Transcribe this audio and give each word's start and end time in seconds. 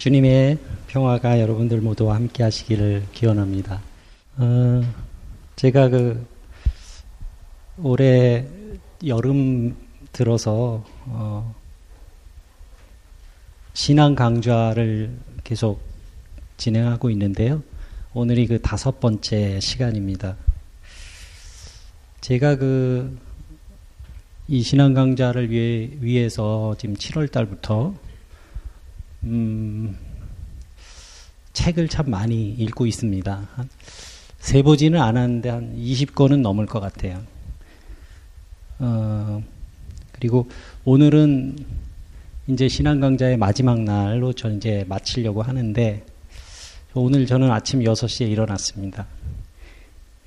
주님의 0.00 0.58
평화가 0.88 1.40
여러분들 1.40 1.80
모두와 1.80 2.16
함께 2.16 2.42
하시기를 2.42 3.04
기원합니다. 3.12 3.80
어, 4.38 4.82
제가 5.56 5.90
그 5.90 6.26
올해 7.82 8.46
여름 9.06 9.76
들어서 10.10 10.82
어, 11.04 11.54
신앙 13.74 14.14
강좌를 14.14 15.16
계속 15.44 15.80
진행하고 16.56 17.10
있는데요. 17.10 17.62
오늘이 18.12 18.46
그 18.46 18.60
다섯 18.60 18.98
번째 18.98 19.60
시간입니다. 19.60 20.36
제가 22.20 22.56
그 22.56 23.30
이 24.52 24.62
신앙 24.62 24.94
강좌를 24.94 25.48
위해, 25.48 25.90
위해서 26.00 26.74
지금 26.76 26.96
7월 26.96 27.30
달부터 27.30 27.94
음, 29.24 29.96
책을 31.52 31.88
참 31.88 32.10
많이 32.10 32.50
읽고 32.52 32.86
있습니다. 32.86 33.48
세보지는 34.38 35.00
않았는데 35.00 35.48
한 35.48 35.76
20권은 35.76 36.40
넘을 36.40 36.66
것 36.66 36.80
같아요. 36.80 37.22
어, 38.78 39.42
그리고 40.12 40.48
오늘은 40.84 41.56
이제 42.46 42.68
신앙 42.68 43.00
강좌의 43.00 43.36
마지막 43.36 43.80
날로 43.80 44.32
저 44.32 44.50
이제 44.50 44.84
마치려고 44.88 45.42
하는데 45.42 46.04
오늘 46.94 47.26
저는 47.26 47.50
아침 47.50 47.80
6시에 47.80 48.28
일어났습니다. 48.28 49.06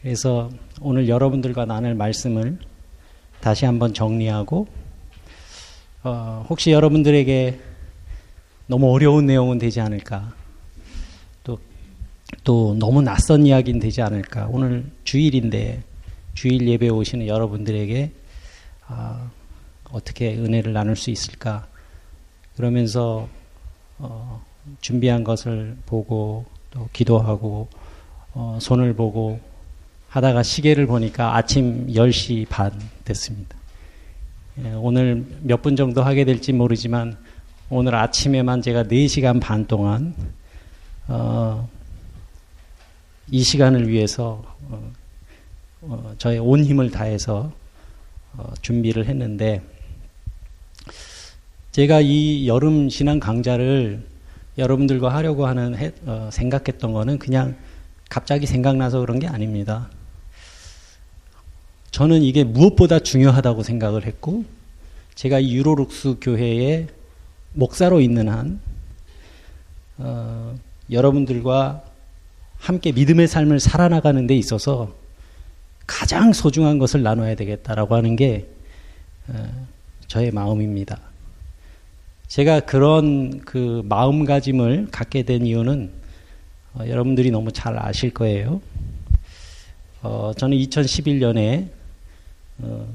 그래서 0.01 0.51
오늘 0.81 1.09
여러분들과 1.09 1.65
나눌 1.65 1.95
말씀을 1.95 2.59
다시 3.41 3.65
한번 3.65 3.93
정리하고 3.93 4.67
어, 6.03 6.45
혹시 6.49 6.71
여러분들에게 6.71 7.72
너무 8.67 8.91
어려운 8.91 9.25
내용은 9.25 9.57
되지 9.57 9.81
않을까. 9.81 10.33
또, 11.43 11.59
또 12.43 12.75
너무 12.79 13.01
낯선 13.01 13.45
이야기는 13.45 13.79
되지 13.79 14.01
않을까. 14.01 14.47
오늘 14.49 14.85
주일인데 15.03 15.83
주일 16.33 16.67
예배 16.67 16.89
오시는 16.89 17.27
여러분들에게 17.27 18.11
어, 18.89 19.31
어떻게 19.91 20.35
은혜를 20.35 20.73
나눌 20.73 20.95
수 20.95 21.11
있을까. 21.11 21.67
그러면서 22.55 23.27
어, 23.99 24.43
준비한 24.81 25.23
것을 25.23 25.75
보고 25.85 26.45
또 26.71 26.87
기도하고 26.93 27.67
어, 28.33 28.57
손을 28.61 28.95
보고 28.95 29.39
하다가 30.09 30.43
시계를 30.43 30.85
보니까 30.87 31.35
아침 31.35 31.87
10시 31.87 32.47
반 32.47 32.71
됐습니다. 33.03 33.55
예, 34.63 34.71
오늘 34.73 35.25
몇 35.41 35.61
분 35.63 35.75
정도 35.75 36.03
하게 36.03 36.25
될지 36.25 36.53
모르지만 36.53 37.17
오늘 37.75 37.95
아침에만 37.95 38.61
제가 38.61 38.83
4시간 38.83 39.41
반 39.41 39.65
동안 39.65 40.13
어, 41.07 41.67
이 43.31 43.41
시간을 43.41 43.89
위해서 43.89 44.43
어, 44.69 44.91
어, 45.81 46.13
저의 46.19 46.37
온 46.37 46.63
힘을 46.63 46.91
다해서 46.91 47.51
어, 48.37 48.53
준비를 48.61 49.07
했는데 49.07 49.63
제가 51.71 52.01
이 52.01 52.47
여름 52.47 52.89
신앙 52.89 53.19
강좌를 53.19 54.05
여러분들과 54.59 55.11
하려고 55.11 55.47
하는 55.47 55.75
해, 55.75 55.93
어, 56.05 56.29
생각했던 56.31 56.93
거는 56.93 57.17
그냥 57.17 57.55
갑자기 58.07 58.45
생각나서 58.45 58.99
그런 58.99 59.17
게 59.17 59.25
아닙니다. 59.25 59.89
저는 61.89 62.21
이게 62.21 62.43
무엇보다 62.43 62.99
중요하다고 62.99 63.63
생각을 63.63 64.05
했고, 64.05 64.45
제가 65.15 65.39
이 65.39 65.55
유로룩스 65.55 66.17
교회의 66.21 66.87
목사로 67.53 68.01
있는 68.01 68.29
한, 68.29 68.59
어, 69.97 70.55
여러분들과 70.91 71.83
함께 72.57 72.91
믿음의 72.91 73.27
삶을 73.27 73.59
살아나가는 73.59 74.25
데 74.25 74.35
있어서 74.35 74.95
가장 75.85 76.33
소중한 76.33 76.79
것을 76.79 77.03
나눠야 77.03 77.35
되겠다라고 77.35 77.95
하는 77.95 78.15
게 78.15 78.47
어, 79.27 79.67
저의 80.07 80.31
마음입니다. 80.31 80.99
제가 82.27 82.61
그런 82.61 83.41
그 83.41 83.83
마음가짐을 83.85 84.87
갖게 84.91 85.23
된 85.23 85.45
이유는 85.45 85.91
어, 86.73 86.87
여러분들이 86.87 87.31
너무 87.31 87.51
잘 87.51 87.77
아실 87.77 88.11
거예요. 88.11 88.61
어, 90.01 90.31
저는 90.37 90.57
2011년에 90.57 91.69
어, 92.59 92.87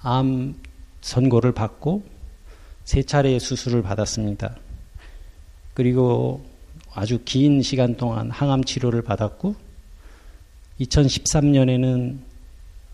암 0.00 0.54
선고를 1.00 1.52
받고 1.52 2.02
세 2.86 3.02
차례의 3.02 3.40
수술을 3.40 3.82
받았습니다. 3.82 4.56
그리고 5.74 6.46
아주 6.94 7.18
긴 7.24 7.60
시간 7.60 7.96
동안 7.96 8.30
항암 8.30 8.62
치료를 8.64 9.02
받았고 9.02 9.56
2013년에는 10.80 12.16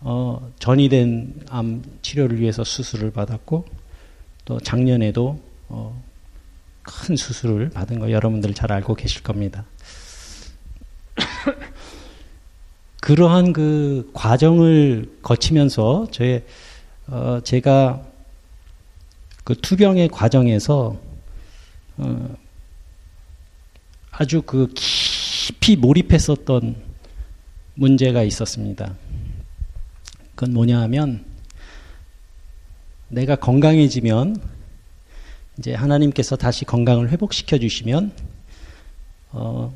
어, 0.01 0.51
전이된 0.57 1.45
암 1.47 1.83
치료를 2.01 2.39
위해서 2.39 2.63
수술을 2.63 3.11
받았고 3.11 3.65
또 4.45 4.59
작년에도 4.59 5.39
어, 5.69 6.03
큰 6.81 7.15
수술을 7.15 7.69
받은 7.69 7.99
거 7.99 8.11
여러분들 8.11 8.55
잘 8.55 8.71
알고 8.71 8.95
계실 8.95 9.21
겁니다. 9.21 9.63
그러한 12.99 13.53
그 13.53 14.09
과정을 14.13 15.19
거치면서 15.21 16.07
저의 16.09 16.43
어, 17.07 17.41
제가 17.43 18.12
그 19.43 19.55
투병의 19.55 20.09
과정에서 20.09 20.97
어, 21.97 22.35
아주 24.11 24.41
그 24.41 24.71
깊이 24.73 25.75
몰입했었던 25.75 26.75
문제가 27.75 28.23
있었습니다. 28.23 28.95
그건 30.35 30.53
뭐냐 30.53 30.79
하면 30.81 31.25
내가 33.09 33.35
건강해지면 33.35 34.41
이제 35.59 35.73
하나님께서 35.73 36.35
다시 36.35 36.65
건강을 36.65 37.09
회복시켜 37.11 37.59
주시면 37.59 38.11
어, 39.31 39.73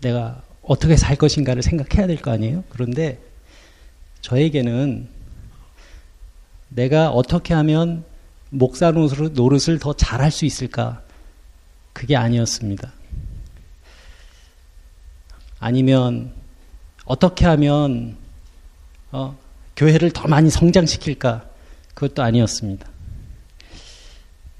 내가 0.00 0.42
어떻게 0.62 0.96
살 0.96 1.16
것인가를 1.16 1.62
생각해야 1.62 2.06
될 2.06 2.16
거 2.22 2.30
아니에요? 2.30 2.64
그런데 2.68 3.18
저에게는 4.22 5.08
내가 6.70 7.10
어떻게 7.10 7.52
하면 7.54 8.04
목사 8.56 8.90
노릇을 8.90 9.78
더 9.78 9.92
잘할 9.92 10.30
수 10.30 10.44
있을까? 10.44 11.02
그게 11.92 12.16
아니었습니다. 12.16 12.92
아니면 15.58 16.32
어떻게 17.04 17.46
하면 17.46 18.16
어, 19.12 19.36
교회를 19.76 20.10
더 20.12 20.28
많이 20.28 20.50
성장시킬까? 20.50 21.44
그것도 21.94 22.22
아니었습니다. 22.22 22.88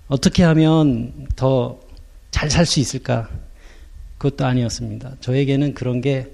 어떻게 0.09 0.43
하면 0.45 1.29
더 1.37 1.85
잘 2.35 2.51
살 2.51 2.67
수 2.67 2.81
있을까? 2.81 3.31
그것도 4.19 4.45
아니었습니다. 4.45 5.17
저에게는 5.21 5.73
그런 5.73 6.01
게 6.01 6.33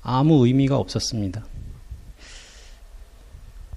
아무 0.00 0.46
의미가 0.46 0.76
없었습니다. 0.76 1.44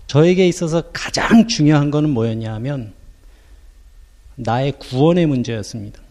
저에게 0.05 0.47
있어서 0.47 0.83
가장 0.93 1.47
중요한 1.47 1.89
것은 1.89 2.11
뭐였냐 2.11 2.53
하면 2.53 2.93
나의 4.35 4.73
구원의 4.73 5.25
문제였습니다. 5.27 6.01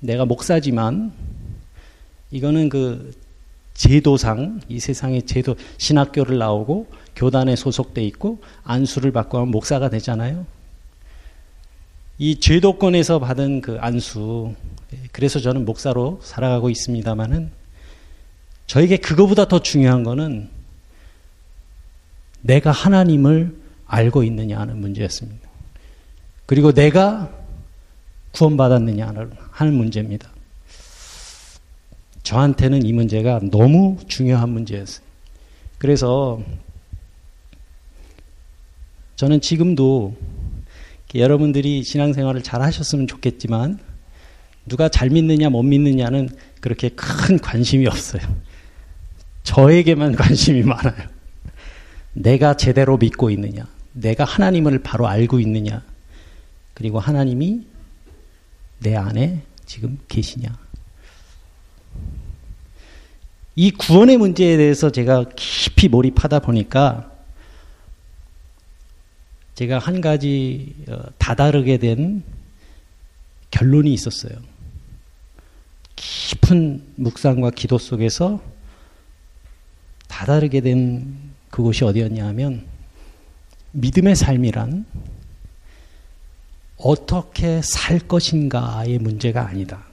내가 0.00 0.24
목사지만 0.24 1.12
이거는 2.30 2.68
그 2.68 3.12
제도상 3.74 4.60
이 4.68 4.78
세상의 4.78 5.22
제도 5.22 5.56
신학교를 5.78 6.38
나오고 6.38 6.86
교단에 7.16 7.56
소속돼 7.56 8.02
있고 8.04 8.40
안수를 8.62 9.12
받고 9.12 9.38
하면 9.38 9.50
목사가 9.50 9.90
되잖아요. 9.90 10.46
이 12.18 12.38
제도권에서 12.38 13.18
받은 13.18 13.62
그 13.62 13.78
안수 13.80 14.54
그래서 15.12 15.40
저는 15.40 15.64
목사로 15.64 16.20
살아가고 16.22 16.68
있습니다만은 16.70 17.50
저에게 18.66 18.98
그거보다 18.98 19.48
더 19.48 19.60
중요한 19.60 20.04
거는 20.04 20.48
내가 22.42 22.70
하나님을 22.70 23.56
알고 23.86 24.22
있느냐 24.24 24.58
하는 24.60 24.78
문제였습니다. 24.78 25.49
그리고 26.50 26.72
내가 26.72 27.30
구원받았느냐 28.32 29.14
하는 29.52 29.72
문제입니다. 29.72 30.28
저한테는 32.24 32.84
이 32.84 32.92
문제가 32.92 33.38
너무 33.52 33.98
중요한 34.08 34.48
문제였어요. 34.48 35.06
그래서 35.78 36.42
저는 39.14 39.40
지금도 39.40 40.16
여러분들이 41.14 41.84
신앙생활을 41.84 42.42
잘 42.42 42.62
하셨으면 42.62 43.06
좋겠지만 43.06 43.78
누가 44.66 44.88
잘 44.88 45.08
믿느냐 45.08 45.50
못 45.50 45.62
믿느냐는 45.62 46.28
그렇게 46.60 46.88
큰 46.88 47.38
관심이 47.38 47.86
없어요. 47.86 48.22
저에게만 49.44 50.16
관심이 50.18 50.64
많아요. 50.64 51.06
내가 52.12 52.56
제대로 52.56 52.96
믿고 52.96 53.30
있느냐, 53.30 53.68
내가 53.92 54.24
하나님을 54.24 54.80
바로 54.80 55.06
알고 55.06 55.38
있느냐, 55.38 55.84
그리고 56.80 56.98
하나님이 56.98 57.66
내 58.78 58.96
안에 58.96 59.42
지금 59.66 59.98
계시냐? 60.08 60.48
이 63.54 63.70
구원의 63.70 64.16
문제에 64.16 64.56
대해서 64.56 64.90
제가 64.90 65.26
깊이 65.36 65.88
몰입하다 65.88 66.38
보니까 66.38 67.12
제가 69.56 69.78
한 69.78 70.00
가지 70.00 70.74
어, 70.88 71.02
다다르게 71.18 71.76
된 71.76 72.22
결론이 73.50 73.92
있었어요. 73.92 74.32
깊은 75.96 76.94
묵상과 76.96 77.50
기도 77.50 77.76
속에서 77.76 78.42
다다르게 80.08 80.62
된 80.62 81.14
그곳이 81.50 81.84
어디였냐 81.84 82.26
하면 82.28 82.64
믿음의 83.72 84.16
삶이란 84.16 84.86
어떻게 86.82 87.60
살 87.62 87.98
것인가의 87.98 88.98
문제가 88.98 89.46
아니다. 89.46 89.84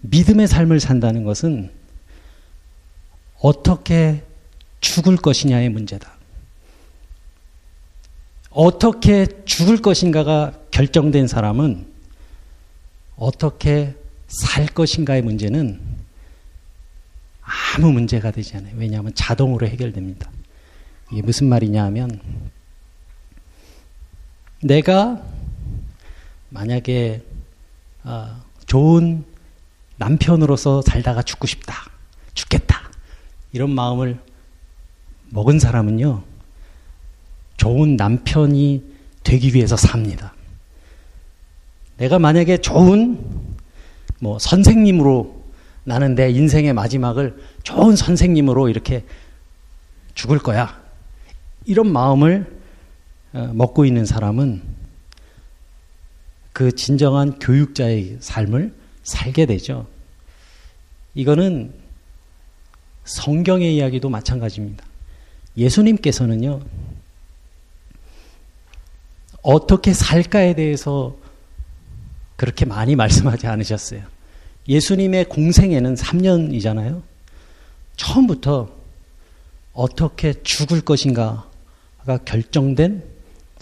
믿음의 0.00 0.48
삶을 0.48 0.80
산다는 0.80 1.24
것은 1.24 1.70
어떻게 3.40 4.24
죽을 4.80 5.16
것이냐의 5.16 5.68
문제다. 5.68 6.12
어떻게 8.50 9.26
죽을 9.44 9.80
것인가가 9.80 10.52
결정된 10.70 11.26
사람은 11.26 11.86
어떻게 13.16 13.94
살 14.26 14.66
것인가의 14.66 15.22
문제는 15.22 15.80
아무 17.76 17.92
문제가 17.92 18.30
되지 18.30 18.56
않아요. 18.56 18.74
왜냐하면 18.76 19.14
자동으로 19.14 19.66
해결됩니다. 19.68 20.30
이게 21.12 21.22
무슨 21.22 21.48
말이냐 21.48 21.84
하면 21.84 22.20
내가 24.62 25.20
만약에 26.50 27.20
어, 28.04 28.40
좋은 28.66 29.24
남편으로서 29.96 30.82
살다가 30.82 31.22
죽고 31.22 31.46
싶다. 31.46 31.90
죽겠다. 32.34 32.90
이런 33.52 33.70
마음을 33.70 34.18
먹은 35.30 35.58
사람은요. 35.58 36.22
좋은 37.56 37.96
남편이 37.96 38.84
되기 39.24 39.54
위해서 39.54 39.76
삽니다. 39.76 40.32
내가 41.96 42.18
만약에 42.18 42.58
좋은 42.58 43.18
뭐 44.20 44.38
선생님으로 44.38 45.42
나는 45.84 46.14
내 46.14 46.30
인생의 46.30 46.72
마지막을 46.72 47.36
좋은 47.64 47.96
선생님으로 47.96 48.68
이렇게 48.68 49.04
죽을 50.14 50.38
거야. 50.38 50.80
이런 51.64 51.92
마음을 51.92 52.46
어, 52.46 52.60
먹고 53.32 53.84
있는 53.84 54.04
사람은 54.04 54.62
그 56.52 56.72
진정한 56.72 57.38
교육자의 57.38 58.18
삶을 58.20 58.74
살게 59.02 59.46
되죠. 59.46 59.86
이거는 61.14 61.74
성경의 63.04 63.74
이야기도 63.76 64.08
마찬가지입니다. 64.08 64.84
예수님께서는요, 65.56 66.60
어떻게 69.42 69.92
살까에 69.92 70.54
대해서 70.54 71.16
그렇게 72.36 72.64
많이 72.64 72.96
말씀하지 72.96 73.46
않으셨어요. 73.46 74.02
예수님의 74.68 75.28
공생에는 75.28 75.94
3년이잖아요. 75.94 77.02
처음부터 77.96 78.70
어떻게 79.72 80.34
죽을 80.42 80.80
것인가가 80.80 82.18
결정된 82.24 83.11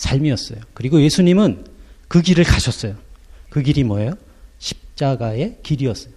삶이었어요. 0.00 0.60
그리고 0.74 1.00
예수님은 1.02 1.66
그 2.08 2.22
길을 2.22 2.44
가셨어요. 2.44 2.96
그 3.50 3.62
길이 3.62 3.84
뭐예요? 3.84 4.14
십자가의 4.58 5.58
길이었어요. 5.62 6.12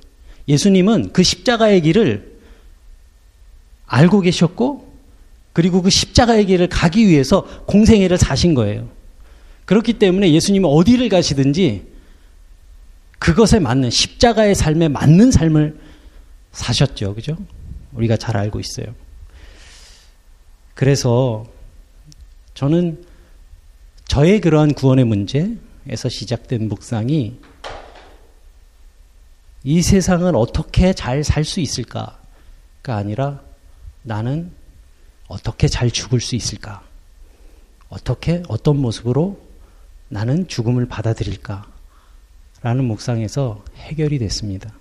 예수님은 0.47 1.11
그 1.13 1.21
십자가의 1.21 1.81
길을 1.81 2.39
알고 3.85 4.21
계셨고, 4.21 4.91
그리고 5.51 5.81
그 5.81 5.89
십자가의 5.89 6.45
길을 6.45 6.67
가기 6.69 7.07
위해서 7.07 7.43
공생애를 7.65 8.17
사신 8.17 8.53
거예요. 8.53 8.89
그렇기 9.65 9.93
때문에 9.93 10.31
예수님은 10.31 10.67
어디를 10.69 11.09
가시든지 11.09 11.85
그것에 13.19 13.59
맞는 13.59 13.89
십자가의 13.89 14.55
삶에 14.55 14.87
맞는 14.87 15.31
삶을 15.31 15.77
사셨죠. 16.51 17.15
그죠? 17.15 17.37
우리가 17.93 18.17
잘 18.17 18.35
알고 18.35 18.59
있어요. 18.59 18.87
그래서 20.73 21.45
저는 22.53 23.12
저의 24.13 24.41
그러한 24.41 24.75
구원의 24.75 25.05
문제에서 25.05 26.07
시작된 26.07 26.67
묵상이 26.67 27.35
이 29.63 29.81
세상을 29.81 30.35
어떻게 30.35 30.93
잘 30.93 31.23
살 31.23 31.43
수 31.43 31.59
있을까가 31.59 32.15
아니라 32.85 33.41
나는 34.03 34.51
어떻게 35.27 35.67
잘 35.67 35.89
죽을 35.89 36.21
수 36.21 36.35
있을까? 36.35 36.83
어떻게, 37.89 38.43
어떤 38.49 38.77
모습으로 38.77 39.41
나는 40.09 40.47
죽음을 40.47 40.87
받아들일까? 40.87 41.65
라는 42.61 42.85
묵상에서 42.85 43.65
해결이 43.77 44.19
됐습니다. 44.19 44.71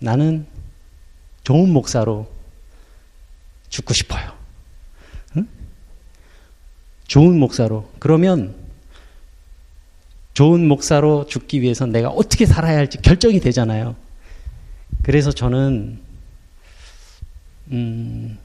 나는 0.00 0.48
좋은 1.44 1.72
목사로 1.72 2.28
죽고 3.68 3.94
싶어요. 3.94 4.39
응? 7.10 7.20
좋은 7.20 7.38
목사로. 7.38 7.90
그러면 7.98 8.54
좋은 10.32 10.66
목사로 10.68 11.26
죽기 11.26 11.60
위해서 11.60 11.86
내가 11.86 12.08
어떻게 12.08 12.46
살아야 12.46 12.78
할지 12.78 12.98
결정이 12.98 13.40
되잖아요. 13.40 13.96
그래서 15.02 15.32
저는 15.32 15.98
음, 17.72 18.38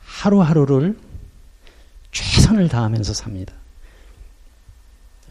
하루하루를 0.00 0.96
최선을 2.12 2.68
다하면서 2.68 3.14
삽니다. 3.14 3.54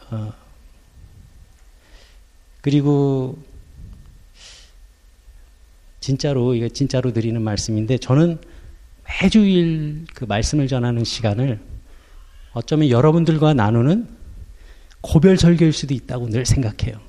어, 0.10 0.34
그리고 2.62 3.38
진짜로 6.00 6.56
이게 6.56 6.70
진짜로 6.70 7.14
드리는 7.14 7.40
말씀인데 7.42 7.98
저는 7.98 8.40
매주일 9.22 10.06
그 10.14 10.26
말씀을 10.26 10.68
전하는 10.68 11.04
시간을 11.04 11.60
어쩌면 12.54 12.90
여러분들과 12.90 13.54
나누는 13.54 14.08
고별 15.02 15.38
설교일 15.38 15.72
수도 15.74 15.94
있다고 15.94 16.30
늘 16.30 16.46
생각해요. 16.46 17.00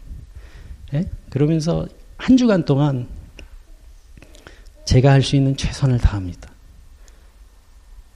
네? 0.93 1.09
그러면서 1.31 1.87
한 2.17 2.37
주간 2.37 2.65
동안 2.65 3.09
제가 4.85 5.13
할 5.13 5.23
수 5.23 5.37
있는 5.37 5.57
최선을 5.57 5.99
다합니다. 5.99 6.51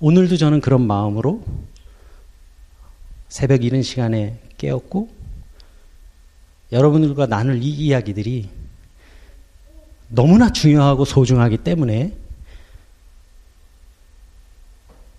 오늘도 0.01 0.37
저는 0.37 0.61
그런 0.61 0.87
마음으로 0.87 1.45
새벽 3.29 3.65
이른 3.65 3.83
시간에 3.83 4.39
깨었고 4.59 5.09
여러분들과 6.73 7.27
나눌 7.27 7.63
이 7.63 7.69
이야기들이 7.69 8.51
너무나 10.09 10.51
중요하고 10.51 11.05
소중하기 11.05 11.59
때문에 11.59 12.13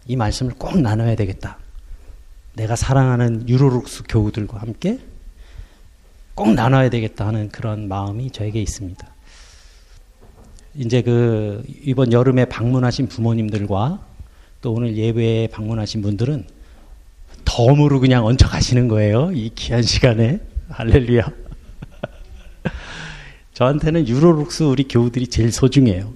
이 0.08 0.16
말씀을 0.16 0.54
꼭 0.56 0.80
나눠야 0.80 1.16
되겠다. 1.16 1.58
내가 2.56 2.76
사랑하는 2.76 3.48
유로룩스 3.48 4.04
교우들과 4.08 4.60
함께 4.60 5.00
꼭 6.34 6.54
나눠야 6.54 6.90
되겠다 6.90 7.28
하는 7.28 7.50
그런 7.50 7.88
마음이 7.88 8.32
저에게 8.32 8.62
있습니다. 8.62 9.08
이제 10.76 11.02
그 11.02 11.64
이번 11.84 12.12
여름에 12.12 12.46
방문하신 12.46 13.08
부모님들과 13.08 14.00
또 14.62 14.74
오늘 14.74 14.98
예배에 14.98 15.48
방문하신 15.48 16.02
분들은 16.02 16.46
덤으로 17.46 18.00
그냥 18.00 18.26
얹혀 18.26 18.48
가시는 18.48 18.88
거예요. 18.88 19.32
이 19.34 19.52
귀한 19.56 19.82
시간에. 19.82 20.40
할렐루야. 20.70 21.30
저한테는 23.54 24.08
유로룩스 24.08 24.64
우리 24.64 24.88
교우들이 24.88 25.28
제일 25.28 25.52
소중해요. 25.52 26.14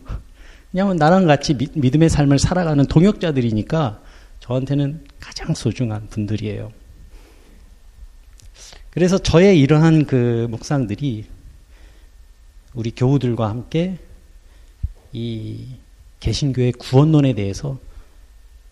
왜냐하면 0.74 0.98
나랑 0.98 1.25
같이 1.25 1.55
믿음의 1.74 2.10
삶을 2.10 2.39
살아가는 2.39 2.86
동역자들이니까 2.86 4.01
저한테는 4.50 5.06
가장 5.20 5.53
소중한 5.53 6.08
분들이에요. 6.10 6.72
그래서 8.89 9.20
저의 9.20 9.60
이러한 9.60 10.06
그 10.08 10.48
묵상들이 10.50 11.25
우리 12.74 12.91
교우들과 12.91 13.48
함께 13.48 14.00
이 15.13 15.68
개신교의 16.20 16.72
구원론에 16.74 17.34
대해서 17.34 17.77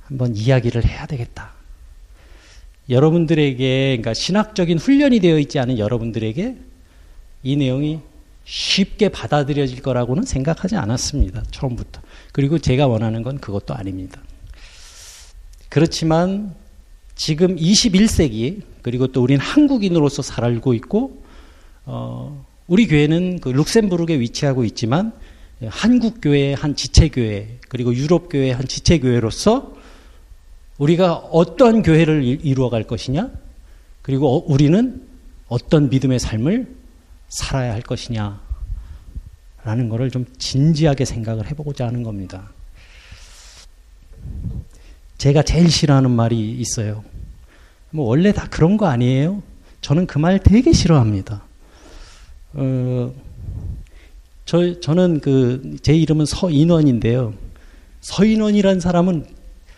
한번 0.02 0.36
이야기를 0.36 0.84
해야 0.84 1.06
되겠다. 1.06 1.52
여러분들에게, 2.90 3.98
그러니까 3.98 4.16
신학적인 4.16 4.80
훈련이 4.80 5.20
되어 5.20 5.38
있지 5.38 5.60
않은 5.60 5.78
여러분들에게 5.78 6.58
이 7.44 7.56
내용이 7.56 8.00
쉽게 8.46 9.10
받아들여질 9.10 9.84
거라고는 9.84 10.24
생각하지 10.24 10.76
않았습니다. 10.76 11.44
처음부터. 11.52 12.02
그리고 12.32 12.58
제가 12.58 12.88
원하는 12.88 13.22
건 13.22 13.38
그것도 13.38 13.76
아닙니다. 13.76 14.22
그렇지만 15.78 16.56
지금 17.14 17.56
21세기 17.56 18.64
그리고 18.82 19.06
또 19.06 19.22
우리는 19.22 19.40
한국인으로서 19.40 20.24
살고 20.24 20.74
있고 20.74 21.22
어, 21.86 22.44
우리 22.66 22.88
교회는 22.88 23.42
그 23.42 23.50
룩셈부르크에 23.50 24.20
위치하고 24.20 24.64
있지만 24.64 25.12
한국 25.68 26.20
교회의 26.20 26.56
한 26.56 26.76
지체 26.76 27.10
교회 27.10 27.60
그리고 27.70 27.94
유럽 27.94 28.28
교회의 28.30 28.56
한 28.56 28.68
지체 28.68 28.98
교회로서 28.98 29.76
우리가 30.80 31.14
어떤 31.14 31.84
교회를 31.84 32.24
이루어 32.24 32.72
갈 32.72 32.82
것이냐 32.82 33.30
그리고 34.02 34.36
어, 34.36 34.44
우리는 34.48 35.08
어떤 35.48 35.90
믿음의 35.90 36.18
삶을 36.18 36.76
살아야 37.30 37.72
할 37.72 37.84
것이냐 37.84 38.42
라는 39.64 39.90
것을 39.90 40.10
좀 40.10 40.26
진지하게 40.40 41.06
생각을 41.06 41.52
해보고자 41.52 41.86
하는 41.86 42.02
겁니다. 42.02 42.50
제가 45.18 45.42
제일 45.44 45.70
싫어하는 45.70 46.12
말이 46.12 46.52
있어요. 46.52 47.04
뭐 47.90 48.06
원래 48.08 48.32
다 48.32 48.48
그런 48.50 48.78
거 48.78 48.88
아니에요? 48.88 49.42
저는 49.82 50.08
그 50.08 50.20
말 50.20 50.40
되게 50.40 50.74
싫어합니다. 50.74 51.44
어, 52.54 53.14
저, 54.46 54.80
저는 54.80 55.20
그, 55.20 55.78
제 55.82 55.94
이름은 55.94 56.26
서인원인데요. 56.26 57.34
서인원이라는 58.02 58.80
사람은 58.80 59.26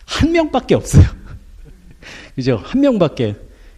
한 0.06 0.32
명밖에 0.32 0.74
없어요. 0.74 1.04
그죠? 2.34 2.60
한 2.62 2.80
명밖에. 2.80 3.36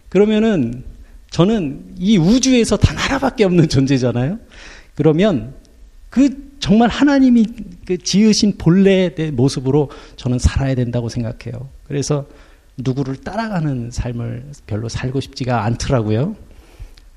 그러면은 0.09 0.83
저는 1.31 1.95
이 1.97 2.17
우주에서 2.17 2.77
단 2.77 2.95
하나밖에 2.95 3.43
없는 3.43 3.69
존재잖아요. 3.69 4.39
그러면 4.95 5.55
그 6.09 6.42
정말 6.63 6.87
하나님이 6.87 7.45
그 7.85 7.97
지으신 7.97 8.57
본래의 8.57 9.31
모습으로 9.33 9.91
저는 10.15 10.39
살아야 10.39 10.75
된다고 10.75 11.09
생각해요. 11.09 11.67
그래서 11.83 12.25
누구를 12.77 13.17
따라가는 13.17 13.91
삶을 13.91 14.45
별로 14.65 14.87
살고 14.87 15.19
싶지가 15.19 15.65
않더라고요. 15.65 16.37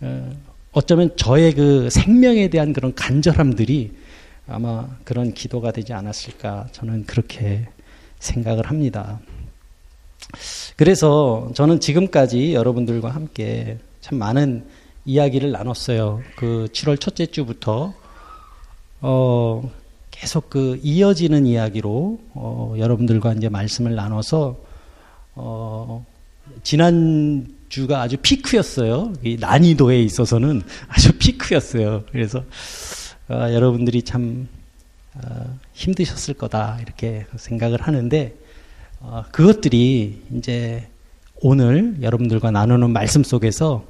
어, 0.00 0.30
어쩌면 0.72 1.16
저의 1.16 1.54
그 1.54 1.88
생명에 1.90 2.48
대한 2.48 2.72
그런 2.72 2.92
간절함들이 2.96 3.92
아마 4.48 4.88
그런 5.04 5.32
기도가 5.32 5.70
되지 5.70 5.92
않았을까 5.92 6.66
저는 6.72 7.04
그렇게 7.06 7.68
생각을 8.18 8.66
합니다. 8.66 9.20
그래서 10.74 11.52
저는 11.54 11.78
지금까지 11.78 12.52
여러분들과 12.52 13.10
함께 13.10 13.78
참 14.00 14.18
많은 14.18 14.64
이야기를 15.04 15.52
나눴어요. 15.52 16.20
그 16.34 16.66
7월 16.72 16.98
첫째 16.98 17.26
주부터 17.26 17.94
어, 19.08 19.70
계속 20.10 20.50
그 20.50 20.80
이어지는 20.82 21.46
이야기로 21.46 22.18
어, 22.34 22.75
여러분들과 22.76 23.34
이제 23.34 23.48
말씀을 23.48 23.94
나눠서 23.94 24.56
어, 25.36 26.04
지난 26.64 27.46
주가 27.68 28.02
아주 28.02 28.16
피크였어요. 28.16 29.12
이 29.22 29.36
난이도에 29.38 30.02
있어서는 30.02 30.60
아주 30.90 31.12
피크였어요. 31.18 32.02
그래서 32.10 32.42
어, 33.28 33.34
여러분들이 33.52 34.02
참 34.02 34.48
어, 35.14 35.56
힘드셨을 35.72 36.34
거다 36.34 36.80
이렇게 36.82 37.26
생각을 37.36 37.80
하는데 37.82 38.34
어, 38.98 39.22
그것들이 39.30 40.20
이제 40.32 40.88
오늘 41.36 42.02
여러분들과 42.02 42.50
나누는 42.50 42.90
말씀 42.90 43.22
속에서 43.22 43.84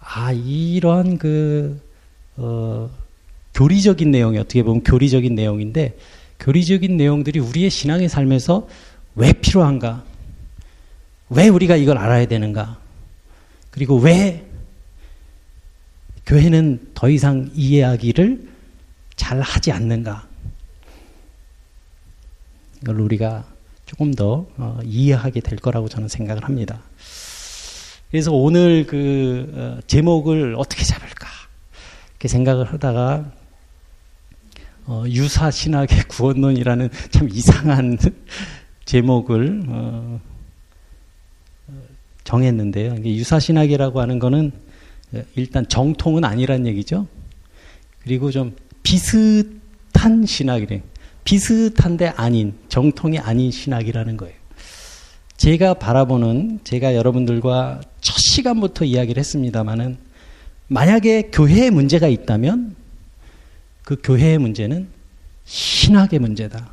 아 0.00 0.32
이런 0.32 1.18
그 1.18 1.80
어, 2.36 2.90
교리적인 3.54 4.10
내용이 4.10 4.38
어떻게 4.38 4.62
보면 4.62 4.82
교리적인 4.84 5.34
내용인데 5.34 5.96
교리적인 6.38 6.96
내용들이 6.96 7.38
우리의 7.38 7.70
신앙의 7.70 8.08
삶에서 8.08 8.66
왜 9.14 9.32
필요한가? 9.32 10.04
왜 11.28 11.48
우리가 11.48 11.76
이걸 11.76 11.98
알아야 11.98 12.26
되는가? 12.26 12.78
그리고 13.70 13.96
왜 13.98 14.46
교회는 16.26 16.90
더 16.94 17.08
이상 17.08 17.50
이해하기를 17.54 18.48
잘 19.16 19.40
하지 19.40 19.72
않는가? 19.72 20.26
이걸 22.82 23.00
우리가 23.00 23.44
조금 23.84 24.14
더 24.14 24.46
어, 24.56 24.78
이해하게 24.84 25.40
될 25.40 25.58
거라고 25.58 25.88
저는 25.88 26.08
생각을 26.08 26.44
합니다. 26.44 26.80
그래서 28.10 28.32
오늘 28.32 28.86
그 28.86 29.52
어, 29.54 29.80
제목을 29.86 30.54
어떻게 30.56 30.84
잡을까? 30.84 31.28
이렇게 32.12 32.28
생각을 32.28 32.72
하다가 32.72 33.32
어, 34.90 35.04
유사 35.06 35.52
신학의 35.52 36.02
구원론이라는 36.08 36.88
참 37.10 37.28
이상한 37.30 37.96
제목을 38.84 39.62
어, 39.68 40.20
정했는데요. 42.24 42.96
유사 43.04 43.38
신학이라고 43.38 44.00
하는 44.00 44.18
거는 44.18 44.50
일단 45.36 45.64
정통은 45.68 46.24
아니란 46.24 46.66
얘기죠. 46.66 47.06
그리고 48.02 48.32
좀 48.32 48.56
비슷한 48.82 50.26
신학이래. 50.26 50.82
비슷한데 51.22 52.08
아닌 52.16 52.54
정통이 52.68 53.20
아닌 53.20 53.52
신학이라는 53.52 54.16
거예요. 54.16 54.34
제가 55.36 55.74
바라보는 55.74 56.60
제가 56.64 56.96
여러분들과 56.96 57.80
첫 58.00 58.18
시간부터 58.18 58.86
이야기를 58.86 59.20
했습니다마는 59.20 59.98
만약에 60.66 61.30
교회에 61.32 61.70
문제가 61.70 62.08
있다면 62.08 62.79
그 63.90 63.96
교회의 64.04 64.38
문제는 64.38 64.86
신학의 65.46 66.20
문제다 66.20 66.70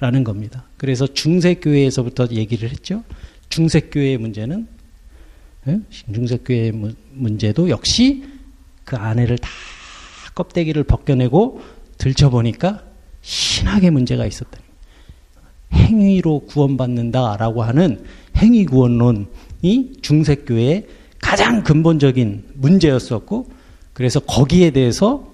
라는 0.00 0.24
겁니다. 0.24 0.64
그래서 0.78 1.06
중세교회에서부터 1.06 2.28
얘기를 2.30 2.70
했죠. 2.70 3.04
중세교회의 3.50 4.16
문제는 4.16 4.66
예? 5.68 5.80
중세교회의 6.14 6.72
문제도 7.12 7.68
역시 7.68 8.24
그 8.84 8.96
안에를 8.96 9.36
다 9.36 9.50
껍데기를 10.34 10.84
벗겨내고 10.84 11.60
들춰보니까 11.98 12.82
신학의 13.20 13.90
문제가 13.90 14.24
있었다. 14.24 14.58
행위로 15.70 16.46
구원받는다라고 16.46 17.62
하는 17.62 18.02
행위구원론이 18.38 19.98
중세교회의 20.00 20.86
가장 21.18 21.62
근본적인 21.62 22.52
문제였었고, 22.54 23.50
그래서 23.92 24.20
거기에 24.20 24.70
대해서 24.70 25.30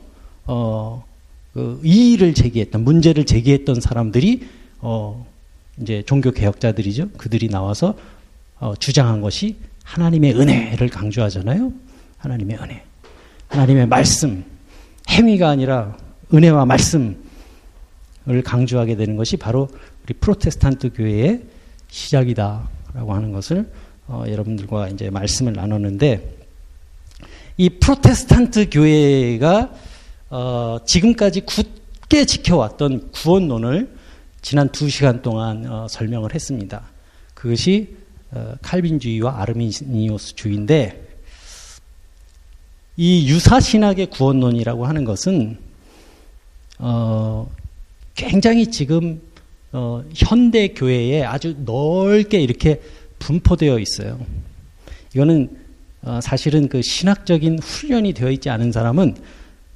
어, 0.46 1.04
그 1.52 1.80
이의를 1.83 2.35
제기했던 2.35 2.85
문제를 2.85 3.25
제기했던 3.25 3.80
사람들이 3.80 4.47
어 4.78 5.26
이제 5.80 6.02
종교 6.07 6.30
개혁자들이죠. 6.30 7.11
그들이 7.16 7.49
나와서 7.49 7.97
어 8.59 8.75
주장한 8.78 9.21
것이 9.21 9.57
하나님의 9.85 10.38
은혜를 10.38 10.88
강조하잖아요. 10.88 11.73
하나님의 12.19 12.59
은혜. 12.59 12.83
하나님의 13.49 13.87
말씀. 13.87 14.45
행위가 15.09 15.49
아니라 15.49 15.97
은혜와 16.33 16.64
말씀을 16.66 17.16
강조하게 18.45 18.95
되는 18.95 19.16
것이 19.16 19.37
바로 19.37 19.69
우리 20.04 20.14
프로테스탄트 20.14 20.92
교회의 20.95 21.42
시작이다라고 21.88 23.12
하는 23.12 23.33
것을 23.33 23.69
어, 24.07 24.25
여러분들과 24.28 24.88
이제 24.88 25.11
말씀을 25.11 25.52
나눴는데 25.52 26.37
이 27.57 27.69
프로테스탄트 27.69 28.71
교회가 28.71 29.73
어, 30.30 30.78
지금까지 30.87 31.40
굳게 31.40 32.25
지켜왔던 32.25 33.10
구원론을 33.10 33.96
지난 34.42 34.68
두 34.70 34.88
시간 34.88 35.22
동안 35.22 35.66
어, 35.66 35.88
설명을 35.88 36.34
했습니다. 36.34 36.82
그것이 37.34 37.96
어, 38.30 38.54
칼빈주의와 38.62 39.40
아르미니오스주의인데 39.40 41.08
이 42.96 43.28
유사신학의 43.28 44.06
구원론이라고 44.10 44.87
하는 44.87 45.04
것은 45.04 45.58
어, 46.78 47.50
굉장히 48.14 48.70
지금 48.70 49.20
어, 49.72 50.04
현대 50.14 50.68
교회에 50.68 51.25
아주 51.25 51.56
넓게 51.64 52.40
이렇게 52.40 52.80
분포되어 53.18 53.78
있어요. 53.80 54.25
이거는 55.14 55.56
어, 56.02 56.20
사실은 56.22 56.68
그 56.68 56.82
신학적인 56.82 57.58
훈련이 57.58 58.12
되어 58.12 58.30
있지 58.30 58.49
않은 58.49 58.70
사람은 58.70 59.16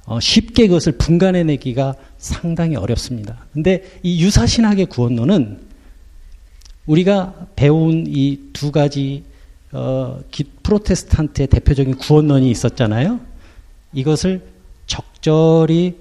어, 0.05 0.19
쉽게 0.19 0.67
그것을 0.67 0.93
분간해내기가 0.93 1.95
상당히 2.17 2.75
어렵습니다. 2.75 3.45
근데 3.53 3.83
이 4.03 4.23
유사신학의 4.23 4.85
구원론은 4.87 5.65
우리가 6.85 7.47
배운 7.55 8.05
이 8.07 8.37
두 8.53 8.71
가지 8.71 9.23
어, 9.71 10.21
프로테스탄트의 10.63 11.47
대표적인 11.47 11.97
구원론이 11.97 12.49
있었잖아요. 12.49 13.19
이것을 13.93 14.47
적절히 14.87 15.97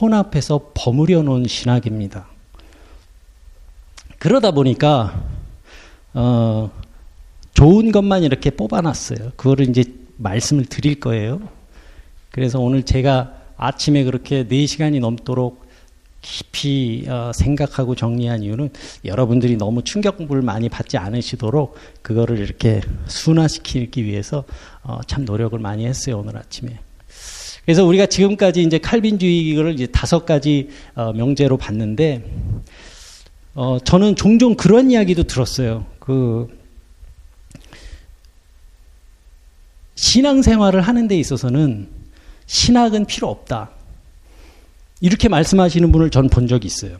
혼합해서 0.00 0.70
버무려 0.74 1.22
놓은 1.22 1.46
신학입니다. 1.46 2.26
그러다 4.18 4.52
보니까 4.52 5.22
어, 6.14 6.70
좋은 7.52 7.92
것만 7.92 8.22
이렇게 8.22 8.50
뽑아놨어요. 8.50 9.32
그거를 9.36 9.68
이제 9.68 9.84
말씀을 10.16 10.64
드릴 10.64 11.00
거예요. 11.00 11.40
그래서 12.30 12.60
오늘 12.60 12.82
제가 12.84 13.39
아침에 13.60 14.04
그렇게 14.04 14.44
4시간이 14.44 15.00
넘도록 15.00 15.68
깊이 16.22 17.04
어, 17.08 17.30
생각하고 17.34 17.94
정리한 17.94 18.42
이유는 18.42 18.70
여러분들이 19.04 19.56
너무 19.56 19.84
충격을 19.84 20.42
많이 20.42 20.68
받지 20.68 20.96
않으시도록 20.98 21.76
그거를 22.02 22.38
이렇게 22.38 22.80
순화시키기 23.06 24.04
위해서 24.04 24.44
어, 24.82 25.00
참 25.06 25.24
노력을 25.24 25.58
많이 25.58 25.86
했어요 25.86 26.18
오늘 26.18 26.36
아침에. 26.36 26.78
그래서 27.64 27.84
우리가 27.84 28.06
지금까지 28.06 28.62
이제 28.62 28.78
칼빈주의를 28.78 29.74
이제 29.74 29.86
다섯 29.86 30.24
가지 30.24 30.70
어, 30.94 31.12
명제로 31.12 31.58
봤는데 31.58 32.24
어, 33.54 33.78
저는 33.84 34.16
종종 34.16 34.54
그런 34.54 34.90
이야기도 34.90 35.24
들었어요. 35.24 35.86
그 35.98 36.48
신앙생활을 39.96 40.80
하는 40.80 41.08
데 41.08 41.18
있어서는 41.18 41.99
신학은 42.50 43.04
필요 43.04 43.28
없다. 43.28 43.70
이렇게 45.00 45.28
말씀하시는 45.28 45.92
분을 45.92 46.10
전 46.10 46.28
본 46.28 46.48
적이 46.48 46.66
있어요. 46.66 46.96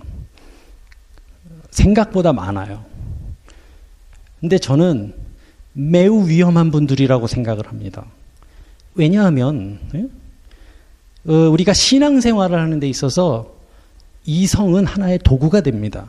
생각보다 1.72 2.32
많아요. 2.32 2.84
근데 4.38 4.58
저는 4.58 5.12
매우 5.72 6.28
위험한 6.28 6.70
분들이라고 6.70 7.26
생각을 7.26 7.66
합니다. 7.66 8.06
왜냐하면, 8.94 9.80
예? 9.96 10.06
어, 11.26 11.50
우리가 11.50 11.72
신앙생활을 11.72 12.56
하는 12.56 12.78
데 12.78 12.88
있어서 12.88 13.52
이성은 14.26 14.86
하나의 14.86 15.18
도구가 15.18 15.62
됩니다. 15.62 16.06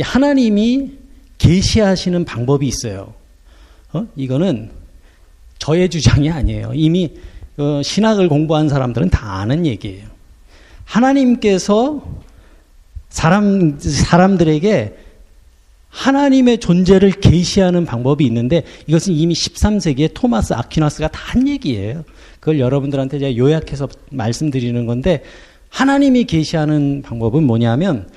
하나님이 0.00 0.98
계시하시는 1.38 2.24
방법이 2.24 2.66
있어요. 2.66 3.14
어? 3.92 4.04
이거는 4.16 4.72
저의 5.58 5.88
주장이 5.88 6.28
아니에요. 6.28 6.72
이미 6.74 7.14
어, 7.58 7.80
신학을 7.82 8.28
공부한 8.28 8.68
사람들은 8.68 9.10
다 9.10 9.34
아는 9.40 9.66
얘기예요. 9.66 10.06
하나님께서 10.84 12.02
사람 13.08 13.78
사람들에게 13.78 14.96
하나님의 15.90 16.58
존재를 16.58 17.10
계시하는 17.10 17.84
방법이 17.84 18.24
있는데 18.24 18.62
이것은 18.86 19.12
이미 19.12 19.34
13세기에 19.34 20.12
토마스 20.14 20.54
아퀴나스가 20.54 21.08
다 21.08 21.22
한 21.32 21.48
얘기예요. 21.48 22.04
그걸 22.40 22.60
여러분들한테 22.60 23.18
제가 23.18 23.36
요약해서 23.38 23.88
말씀드리는 24.10 24.84
건데 24.84 25.22
하나님이 25.70 26.24
계시하는 26.24 27.00
방법은 27.00 27.44
뭐냐면 27.44 28.08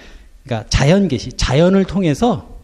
그러니까 0.43 0.67
자연 0.69 1.07
계시, 1.07 1.31
자연을 1.31 1.85
통해서 1.85 2.59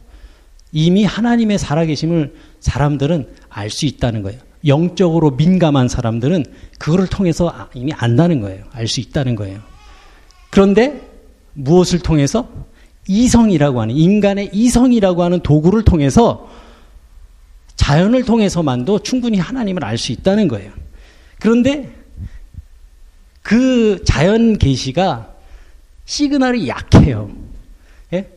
이미 0.74 1.06
하나님의 1.06 1.58
살아계심을 1.58 2.34
사람들은 2.60 3.28
알 3.50 3.70
수 3.70 3.86
있다는 3.86 4.24
거예요. 4.24 4.40
영적으로 4.66 5.32
민감한 5.32 5.88
사람들은 5.88 6.46
그거를 6.80 7.08
통해서 7.08 7.70
이미 7.74 7.94
안다는 7.94 8.42
거예요. 8.42 8.64
알 8.72 8.88
수 8.88 9.00
있다는 9.00 9.36
거예요. 9.36 9.60
그런데 10.50 11.02
무엇을 11.54 12.00
통해서 12.00 12.48
이성이라고 13.08 13.82
하는 13.82 13.96
인간의 13.96 14.52
이성이라고 14.54 15.24
하는 15.24 15.40
도구를 15.40 15.84
통해서 15.84 16.50
자연을 17.76 18.24
통해서만도 18.26 19.00
충분히 19.00 19.40
하나님을 19.40 19.84
알 19.84 19.98
수 19.98 20.12
있다는 20.12 20.48
거예요. 20.48 20.72
그런데 21.40 21.92
그 23.42 24.04
자연 24.06 24.58
계시가 24.58 25.34
시그널이 26.06 26.68
약해요. 26.68 27.32
예? 28.14 28.30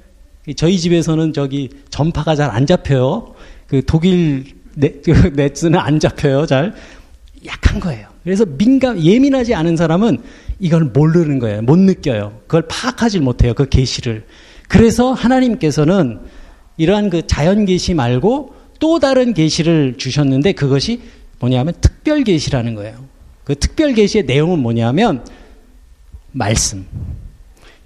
저희 0.56 0.78
집에서는 0.78 1.32
저기 1.34 1.68
전파가 1.90 2.34
잘 2.36 2.50
안 2.50 2.66
잡혀요. 2.66 3.34
그 3.66 3.84
독일 3.84 4.53
그 5.04 5.32
넷스는 5.34 5.78
안 5.78 6.00
잡혀요. 6.00 6.46
잘 6.46 6.74
약한 7.46 7.80
거예요. 7.80 8.08
그래서 8.22 8.44
민감 8.44 8.98
예민하지 8.98 9.54
않은 9.54 9.76
사람은 9.76 10.18
이걸 10.58 10.84
모르는 10.84 11.38
거예요. 11.38 11.62
못 11.62 11.78
느껴요. 11.78 12.40
그걸 12.46 12.62
파악하지 12.68 13.20
못해요. 13.20 13.54
그 13.54 13.68
계시를. 13.68 14.24
그래서 14.68 15.12
하나님께서는 15.12 16.20
이러한 16.76 17.10
그 17.10 17.26
자연 17.26 17.66
계시 17.66 17.94
말고 17.94 18.54
또 18.80 18.98
다른 18.98 19.34
계시를 19.34 19.94
주셨는데 19.98 20.52
그것이 20.52 21.02
뭐냐면 21.38 21.74
특별 21.80 22.24
계시라는 22.24 22.74
거예요. 22.74 23.04
그 23.44 23.54
특별 23.54 23.92
계시의 23.92 24.24
내용은 24.24 24.58
뭐냐면 24.60 25.24
말씀. 26.32 26.86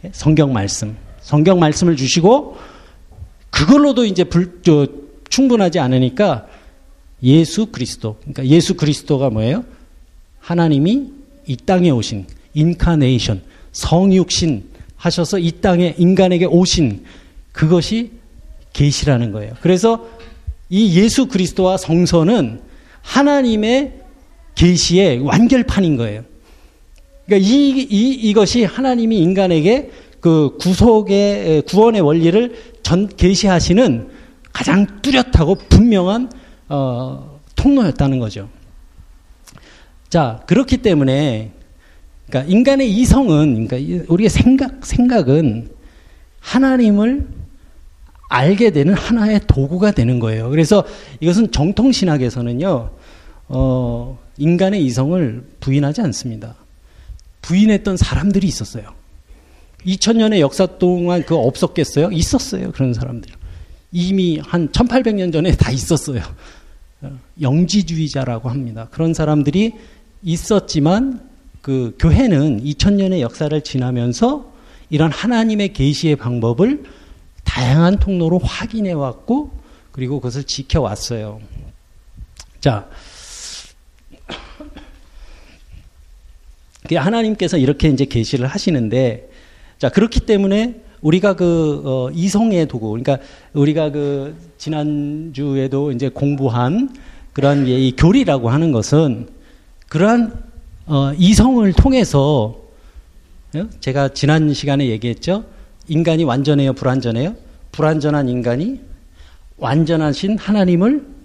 예? 0.05 0.11
성경 0.12 0.53
말씀. 0.53 0.96
성경 1.20 1.59
말씀을 1.59 1.96
주시고 1.96 2.57
그걸로도 3.51 4.05
이제 4.05 4.24
불, 4.24 4.61
저, 4.62 4.87
충분하지 5.29 5.79
않으니까 5.79 6.46
예수 7.22 7.66
그리스도. 7.66 8.16
그러니까 8.20 8.46
예수 8.46 8.74
그리스도가 8.74 9.31
뭐예요? 9.31 9.64
하나님이 10.40 11.11
이 11.46 11.57
땅에 11.57 11.90
오신 11.90 12.26
인카네이션, 12.54 13.42
성육신 13.72 14.64
하셔서 14.96 15.38
이 15.38 15.52
땅에 15.61 15.94
인간에게 15.98 16.44
오신 16.46 17.04
그것이 17.52 18.12
계시라는 18.72 19.33
거예요. 19.33 19.54
그래서 19.61 20.09
이 20.68 21.00
예수 21.00 21.26
그리스도와 21.26 21.76
성서는 21.76 22.61
하나님의 23.02 23.94
계시의 24.54 25.20
완결판인 25.20 25.96
거예요. 25.96 26.24
그러니까 27.26 27.48
이, 27.48 27.87
이, 27.90 28.11
이것이 28.12 28.64
하나님이 28.64 29.18
인간에게 29.18 29.90
그 30.20 30.57
구속의, 30.59 31.62
구원의 31.62 32.00
원리를 32.00 32.54
전, 32.83 33.09
계시하시는 33.09 34.09
가장 34.52 35.00
뚜렷하고 35.02 35.57
분명한, 35.68 36.31
어, 36.68 37.40
통로였다는 37.57 38.18
거죠. 38.18 38.48
자, 40.09 40.42
그렇기 40.46 40.78
때문에, 40.78 41.52
그러니까 42.26 42.50
인간의 42.50 42.90
이성은, 42.90 43.66
그러니까 43.66 44.04
우리의 44.09 44.31
생각, 44.31 44.85
생각은 44.85 45.70
하나님을 46.40 47.26
알게 48.28 48.70
되는 48.70 48.94
하나의 48.94 49.40
도구가 49.46 49.92
되는 49.92 50.18
거예요. 50.18 50.50
그래서 50.50 50.85
이것은 51.20 51.50
정통 51.50 51.92
신학에서는요, 51.92 52.90
어, 53.48 54.18
인간의 54.37 54.85
이성을 54.85 55.44
부인하지 55.61 56.02
않습니다. 56.02 56.54
부인했던 57.42 57.96
사람들이 57.96 58.46
있었어요. 58.46 58.92
2000년의 59.87 60.40
역사 60.40 60.66
동안 60.66 61.24
그 61.24 61.35
없었겠어요? 61.35 62.11
있었어요. 62.12 62.72
그런 62.72 62.92
사람들. 62.92 63.31
이미 63.92 64.38
한 64.38 64.68
1800년 64.68 65.33
전에 65.33 65.52
다 65.57 65.70
있었어요. 65.70 66.20
영지주의자라고 67.41 68.49
합니다. 68.49 68.89
그런 68.91 69.15
사람들이 69.15 69.73
있었지만 70.23 71.29
그 71.63 71.97
교회는 71.99 72.63
2000년의 72.63 73.21
역사를 73.21 73.61
지나면서 73.61 74.53
이런 74.91 75.13
하나님의 75.13 75.73
계시의 75.73 76.17
방법을 76.17 76.85
다양한 77.45 77.99
통로로 77.99 78.39
확인해 78.39 78.93
왔고 78.93 79.53
그리고 79.93 80.21
그것을 80.21 80.45
지켜 80.45 80.81
왔어요. 80.81 81.41
자, 82.61 82.89
하나님께서 86.91 87.59
이렇게 87.59 87.89
이제 87.89 88.05
계시를 88.07 88.47
하시는데 88.47 89.31
자 89.79 89.89
그렇기 89.89 90.21
때문에 90.21 90.81
우리가 91.01 91.35
그 91.35 91.83
어, 91.85 92.11
이성의 92.13 92.67
도구 92.67 92.91
그러니까 92.91 93.19
우리가 93.53 93.91
그 93.91 94.35
지난 94.59 95.33
주에도 95.35 95.93
이제 95.93 96.09
공부한 96.09 96.95
그러한 97.33 97.67
이 97.67 97.95
교리라고 97.97 98.51
하는 98.51 98.73
것은 98.73 99.29
그러한 99.89 100.33
어, 100.87 101.13
이성을 101.17 101.73
통해서 101.75 102.57
어? 103.55 103.69
제가 103.81 104.09
지난 104.09 104.53
시간에 104.53 104.89
얘기했죠 104.89 105.45
인간이 105.87 106.25
완전해요 106.25 106.73
불완전해요 106.73 107.35
불완전한 107.73 108.29
인간이 108.29 108.81
완전하신 109.59 110.39
하나님을 110.39 111.19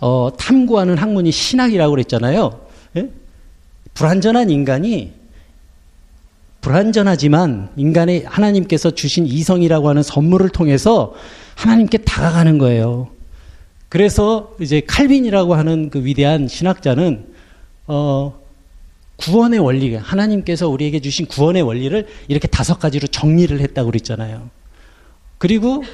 어, 0.00 0.30
탐구하는 0.36 0.98
학문이 0.98 1.30
신학이라고 1.30 1.92
그랬잖아요. 1.92 2.60
예? 2.96 3.08
불완전한 3.94 4.50
인간이 4.50 5.12
불완전하지만 6.62 7.70
인간의 7.76 8.24
하나님께서 8.24 8.92
주신 8.92 9.26
이성이라고 9.26 9.88
하는 9.88 10.02
선물을 10.02 10.48
통해서 10.48 11.12
하나님께 11.56 11.98
다가가는 11.98 12.56
거예요. 12.58 13.08
그래서 13.88 14.54
이제 14.60 14.80
칼빈이라고 14.80 15.54
하는 15.54 15.90
그 15.90 16.02
위대한 16.04 16.48
신학자는 16.48 17.26
어 17.88 18.40
구원의 19.16 19.60
원리, 19.60 19.94
하나님께서 19.94 20.68
우리에게 20.68 21.00
주신 21.00 21.26
구원의 21.26 21.62
원리를 21.62 22.06
이렇게 22.28 22.48
다섯 22.48 22.78
가지로 22.78 23.06
정리를 23.06 23.60
했다고 23.60 23.90
그랬잖아요. 23.90 24.48
그리고 25.38 25.84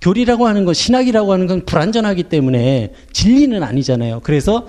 교리라고 0.00 0.46
하는 0.46 0.64
것, 0.64 0.74
신학이라고 0.74 1.32
하는 1.32 1.46
건 1.46 1.64
불완전하기 1.64 2.24
때문에 2.24 2.92
진리는 3.12 3.62
아니잖아요. 3.62 4.20
그래서 4.22 4.68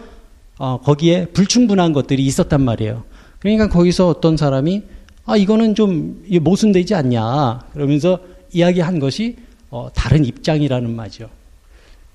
어, 0.57 0.79
거기에 0.81 1.25
불충분한 1.27 1.93
것들이 1.93 2.25
있었단 2.25 2.61
말이에요. 2.61 3.03
그러니까 3.43 3.67
거기서 3.67 4.07
어떤 4.07 4.37
사람이 4.37 4.83
아 5.25 5.35
이거는 5.35 5.75
좀 5.75 6.23
모순되지 6.41 6.95
않냐 6.95 7.59
그러면서 7.73 8.19
이야기한 8.53 8.99
것이 8.99 9.35
어, 9.69 9.89
다른 9.93 10.23
입장이라는 10.25 10.95
말이죠. 10.95 11.29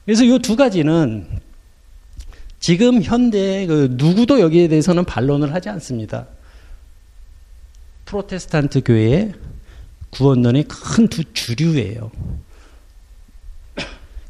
그래서 0.05 0.25
이 0.25 0.39
두 0.39 0.57
가지는 0.57 1.27
지금 2.61 3.03
현대 3.03 3.67
그 3.67 3.89
누구도 3.93 4.41
여기에 4.41 4.69
대해서는 4.69 5.05
반론을 5.05 5.53
하지 5.53 5.69
않습니다. 5.69 6.27
프로테스탄트 8.07 8.83
교회의 8.85 9.35
구원론의 10.11 10.65
큰 10.65 11.09
두 11.09 11.23
주류예요. 11.35 12.11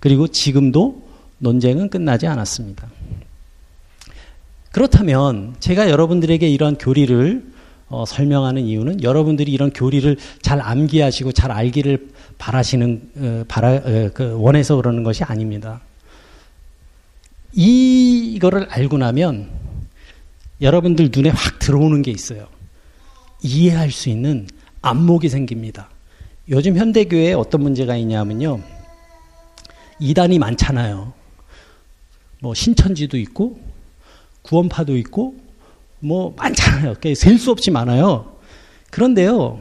그리고 0.00 0.26
지금도 0.26 1.06
논쟁은 1.38 1.88
끝나지 1.90 2.26
않았습니다. 2.26 2.88
그렇다면 4.72 5.57
제가 5.61 5.90
여러분들에게 5.90 6.48
이러한 6.48 6.76
교리를 6.76 7.59
어, 7.88 8.04
설명하는 8.04 8.62
이유는 8.62 9.02
여러분들이 9.02 9.50
이런 9.50 9.72
교리를 9.72 10.16
잘 10.42 10.61
암기하시고 10.61 11.33
잘 11.33 11.50
알기를 11.50 12.11
바라시는 12.37 13.11
어, 13.16 13.44
바라 13.48 13.72
어, 13.72 14.11
그 14.12 14.37
원해서 14.38 14.76
그러는 14.76 15.02
것이 15.04 15.24
아닙니다. 15.24 15.81
이, 17.54 18.35
이거를 18.35 18.66
알고 18.70 18.98
나면 18.98 19.48
여러분들 20.61 21.11
눈에 21.14 21.31
확 21.31 21.59
들어오는 21.59 22.02
게 22.02 22.11
있어요. 22.11 22.46
이해할 23.42 23.90
수 23.90 24.11
있는 24.11 24.46
안목이 24.83 25.28
생깁니다. 25.28 25.88
요즘 26.50 26.76
현대교회에 26.76 27.33
어떤 27.33 27.62
문제가 27.62 27.96
있냐면요. 27.96 28.61
이단이 29.98 30.38
많잖아요. 30.38 31.12
뭐 32.40 32.54
신천지도 32.54 33.16
있고 33.18 33.59
구원파도 34.48 34.96
있고 34.98 35.34
뭐 36.00 36.34
많잖아요. 36.37 36.94
셀 37.14 37.38
수 37.38 37.50
없이 37.50 37.70
많아요. 37.70 38.37
그런데요. 38.90 39.61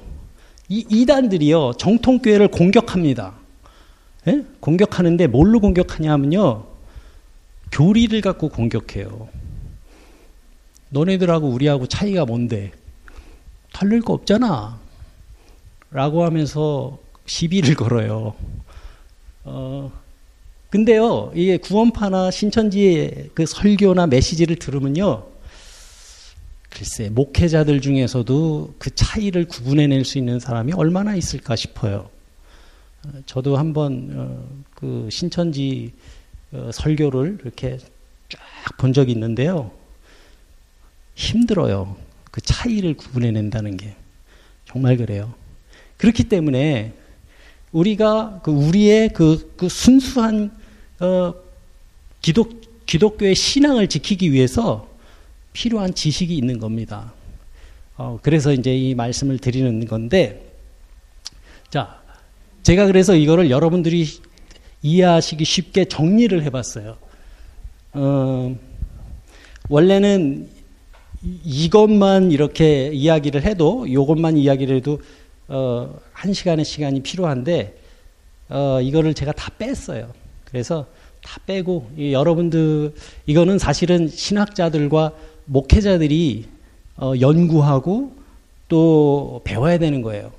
이 0.69 0.85
이단들이요. 0.89 1.73
정통 1.77 2.19
교회를 2.19 2.49
공격합니다. 2.49 3.33
예? 4.27 4.45
공격하는데 4.59 5.27
뭘로 5.27 5.59
공격하냐면요. 5.59 6.65
교리를 7.71 8.19
갖고 8.21 8.49
공격해요. 8.49 9.27
너네들하고 10.89 11.47
우리하고 11.47 11.87
차이가 11.87 12.25
뭔데? 12.25 12.71
달릴 13.73 14.01
거 14.01 14.13
없잖아. 14.13 14.79
라고 15.91 16.23
하면서 16.23 16.97
시비를 17.25 17.75
걸어요. 17.75 18.33
어, 19.43 19.91
근데요, 20.69 21.31
이게 21.33 21.57
구원파나 21.57 22.29
신천지의 22.31 23.29
그 23.33 23.45
설교나 23.45 24.07
메시지를 24.07 24.57
들으면요, 24.57 25.25
글쎄, 26.69 27.09
목회자들 27.09 27.81
중에서도 27.81 28.75
그 28.77 28.93
차이를 28.93 29.45
구분해낼 29.45 30.05
수 30.05 30.17
있는 30.17 30.39
사람이 30.39 30.73
얼마나 30.73 31.15
있을까 31.15 31.55
싶어요. 31.55 32.09
어, 33.05 33.11
저도 33.25 33.57
한번 33.57 34.09
어, 34.13 34.63
그 34.75 35.07
신천지 35.09 35.93
어, 36.51 36.69
설교를 36.73 37.39
이렇게 37.41 37.77
쫙 38.29 38.39
본 38.77 38.91
적이 38.91 39.13
있는데요. 39.13 39.71
힘들어요. 41.15 41.95
그 42.31 42.41
차이를 42.41 42.95
구분해낸다는 42.95 43.77
게. 43.77 43.95
정말 44.65 44.97
그래요. 44.97 45.33
그렇기 45.95 46.25
때문에 46.25 46.93
우리가 47.71 48.41
그 48.43 48.51
우리의 48.51 49.09
그, 49.13 49.53
그 49.57 49.69
순수한 49.69 50.51
어, 50.99 51.33
기독, 52.21 52.85
기독교의 52.85 53.35
신앙을 53.35 53.87
지키기 53.87 54.31
위해서 54.31 54.87
필요한 55.53 55.93
지식이 55.93 56.35
있는 56.35 56.59
겁니다. 56.59 57.13
어, 57.97 58.19
그래서 58.21 58.51
이제 58.53 58.75
이 58.75 58.95
말씀을 58.95 59.37
드리는 59.39 59.85
건데, 59.85 60.53
자, 61.69 61.99
제가 62.63 62.85
그래서 62.85 63.15
이거를 63.15 63.49
여러분들이 63.49 64.05
이해하시기 64.81 65.43
쉽게 65.43 65.85
정리를 65.85 66.43
해봤어요. 66.43 66.97
어, 67.93 68.55
원래는 69.69 70.49
이것만 71.43 72.31
이렇게 72.31 72.91
이야기를 72.93 73.43
해도, 73.43 73.85
이것만 73.87 74.37
이야기를 74.37 74.77
해도, 74.77 75.01
어, 75.47 75.97
한 76.13 76.33
시간의 76.33 76.65
시간이 76.65 77.01
필요한데, 77.01 77.77
어, 78.49 78.79
이거를 78.81 79.13
제가 79.13 79.31
다 79.31 79.51
뺐어요. 79.57 80.13
그래서 80.49 80.85
다 81.23 81.39
빼고, 81.45 81.91
여러분들, 81.99 82.93
이거는 83.25 83.59
사실은 83.59 84.07
신학자들과 84.07 85.11
목회자들이 85.45 86.45
어, 86.97 87.13
연구하고 87.19 88.15
또 88.67 89.41
배워야 89.43 89.77
되는 89.77 90.01
거예요. 90.01 90.31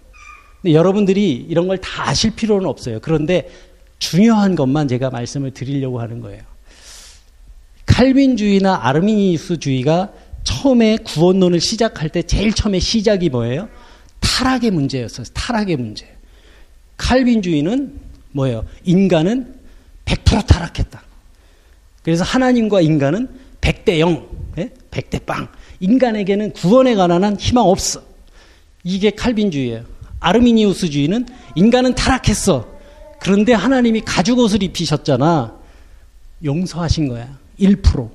근데 0.60 0.74
여러분들이 0.74 1.46
이런 1.48 1.68
걸 1.68 1.78
다 1.78 2.08
아실 2.08 2.34
필요는 2.34 2.66
없어요. 2.66 2.98
그런데 3.00 3.48
중요한 3.98 4.54
것만 4.56 4.88
제가 4.88 5.10
말씀을 5.10 5.52
드리려고 5.52 6.00
하는 6.00 6.20
거예요. 6.20 6.42
칼빈주의나 7.86 8.80
아르미니우스주의가 8.86 10.12
처음에 10.44 10.98
구원론을 10.98 11.60
시작할 11.60 12.08
때 12.10 12.22
제일 12.22 12.52
처음에 12.52 12.78
시작이 12.78 13.28
뭐예요? 13.28 13.68
타락의 14.20 14.70
문제였어요. 14.70 15.26
타락의 15.34 15.76
문제. 15.76 16.06
칼빈주의는 16.96 17.92
뭐예요? 18.32 18.64
인간은 18.84 19.54
100% 20.08 20.46
타락했다. 20.46 21.02
그래서 22.02 22.24
하나님과 22.24 22.80
인간은 22.80 23.28
100대 23.60 23.98
0, 23.98 24.26
예? 24.58 24.70
100대 24.90 25.26
빵. 25.26 25.48
인간에게는 25.80 26.52
구원에 26.52 26.94
관한 26.94 27.22
한 27.22 27.36
희망 27.36 27.64
없어. 27.64 28.02
이게 28.82 29.10
칼빈주의예요. 29.10 29.84
아르미니우스주의는 30.20 31.26
인간은 31.54 31.94
타락했어. 31.94 32.78
그런데 33.20 33.52
하나님이 33.52 34.02
가죽 34.02 34.38
옷을 34.38 34.62
입히셨잖아. 34.62 35.56
용서하신 36.44 37.08
거야. 37.08 37.36
1%. 37.60 38.10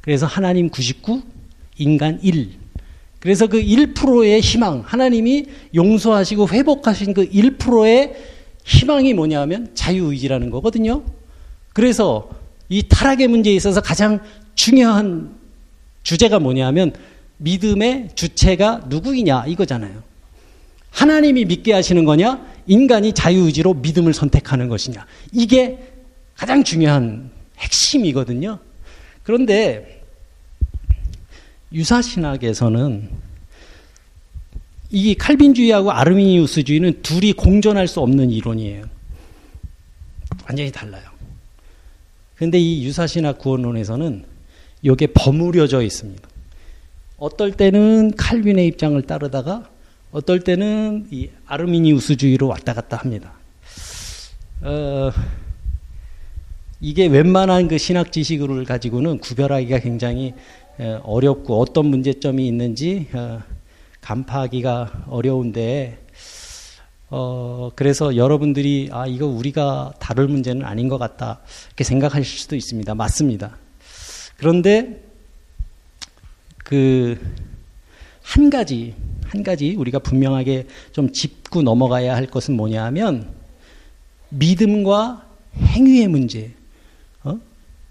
그래서 0.00 0.26
하나님 0.26 0.68
99, 0.68 1.22
인간 1.78 2.18
1. 2.22 2.50
그래서 3.18 3.46
그 3.46 3.62
1%의 3.62 4.40
희망, 4.40 4.82
하나님이 4.84 5.46
용서하시고 5.74 6.48
회복하신 6.48 7.14
그 7.14 7.28
1%의 7.30 8.14
희망이 8.64 9.14
뭐냐면 9.14 9.70
자유의지라는 9.74 10.50
거거든요. 10.50 11.02
그래서 11.72 12.30
이 12.68 12.82
타락의 12.88 13.28
문제에 13.28 13.54
있어서 13.54 13.80
가장 13.80 14.20
중요한 14.54 15.34
주제가 16.02 16.38
뭐냐면 16.38 16.92
믿음의 17.38 18.10
주체가 18.14 18.82
누구이냐 18.88 19.46
이거잖아요. 19.46 20.02
하나님이 20.90 21.46
믿게 21.46 21.72
하시는 21.72 22.04
거냐? 22.04 22.44
인간이 22.66 23.12
자유의지로 23.12 23.74
믿음을 23.74 24.12
선택하는 24.12 24.68
것이냐? 24.68 25.06
이게 25.32 25.78
가장 26.36 26.62
중요한 26.62 27.30
핵심이거든요. 27.58 28.58
그런데 29.22 30.02
유사신학에서는 31.72 33.08
이 34.90 35.14
칼빈주의하고 35.14 35.90
아르미니우스주의는 35.90 37.00
둘이 37.02 37.32
공존할 37.32 37.88
수 37.88 38.00
없는 38.00 38.30
이론이에요. 38.30 38.84
완전히 40.46 40.70
달라요. 40.70 41.11
그런데 42.42 42.58
이 42.58 42.84
유사신학 42.84 43.38
구원론에서는 43.38 44.24
이게 44.82 45.06
버무려져 45.06 45.80
있습니다. 45.80 46.28
어떨 47.16 47.52
때는 47.52 48.16
칼빈의 48.16 48.66
입장을 48.66 49.00
따르다가 49.02 49.70
어떨 50.10 50.40
때는 50.40 51.06
이 51.12 51.28
아르미니우스주의로 51.46 52.48
왔다 52.48 52.74
갔다 52.74 52.96
합니다. 52.96 53.34
어, 54.60 55.12
이게 56.80 57.06
웬만한 57.06 57.68
그 57.68 57.78
신학 57.78 58.10
지식을 58.10 58.64
가지고는 58.64 59.18
구별하기가 59.18 59.78
굉장히 59.78 60.34
어렵고 61.04 61.60
어떤 61.60 61.86
문제점이 61.86 62.44
있는지 62.44 63.06
어, 63.12 63.40
간파하기가 64.00 65.04
어려운데 65.06 65.96
어, 67.14 67.70
그래서 67.76 68.16
여러분들이 68.16 68.88
아 68.90 69.06
이거 69.06 69.26
우리가 69.26 69.92
다룰 69.98 70.28
문제는 70.28 70.64
아닌 70.64 70.88
것 70.88 70.98
같다 70.98 71.40
이렇게 71.68 71.84
생각하실 71.84 72.24
수도 72.24 72.56
있습니다. 72.56 72.94
맞습니다. 72.94 73.56
그런데 74.36 75.02
그 76.64 77.18
한 78.22 78.50
가지 78.50 78.94
한 79.26 79.42
가지 79.42 79.74
우리가 79.76 79.98
분명하게 79.98 80.66
좀 80.92 81.12
짚고 81.12 81.62
넘어가야 81.62 82.14
할 82.14 82.26
것은 82.26 82.54
뭐냐 82.54 82.84
하면 82.86 83.32
믿음과 84.28 85.26
행위의 85.56 86.08
문제, 86.08 86.52
어? 87.24 87.38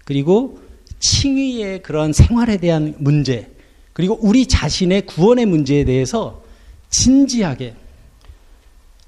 그리고 0.04 0.60
칭의의 0.98 1.82
그런 1.82 2.12
생활에 2.12 2.56
대한 2.56 2.94
문제, 2.98 3.50
그리고 3.92 4.18
우리 4.22 4.46
자신의 4.46 5.06
구원의 5.06 5.46
문제에 5.46 5.84
대해서 5.84 6.42
진지하게, 6.90 7.74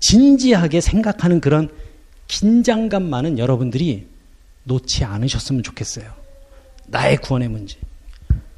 진지하게 0.04 0.82
생각하는 0.82 1.40
그런 1.40 1.70
긴장감만은 2.28 3.38
여러분들이 3.38 4.06
놓지 4.64 5.04
않으셨으면 5.04 5.62
좋겠어요. 5.62 6.04
나의 6.86 7.16
구원의 7.16 7.48
문제. 7.48 7.76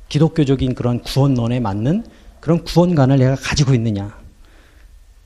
기독교적인 0.08 0.74
그런 0.74 1.00
구원론에 1.02 1.60
맞는 1.60 2.04
그런 2.40 2.64
구원관을 2.64 3.18
내가 3.18 3.36
가지고 3.36 3.74
있느냐. 3.74 4.18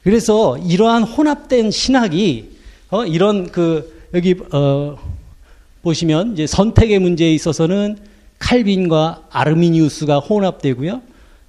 그래서 0.03 0.59
이러한 0.59 1.05
혼합된 1.05 1.71
신학이 1.71 2.59
어, 2.91 3.07
이런 3.07 3.51
그 3.51 4.09
여기 4.13 4.35
어, 4.53 4.99
보시면 5.83 6.35
이제 6.35 6.47
선택의 6.47 6.99
문제에 6.99 7.33
있어서는 7.33 7.97
칼빈과 8.39 9.29
아르미니우스가 9.31 10.19
혼합되고요. 10.19 11.01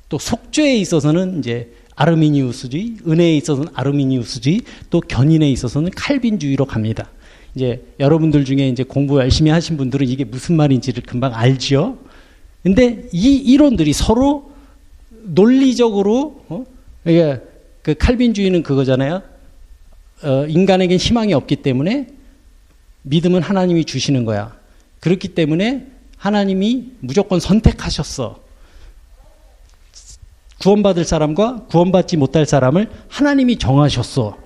또 0.08 0.18
속죄에 0.18 0.78
있어서는 0.78 1.40
이제 1.40 1.74
아르미니우스주의, 2.02 2.98
은혜에 3.08 3.38
있어서는 3.38 3.72
아르미니우스주의, 3.74 4.62
또 4.90 5.02
견인에 5.02 5.50
있어서는 5.52 5.92
칼빈주의로 5.96 6.66
갑니다. 6.66 7.10
이제 7.54 7.84
여러분들 8.00 8.46
중에 8.46 8.70
이제 8.70 8.84
공부 8.84 9.20
열심히 9.20 9.52
하신 9.52 9.78
분들은 9.78 10.08
이게 10.08 10.24
무슨 10.24 10.56
말인지를 10.56 11.04
금방 11.04 11.36
알죠. 11.36 12.00
근데 12.64 13.08
이 13.12 13.36
이론들이 13.36 13.94
서로 13.94 14.52
논리적으로 15.10 16.44
어? 16.48 16.66
이게 17.06 17.40
그 17.82 17.94
칼빈주의는 17.94 18.64
그거잖아요. 18.64 19.22
어, 20.24 20.46
인간에겐 20.48 20.98
희망이 20.98 21.34
없기 21.34 21.58
때문에 21.58 22.08
믿음은 23.04 23.42
하나님이 23.42 23.86
주시는 23.86 24.26
거야. 24.26 24.56
그렇기 25.00 25.30
때문에 25.30 25.88
하나님이 26.18 26.92
무조건 27.00 27.40
선택하셨어. 27.40 28.40
구원받을 30.62 31.04
사람과 31.06 31.66
구원받지 31.70 32.18
못할 32.18 32.46
사람을 32.46 32.90
하나님이 33.08 33.58
정하셨어. 33.58 34.38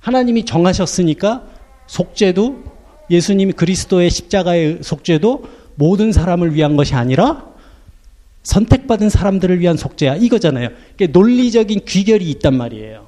하나님이 0.00 0.44
정하셨으니까 0.44 1.44
속죄도 1.86 2.64
예수님이 3.10 3.52
그리스도의 3.52 4.10
십자가의 4.10 4.78
속죄도 4.82 5.44
모든 5.76 6.12
사람을 6.12 6.54
위한 6.54 6.76
것이 6.76 6.94
아니라 6.94 7.46
선택받은 8.42 9.10
사람들을 9.10 9.60
위한 9.60 9.76
속죄야 9.76 10.16
이거잖아요. 10.16 10.70
논리적인 11.10 11.80
귀결이 11.84 12.28
있단 12.30 12.56
말이에요. 12.56 13.06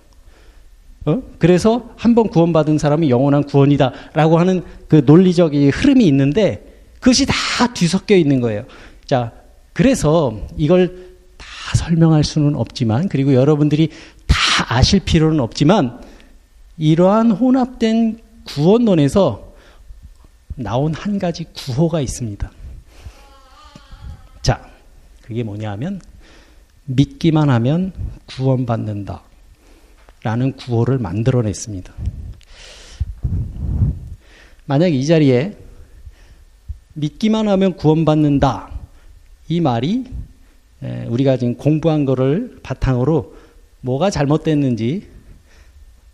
어? 1.06 1.22
그래서 1.38 1.90
한 1.96 2.14
번 2.14 2.28
구원받은 2.28 2.78
사람이 2.78 3.08
영원한 3.10 3.44
구원이다라고 3.44 4.38
하는 4.38 4.62
그 4.88 5.02
논리적인 5.06 5.70
흐름이 5.70 6.04
있는데 6.06 6.64
그것이 7.00 7.26
다 7.26 7.34
뒤섞여 7.72 8.16
있는 8.16 8.40
거예요. 8.40 8.64
자, 9.06 9.32
그래서 9.72 10.36
이걸 10.56 11.07
다 11.68 11.76
설명할 11.76 12.24
수는 12.24 12.56
없지만 12.56 13.10
그리고 13.10 13.34
여러분들이 13.34 13.90
다 14.26 14.36
아실 14.74 15.00
필요는 15.00 15.38
없지만 15.40 16.00
이러한 16.78 17.30
혼합된 17.30 18.20
구원론에서 18.46 19.52
나온 20.54 20.94
한 20.94 21.18
가지 21.18 21.44
구호가 21.54 22.00
있습니다. 22.00 22.50
자, 24.40 24.66
그게 25.20 25.42
뭐냐 25.42 25.70
하면 25.72 26.00
믿기만 26.86 27.50
하면 27.50 27.92
구원받는다. 28.24 29.20
라는 30.22 30.52
구호를 30.56 30.96
만들어냈습니다. 30.96 31.92
만약 34.64 34.94
이 34.94 35.04
자리에 35.04 35.54
믿기만 36.94 37.46
하면 37.46 37.76
구원받는다. 37.76 38.70
이 39.48 39.60
말이 39.60 40.06
우리가 40.80 41.36
지금 41.36 41.56
공부한 41.56 42.04
거를 42.04 42.58
바탕으로 42.62 43.34
뭐가 43.80 44.10
잘못됐는지 44.10 45.08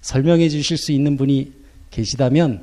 설명해 0.01 0.49
주실 0.49 0.77
수 0.77 0.93
있는 0.93 1.17
분이 1.17 1.53
계시다면 1.91 2.63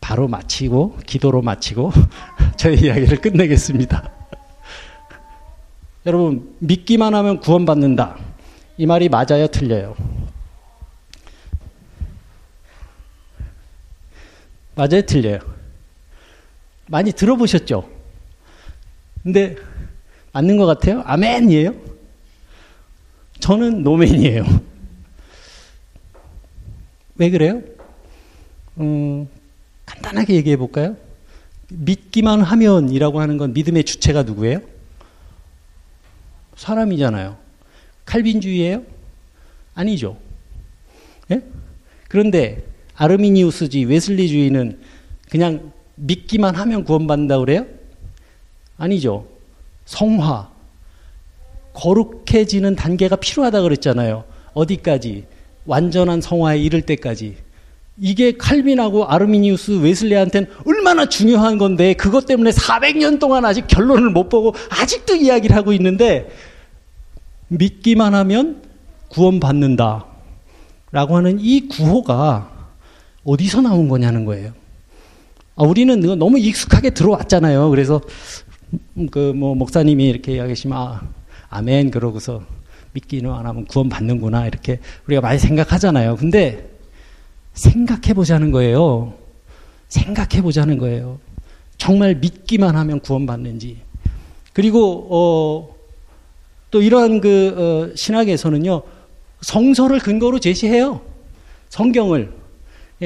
바로 0.00 0.28
마치고 0.28 0.98
기도로 1.06 1.42
마치고 1.42 1.92
저희 2.56 2.86
이야기를 2.86 3.20
끝내겠습니다. 3.20 4.10
여러분 6.06 6.54
믿기만 6.58 7.14
하면 7.14 7.40
구원받는다. 7.40 8.18
이 8.76 8.86
말이 8.86 9.08
맞아요, 9.08 9.46
틀려요? 9.46 9.94
맞아요, 14.74 15.02
틀려요? 15.06 15.38
많이 16.86 17.12
들어보셨죠? 17.12 17.88
근데 19.22 19.56
맞는 20.34 20.56
것 20.56 20.66
같아요? 20.66 21.00
아멘이에요? 21.06 21.74
저는 23.38 23.84
노멘이에요. 23.84 24.44
왜 27.16 27.30
그래요? 27.30 27.62
음, 28.78 29.28
간단하게 29.86 30.34
얘기해 30.34 30.56
볼까요? 30.56 30.96
믿기만 31.68 32.42
하면이라고 32.42 33.20
하는 33.20 33.38
건 33.38 33.52
믿음의 33.52 33.84
주체가 33.84 34.24
누구예요? 34.24 34.60
사람이잖아요. 36.56 37.36
칼빈주의예요? 38.04 38.82
아니죠. 39.74 40.18
예? 41.30 41.42
그런데 42.08 42.64
아르미니우스주의, 42.96 43.84
웨슬리주의는 43.84 44.80
그냥 45.30 45.72
믿기만 45.94 46.56
하면 46.56 46.82
구원받는다 46.82 47.38
그래요? 47.38 47.66
아니죠. 48.76 49.33
성화, 49.84 50.48
거룩해지는 51.74 52.76
단계가 52.76 53.16
필요하다 53.16 53.62
그랬잖아요. 53.62 54.24
어디까지? 54.54 55.26
완전한 55.66 56.20
성화에 56.20 56.58
이를 56.58 56.82
때까지. 56.82 57.36
이게 57.98 58.32
칼빈하고 58.36 59.06
아르미니우스 59.06 59.78
웨슬리한테는 59.78 60.50
얼마나 60.66 61.08
중요한 61.08 61.58
건데 61.58 61.94
그것 61.94 62.26
때문에 62.26 62.50
400년 62.50 63.20
동안 63.20 63.44
아직 63.44 63.66
결론을 63.68 64.10
못 64.10 64.28
보고 64.28 64.54
아직도 64.68 65.14
이야기를 65.14 65.54
하고 65.54 65.72
있는데 65.72 66.28
믿기만 67.48 68.14
하면 68.14 68.62
구원받는다. 69.08 70.06
라고 70.90 71.16
하는 71.16 71.38
이 71.40 71.68
구호가 71.68 72.50
어디서 73.24 73.60
나온 73.62 73.88
거냐는 73.88 74.24
거예요. 74.24 74.52
아, 75.56 75.62
우리는 75.62 76.00
너무 76.18 76.38
익숙하게 76.38 76.90
들어왔잖아요. 76.90 77.70
그래서 77.70 78.00
그 79.10 79.32
뭐 79.34 79.54
목사님이 79.54 80.08
이렇게 80.08 80.34
이야기하시면 80.36 80.76
아, 80.78 81.08
아멘 81.50 81.90
그러고서 81.90 82.42
믿기는 82.92 83.30
안 83.32 83.46
하면 83.46 83.64
구원 83.66 83.88
받는구나 83.88 84.46
이렇게 84.46 84.78
우리가 85.06 85.20
많이 85.20 85.38
생각하잖아요. 85.38 86.16
근데 86.16 86.70
생각해 87.54 88.14
보자는 88.14 88.50
거예요. 88.50 89.14
생각해 89.88 90.42
보자는 90.42 90.78
거예요. 90.78 91.18
정말 91.76 92.14
믿기만 92.16 92.76
하면 92.76 93.00
구원 93.00 93.26
받는지. 93.26 93.82
그리고 94.52 95.08
어, 95.10 95.74
또 96.70 96.82
이러한 96.82 97.20
그 97.20 97.90
어, 97.92 97.96
신학에서는요 97.96 98.82
성서를 99.40 99.98
근거로 99.98 100.38
제시해요. 100.38 101.00
성경을 101.68 102.32
예, 102.32 102.43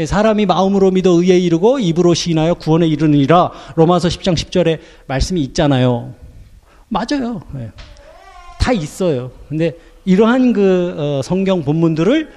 사람이 0.06 0.46
마음으로 0.46 0.90
믿어 0.90 1.10
의에 1.12 1.38
이르고 1.38 1.78
입으로 1.78 2.14
시인하여 2.14 2.54
구원에 2.54 2.86
이르느니라 2.86 3.50
로마서 3.76 4.08
10장 4.08 4.34
10절에 4.34 4.80
말씀이 5.06 5.40
있잖아요. 5.44 6.14
맞아요. 6.88 7.40
예. 7.56 7.70
다 8.60 8.72
있어요. 8.72 9.30
근데 9.48 9.72
이러한 10.04 10.52
그 10.52 10.94
어, 10.96 11.22
성경 11.22 11.62
본문들을 11.62 12.30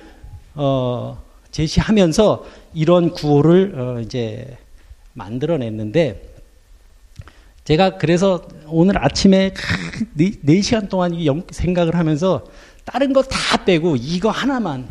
어, 0.55 1.21
제시하면서 1.51 2.45
이런 2.73 3.11
구호를 3.11 3.73
어, 3.77 3.99
이제 4.01 4.57
만들어냈는데 5.13 6.29
제가 7.65 7.97
그래서 7.97 8.41
오늘 8.67 8.97
아침에 9.03 9.53
4시간 10.17 10.89
동안 10.89 11.13
생각을 11.51 11.95
하면서 11.95 12.43
다른 12.85 13.13
거 13.13 13.21
다 13.21 13.63
빼고 13.65 13.97
이거 13.97 14.29
하나만 14.29 14.87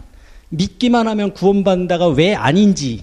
믿기만 0.50 1.08
하면 1.08 1.32
구원받는다가 1.32 2.08
왜 2.08 2.34
아닌지 2.34 3.02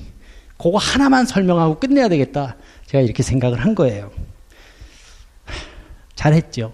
그거 0.58 0.78
하나만 0.78 1.26
설명하고 1.26 1.80
끝내야 1.80 2.10
되겠다. 2.10 2.56
제가 2.88 3.02
이렇게 3.04 3.24
생각을 3.24 3.60
한 3.60 3.76
거예요. 3.76 4.12
잘했죠. 6.16 6.74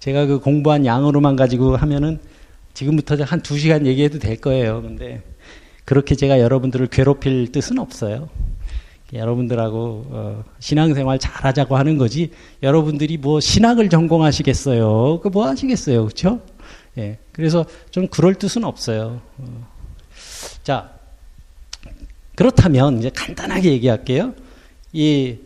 제가 0.00 0.26
그 0.26 0.38
공부한 0.38 0.84
양으로만 0.84 1.34
가지고 1.36 1.76
하면은 1.76 2.18
지금부터 2.74 3.16
한 3.24 3.40
두 3.40 3.58
시간 3.58 3.86
얘기해도 3.86 4.18
될 4.18 4.36
거예요. 4.40 4.82
근데 4.82 5.22
그렇게 5.84 6.14
제가 6.14 6.40
여러분들을 6.40 6.88
괴롭힐 6.88 7.52
뜻은 7.52 7.78
없어요. 7.78 8.28
여러분들하고 9.12 10.06
어, 10.08 10.44
신앙생활 10.58 11.18
잘하자고 11.18 11.76
하는 11.76 11.96
거지. 11.98 12.30
여러분들이 12.62 13.16
뭐 13.16 13.38
신학을 13.40 13.88
전공하시겠어요? 13.88 15.20
그 15.20 15.28
뭐 15.30 15.46
하시겠어요, 15.46 16.04
그렇죠? 16.04 16.40
예. 16.98 17.18
그래서 17.32 17.64
좀 17.90 18.06
그럴 18.08 18.34
뜻은 18.34 18.64
없어요. 18.64 19.20
어. 19.38 19.68
자, 20.62 20.90
그렇다면 22.34 22.98
이제 22.98 23.10
간단하게 23.10 23.72
얘기할게요. 23.72 24.34
이, 24.92 25.36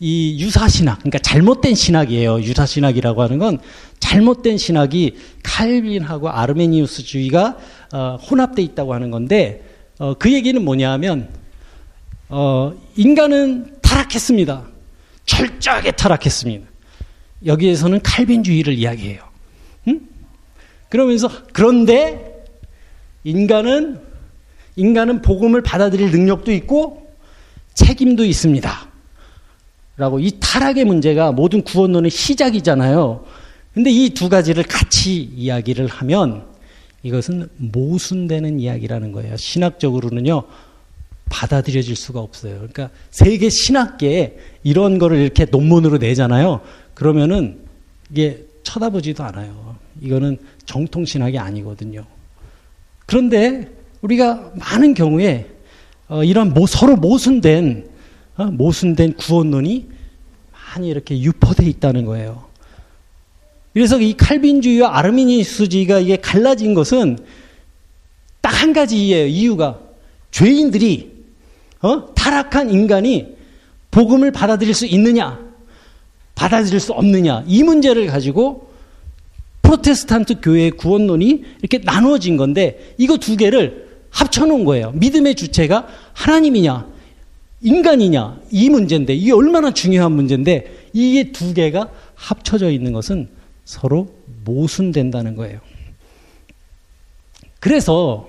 이 0.00 0.42
유사신학, 0.42 0.98
그러니까 0.98 1.18
잘못된 1.18 1.74
신학이에요. 1.74 2.40
유사신학이라고 2.42 3.22
하는 3.22 3.38
건 3.38 3.58
잘못된 3.98 4.58
신학이 4.58 5.16
칼빈하고 5.42 6.30
아르메니우스주의가 6.30 7.58
어, 7.92 8.16
혼합돼 8.16 8.62
있다고 8.62 8.94
하는 8.94 9.10
건데 9.10 9.64
어, 9.98 10.14
그 10.14 10.32
얘기는 10.32 10.62
뭐냐 10.62 10.92
하면 10.92 11.28
어, 12.28 12.72
인간은 12.96 13.78
타락했습니다. 13.82 14.66
철저하게 15.26 15.92
타락했습니다. 15.92 16.66
여기에서는 17.46 18.00
칼빈주의를 18.02 18.74
이야기해요. 18.74 19.22
응? 19.88 20.00
그러면서 20.88 21.30
그런데 21.52 22.44
인간은 23.24 24.00
인간은 24.76 25.22
복음을 25.22 25.62
받아들일 25.62 26.10
능력도 26.10 26.52
있고 26.52 27.10
책임도 27.74 28.24
있습니다. 28.24 28.88
라고 29.96 30.20
이 30.20 30.32
타락의 30.38 30.84
문제가 30.84 31.32
모든 31.32 31.62
구원론의 31.62 32.10
시작이잖아요. 32.10 33.24
근데 33.74 33.90
이 33.90 34.10
두 34.10 34.28
가지를 34.28 34.62
같이 34.62 35.22
이야기를 35.22 35.86
하면 35.88 36.46
이것은 37.02 37.48
모순되는 37.56 38.60
이야기라는 38.60 39.12
거예요. 39.12 39.36
신학적으로는요, 39.36 40.44
받아들여질 41.30 41.94
수가 41.94 42.20
없어요. 42.20 42.54
그러니까 42.54 42.90
세계 43.10 43.48
신학계에 43.50 44.36
이런 44.62 44.98
거를 44.98 45.18
이렇게 45.18 45.44
논문으로 45.44 45.98
내잖아요. 45.98 46.60
그러면은 46.94 47.60
이게 48.10 48.44
쳐다보지도 48.62 49.22
않아요. 49.24 49.76
이거는 50.00 50.38
정통 50.68 51.06
신학이 51.06 51.38
아니거든요. 51.38 52.04
그런데 53.06 53.72
우리가 54.02 54.52
많은 54.54 54.92
경우에 54.92 55.46
어, 56.08 56.22
이런 56.22 56.52
모, 56.52 56.66
서로 56.66 56.96
모순된 56.96 57.88
어, 58.36 58.44
모순된 58.44 59.14
구원론이 59.14 59.88
많이 60.52 60.88
이렇게 60.88 61.18
유포돼 61.18 61.64
있다는 61.66 62.04
거예요. 62.04 62.44
그래서 63.72 63.98
이 63.98 64.14
칼빈주의와 64.16 64.98
아르미니스주의가 64.98 66.00
이게 66.00 66.16
갈라진 66.16 66.74
것은 66.74 67.18
딱 68.40 68.58
한 68.58 68.72
가지예요. 68.72 69.26
이유가 69.26 69.78
죄인들이 70.32 71.12
어? 71.80 72.12
타락한 72.14 72.70
인간이 72.70 73.36
복음을 73.90 74.32
받아들일 74.32 74.74
수 74.74 74.84
있느냐, 74.86 75.38
받아들일 76.34 76.80
수 76.80 76.92
없느냐 76.92 77.44
이 77.46 77.62
문제를 77.62 78.08
가지고 78.08 78.67
프로테스탄트 79.68 80.40
교회의 80.40 80.70
구원론이 80.72 81.44
이렇게 81.60 81.78
나누어진 81.84 82.38
건데 82.38 82.94
이거 82.96 83.18
두 83.18 83.36
개를 83.36 83.86
합쳐놓은 84.08 84.64
거예요. 84.64 84.92
믿음의 84.92 85.34
주체가 85.34 85.86
하나님이냐, 86.14 86.86
인간이냐 87.60 88.40
이 88.50 88.70
문제인데 88.70 89.14
이게 89.14 89.32
얼마나 89.32 89.74
중요한 89.74 90.12
문제인데 90.12 90.88
이게 90.94 91.32
두 91.32 91.52
개가 91.52 91.90
합쳐져 92.14 92.70
있는 92.70 92.94
것은 92.94 93.28
서로 93.66 94.08
모순된다는 94.46 95.36
거예요. 95.36 95.60
그래서 97.60 98.26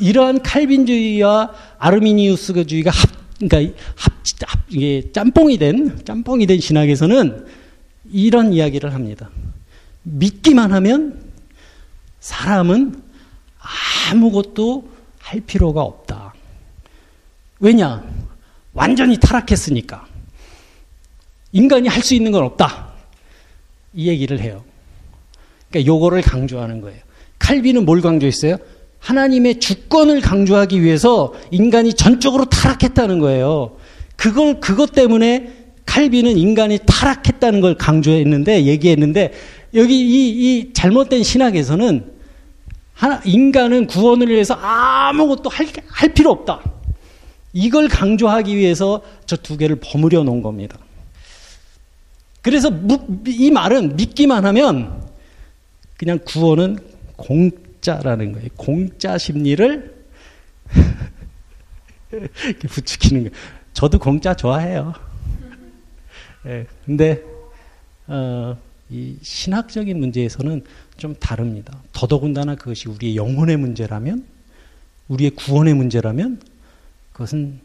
이러한 0.00 0.42
칼빈주의와 0.42 1.52
아르미니우스주의가 1.78 2.90
합, 2.90 3.10
그러니까 3.38 3.80
합, 3.94 4.12
합, 4.46 4.60
이게 4.70 5.12
짬뽕이 5.12 5.58
된, 5.58 6.00
짬뽕이 6.04 6.46
된 6.46 6.58
신학에서는 6.58 7.46
이런 8.10 8.52
이야기를 8.52 8.92
합니다. 8.92 9.30
믿기만 10.10 10.72
하면 10.72 11.22
사람은 12.20 13.02
아무것도 14.10 14.88
할 15.18 15.40
필요가 15.40 15.82
없다. 15.82 16.34
왜냐? 17.60 18.02
완전히 18.72 19.18
타락했으니까. 19.18 20.06
인간이 21.52 21.88
할 21.88 22.02
수 22.02 22.14
있는 22.14 22.32
건 22.32 22.44
없다. 22.44 22.88
이 23.94 24.08
얘기를 24.08 24.40
해요. 24.40 24.64
그러니까 25.70 25.92
요거를 25.92 26.22
강조하는 26.22 26.80
거예요. 26.80 27.00
칼빈은 27.38 27.84
뭘 27.84 28.00
강조했어요? 28.00 28.56
하나님의 29.00 29.60
주권을 29.60 30.20
강조하기 30.20 30.82
위해서 30.82 31.32
인간이 31.50 31.94
전적으로 31.94 32.44
타락했다는 32.46 33.18
거예요. 33.20 33.76
그걸 34.16 34.60
그것 34.60 34.92
때문에 34.92 35.52
칼빈은 35.86 36.36
인간이 36.36 36.78
타락했다는 36.84 37.60
걸 37.60 37.74
강조했는데 37.76 38.64
얘기했는데 38.64 39.32
여기 39.74 40.00
이, 40.00 40.58
이 40.58 40.72
잘못된 40.72 41.22
신학에서는 41.22 42.12
하나, 42.94 43.20
인간은 43.24 43.86
구원을 43.86 44.28
위해서 44.28 44.54
아무것도 44.54 45.50
할, 45.50 45.66
할 45.86 46.12
필요 46.14 46.30
없다. 46.30 46.60
이걸 47.52 47.88
강조하기 47.88 48.56
위해서 48.56 49.02
저 49.26 49.36
두 49.36 49.56
개를 49.56 49.76
버무려 49.76 50.22
놓은 50.22 50.42
겁니다. 50.42 50.78
그래서 52.42 52.70
이 53.26 53.50
말은 53.50 53.96
믿기만 53.96 54.44
하면 54.46 55.08
그냥 55.96 56.18
구원은 56.24 56.78
공짜라는 57.16 58.32
거예요. 58.32 58.48
공짜 58.56 59.18
심리를 59.18 59.94
이렇게 62.12 62.68
부추기는 62.68 63.24
거예요. 63.24 63.36
저도 63.72 63.98
공짜 63.98 64.34
좋아해요. 64.34 64.94
네, 66.44 66.66
근데 66.84 67.22
어, 68.06 68.56
이 68.90 69.16
신학적인 69.22 69.98
문제에서는 69.98 70.64
좀 70.96 71.14
다릅니다. 71.16 71.82
더더군다나 71.92 72.54
그것이 72.54 72.88
우리의 72.88 73.16
영혼의 73.16 73.56
문제라면, 73.56 74.24
우리의 75.08 75.30
구원의 75.30 75.74
문제라면, 75.74 76.40
그것은 77.12 77.60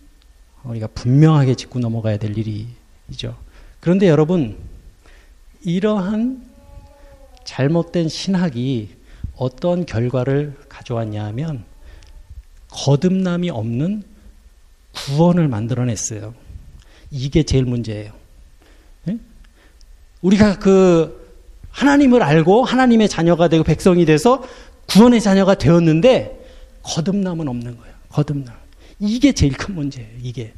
우리가 0.63 0.87
분명하게 0.87 1.55
짚고 1.55 1.79
넘어가야 1.79 2.17
될 2.17 2.37
일이죠. 2.37 3.37
그런데 3.79 4.07
여러분, 4.07 4.57
이러한 5.63 6.45
잘못된 7.45 8.09
신학이 8.09 8.89
어떤 9.35 9.85
결과를 9.85 10.55
가져왔냐 10.69 11.23
하면, 11.25 11.63
거듭남이 12.69 13.49
없는 13.49 14.03
구원을 14.93 15.47
만들어냈어요. 15.47 16.33
이게 17.11 17.43
제일 17.43 17.65
문제예요. 17.65 18.22
네? 20.23 20.27
우리가 20.27 20.57
그 20.57 21.21
하나님을 21.71 22.23
알고 22.23 22.63
하나님의 22.63 23.09
자녀가 23.09 23.47
되고 23.47 23.63
백성이 23.63 24.05
돼서 24.05 24.43
구원의 24.87 25.21
자녀가 25.21 25.55
되었는데 25.55 26.39
거듭남은 26.83 27.47
없는 27.47 27.77
거예요. 27.77 27.93
거듭남. 28.09 28.55
이게 28.99 29.31
제일 29.31 29.53
큰 29.53 29.75
문제예요. 29.75 30.09
이게. 30.21 30.53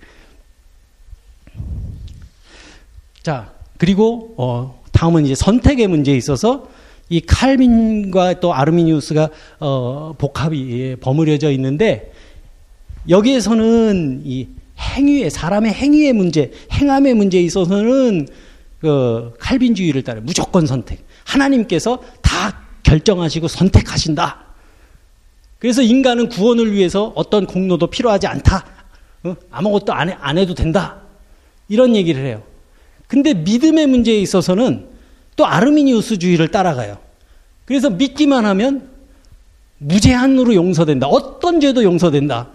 자, 3.24 3.54
그리고 3.78 4.36
어, 4.38 4.84
다음은 4.92 5.26
이제 5.26 5.36
선택의 5.36 5.88
문제에 5.88 6.16
있어서 6.16 6.68
이 7.10 7.22
칼빈과 7.22 8.40
또 8.40 8.54
아르미니우스가 8.54 9.30
어, 9.60 10.16
복합이 10.18 10.98
버무려져 11.00 11.52
있는데 11.52 12.12
여기에서는 13.08 14.24
이 14.26 14.48
행위의 14.80 15.30
사람의 15.30 15.74
행위의 15.74 16.14
문제, 16.14 16.52
행함의 16.72 17.14
문제에 17.14 17.42
있어서는 17.42 18.28
그 18.80 19.34
칼빈주의를 19.40 20.04
따라 20.04 20.22
무조건 20.22 20.66
선택. 20.66 21.06
하나님께서 21.24 22.02
다 22.22 22.62
결정하시고 22.84 23.48
선택하신다. 23.48 24.46
그래서 25.60 25.82
인간은 25.82 26.30
구원을 26.30 26.72
위해서 26.72 27.12
어떤 27.16 27.46
공로도 27.46 27.88
필요하지 27.88 28.28
않다. 28.28 28.66
어? 29.24 29.36
아무것도 29.50 29.94
안, 29.94 30.10
해, 30.10 30.18
안 30.20 30.38
해도 30.38 30.54
된다. 30.54 31.02
이런 31.68 31.96
얘기를 31.96 32.24
해요. 32.24 32.44
근데 33.08 33.34
믿음의 33.34 33.88
문제에 33.88 34.20
있어서는 34.20 34.88
또 35.36 35.46
아르미니우스주의를 35.46 36.50
따라가요. 36.50 36.98
그래서 37.66 37.90
믿기만 37.90 38.46
하면 38.46 38.90
무제한으로 39.80 40.54
용서된다. 40.54 41.08
어떤 41.08 41.60
죄도 41.60 41.84
용서된다. 41.84 42.50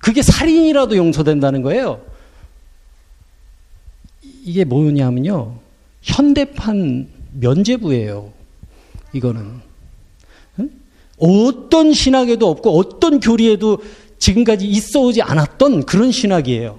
그게 0.00 0.22
살인이라도 0.22 0.96
용서된다는 0.96 1.62
거예요. 1.62 2.00
이게 4.46 4.64
뭐냐면요. 4.64 5.58
현대판 6.02 7.08
면제부예요. 7.32 8.32
이거는. 9.12 9.66
어떤 11.18 11.92
신학에도 11.92 12.48
없고 12.48 12.78
어떤 12.78 13.18
교리에도 13.18 13.78
지금까지 14.18 14.66
있어 14.66 15.00
오지 15.00 15.20
않았던 15.20 15.84
그런 15.84 16.12
신학이에요. 16.12 16.78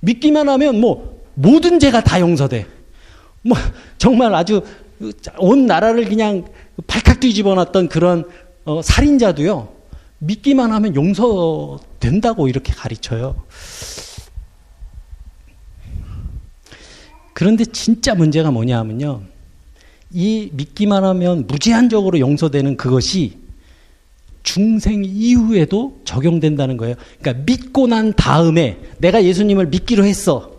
믿기만 0.00 0.48
하면 0.50 0.78
뭐 0.78 1.22
모든 1.34 1.78
죄가 1.78 2.02
다 2.02 2.20
용서돼. 2.20 2.66
뭐 3.42 3.56
정말 3.96 4.34
아주 4.34 4.60
온 5.38 5.66
나라를 5.66 6.04
그냥 6.04 6.44
발칵 6.86 7.20
뒤집어 7.20 7.54
놨던 7.54 7.88
그런 7.88 8.24
어, 8.64 8.82
살인자도요. 8.82 9.68
믿기만 10.18 10.70
하면 10.70 10.94
용서된다고 10.94 12.48
이렇게 12.48 12.72
가르쳐요. 12.74 13.36
그런데 17.34 17.64
진짜 17.66 18.14
문제가 18.14 18.50
뭐냐 18.50 18.78
하면요. 18.78 19.22
이 20.12 20.50
믿기만 20.52 21.04
하면 21.04 21.46
무제한적으로 21.46 22.18
용서되는 22.20 22.76
그것이 22.76 23.38
중생 24.44 25.02
이후에도 25.04 26.00
적용된다는 26.04 26.76
거예요. 26.76 26.94
그러니까 27.20 27.44
믿고 27.44 27.88
난 27.88 28.12
다음에 28.12 28.78
내가 28.98 29.24
예수님을 29.24 29.66
믿기로 29.66 30.04
했어. 30.04 30.52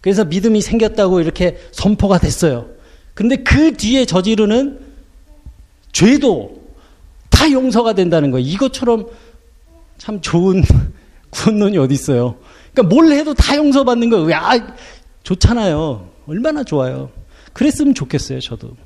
그래서 0.00 0.24
믿음이 0.24 0.60
생겼다고 0.60 1.20
이렇게 1.20 1.58
선포가 1.72 2.18
됐어요. 2.18 2.68
근데 3.14 3.36
그 3.36 3.76
뒤에 3.76 4.04
저지르는 4.04 4.78
죄도 5.90 6.62
다 7.30 7.50
용서가 7.50 7.94
된다는 7.94 8.30
거예요. 8.30 8.46
이것처럼 8.46 9.06
참 9.98 10.20
좋은 10.20 10.62
구원론이 11.30 11.78
어디 11.78 11.94
있어요. 11.94 12.36
그러니까 12.72 12.94
뭘 12.94 13.12
해도 13.12 13.34
다 13.34 13.56
용서받는 13.56 14.10
거예요. 14.10 14.30
야, 14.30 14.52
좋잖아요. 15.26 16.08
얼마나 16.28 16.62
좋아요. 16.62 17.10
그랬으면 17.52 17.94
좋겠어요, 17.94 18.38
저도. 18.38 18.76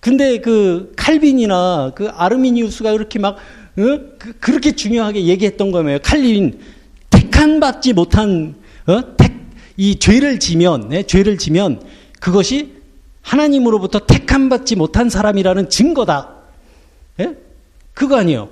근데 0.00 0.40
그 0.40 0.94
칼빈이나 0.96 1.92
그 1.94 2.08
아르미니우스가 2.08 2.92
그렇게 2.92 3.18
막 3.18 3.36
어? 3.36 4.00
그, 4.40 4.50
렇게 4.50 4.72
중요하게 4.72 5.26
얘기했던 5.26 5.70
거예요. 5.70 5.98
칼빈 6.02 6.60
택한 7.10 7.60
받지 7.60 7.92
못한 7.92 8.54
어? 8.86 9.16
택, 9.16 9.32
이 9.76 9.98
죄를 9.98 10.38
지면 10.38 10.88
네? 10.88 11.02
죄를 11.02 11.36
지면 11.36 11.82
그것이 12.18 12.72
하나님으로부터 13.20 14.00
택함 14.06 14.48
받지 14.48 14.76
못한 14.76 15.10
사람이라는 15.10 15.68
증거다. 15.68 16.36
예? 17.20 17.36
그거 17.92 18.16
아니에요. 18.16 18.48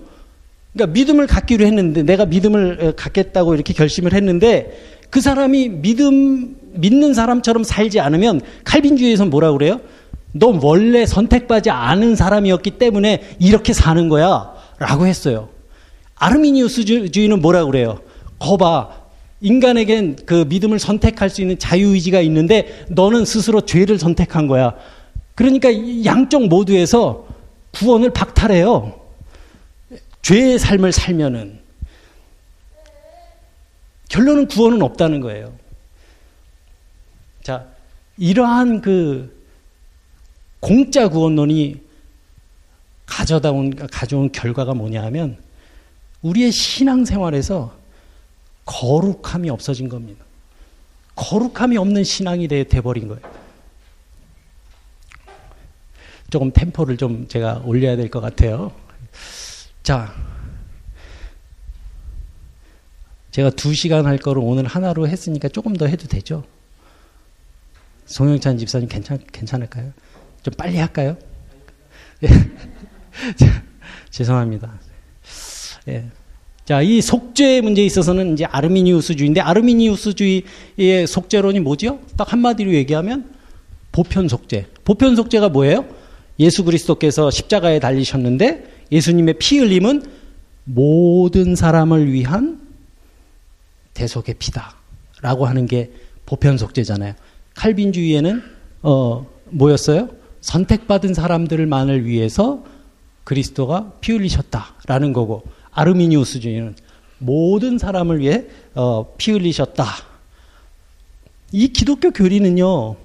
그러니까 0.75 0.93
믿음을 0.93 1.27
갖기로 1.27 1.65
했는데 1.65 2.03
내가 2.03 2.27
믿음을 2.27 2.95
갖겠다고 2.97 3.55
이렇게 3.55 3.73
결심을 3.73 4.13
했는데 4.13 5.00
그 5.11 5.21
사람이 5.21 5.69
믿음 5.83 6.57
믿는 6.73 7.15
사람처럼 7.15 7.65
살지 7.65 8.01
않으면 8.01 8.41
칼빈주의에서 8.65 9.27
뭐라 9.27 9.53
그래요? 9.53 9.81
너 10.33 10.59
원래 10.63 11.05
선택받지 11.07 11.71
않은 11.71 12.15
사람이었기 12.15 12.73
때문에 12.73 13.23
이렇게 13.41 13.73
사는 13.73 14.09
거야. 14.09 14.53
라고 14.79 15.07
했어요. 15.07 15.49
아르미니우스주의는 16.15 17.41
뭐라 17.41 17.65
그래요? 17.65 18.01
거봐. 18.39 19.01
인간에겐 19.43 20.17
그 20.27 20.45
믿음을 20.49 20.79
선택할 20.79 21.31
수 21.31 21.41
있는 21.41 21.59
자유의지가 21.59 22.21
있는데 22.23 22.85
너는 22.89 23.25
스스로 23.25 23.63
죄를 23.63 23.99
선택한 23.99 24.47
거야. 24.47 24.75
그러니까 25.35 25.71
양쪽 26.05 26.47
모두에서 26.47 27.27
구원을 27.73 28.11
박탈해요. 28.11 29.01
죄의 30.23 30.59
삶을 30.59 30.93
살면은. 30.93 31.60
결론은 34.11 34.49
구원은 34.49 34.83
없다는 34.83 35.21
거예요. 35.21 35.57
자, 37.43 37.67
이러한 38.19 38.83
그 38.83 39.41
공짜 40.59 41.09
구원론이 41.09 41.81
가져다 43.07 43.51
온, 43.51 43.75
가져온 43.75 44.31
결과가 44.31 44.75
뭐냐 44.75 45.03
하면 45.05 45.39
우리의 46.23 46.53
신앙생활에서 46.53 47.75
거룩함이 48.67 49.49
없어진 49.49 49.89
겁니다. 49.89 50.25
거룩함이 51.15 51.77
없는 51.79 52.05
신앙이 52.05 52.49
돼, 52.49 52.65
돼버린 52.65 53.09
거예요. 53.09 53.23
조금 56.31 56.53
템포를 56.53 56.97
좀 56.97 57.27
제가 57.29 57.63
올려야 57.65 57.97
될 57.97 58.11
것 58.11 58.21
같아요. 58.21 58.73
자, 59.83 60.13
제가 63.31 63.51
두 63.51 63.75
시간 63.75 64.07
할 64.07 64.19
거를 64.19 64.43
오늘 64.45 64.67
하나로 64.67 65.07
했으니까 65.09 65.49
조금 65.49 65.75
더 65.75 65.87
해도 65.87 66.07
되죠? 66.07 66.45
송영찬 68.07 68.59
집사님 68.59 68.89
괜찮, 68.89 69.19
괜찮을까요? 69.33 69.93
좀 70.43 70.55
빨리 70.57 70.79
할까요? 70.79 71.17
예. 72.25 72.29
죄송합니다. 74.11 74.81
예. 75.89 76.05
자, 76.65 76.83
이 76.83 77.01
속죄 77.01 77.61
문제에 77.61 77.85
있어서는 77.85 78.35
이제 78.35 78.45
아르미니우스주의인데 78.45 79.41
아르미니우스주의의 79.41 81.07
속죄론이 81.07 81.61
뭐죠? 81.61 82.01
딱 82.17 82.33
한마디로 82.33 82.73
얘기하면 82.75 83.33
보편 83.93 84.29
속죄. 84.29 84.67
보편 84.85 85.17
속죄가 85.17 85.49
뭐예요? 85.49 85.85
예수 86.39 86.65
그리스도께서 86.65 87.31
십자가에 87.31 87.81
달리셨는데 87.81 88.87
예수님의 88.93 89.35
피 89.39 89.59
흘림은 89.59 90.05
모든 90.65 91.57
사람을 91.57 92.13
위한 92.13 92.61
대속의 93.95 94.37
피다라고 94.39 95.47
하는 95.47 95.67
게 95.67 95.93
보편 96.27 96.59
속죄잖아요. 96.59 97.15
칼빈주의에는 97.55 98.43
어 98.83 99.27
뭐였어요? 99.47 100.09
선택받은 100.41 101.15
사람들만을 101.15 102.07
위해서 102.07 102.65
그리스도가 103.25 103.93
피 104.01 104.13
흘리셨다라는 104.13 105.13
거고 105.13 105.43
아르미니우스 105.73 106.41
주의는 106.41 106.75
모든 107.19 107.79
사람을 107.79 108.21
위해 108.21 108.47
어, 108.75 109.15
피 109.19 109.33
흘리셨다. 109.33 109.85
이 111.53 111.69
기독교 111.69 112.11
교리는요 112.11 112.97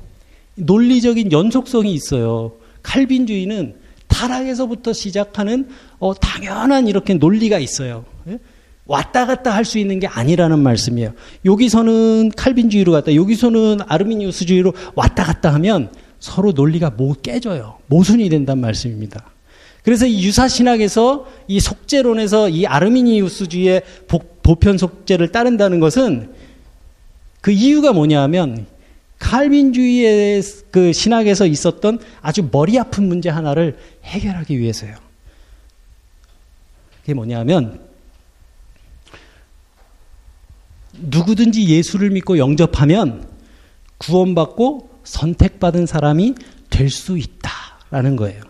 논리적인 0.55 1.31
연속성이 1.31 1.93
있어요. 1.93 2.53
칼빈주의는 2.83 3.75
타락에서부터 4.07 4.93
시작하는 4.93 5.69
어, 5.99 6.13
당연한 6.13 6.87
이렇게 6.87 7.15
논리가 7.15 7.59
있어요. 7.59 8.05
예? 8.87 8.91
왔다 8.91 9.25
갔다 9.25 9.51
할 9.51 9.65
수 9.65 9.79
있는 9.79 9.99
게 9.99 10.07
아니라는 10.07 10.59
말씀이에요. 10.59 11.13
여기서는 11.43 12.31
칼빈주의로 12.35 12.91
갔다, 12.91 13.15
여기서는 13.15 13.79
아르미니우스주의로 13.87 14.73
왔다 14.95 15.23
갔다 15.23 15.53
하면 15.55 15.91
서로 16.19 16.51
논리가 16.51 16.91
못 16.91 17.21
깨져요. 17.21 17.79
모순이 17.87 18.29
된단 18.29 18.59
말씀입니다. 18.59 19.25
그래서 19.83 20.05
이 20.05 20.23
유사신학에서 20.23 21.27
이 21.47 21.59
속죄론에서 21.59 22.49
이 22.49 22.65
아르미니우스주의의 22.65 23.81
보편 24.43 24.77
속죄를 24.77 25.31
따른다는 25.31 25.79
것은 25.79 26.33
그 27.41 27.51
이유가 27.51 27.93
뭐냐 27.93 28.21
하면 28.23 28.65
칼빈주의의 29.19 30.41
그 30.71 30.91
신학에서 30.93 31.45
있었던 31.45 31.99
아주 32.21 32.49
머리 32.51 32.77
아픈 32.79 33.07
문제 33.07 33.29
하나를 33.29 33.77
해결하기 34.03 34.59
위해서요. 34.59 34.95
그게 37.01 37.13
뭐냐 37.13 37.39
하면 37.39 37.79
누구든지 40.99 41.67
예수를 41.67 42.09
믿고 42.11 42.37
영접하면 42.37 43.27
구원받고 43.97 44.89
선택받은 45.03 45.85
사람이 45.85 46.35
될 46.69 46.89
수 46.89 47.17
있다라는 47.17 48.15
거예요. 48.17 48.41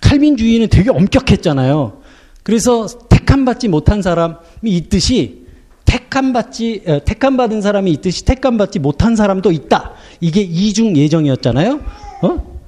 칼빈주의는 0.00 0.68
되게 0.68 0.90
엄격했잖아요. 0.90 2.00
그래서 2.42 2.86
택함 3.08 3.44
받지 3.44 3.68
못한 3.68 4.00
사람이 4.02 4.36
있듯이 4.64 5.46
택함 5.84 6.32
받지 6.32 6.82
어, 6.86 7.00
택함 7.04 7.36
받은 7.36 7.60
사람이 7.62 7.90
있듯이 7.92 8.24
택함 8.24 8.56
받지 8.56 8.78
못한 8.78 9.16
사람도 9.16 9.50
있다. 9.52 9.92
이게 10.20 10.40
이중 10.40 10.96
예정이었잖아요. 10.96 11.80
어? 12.22 12.58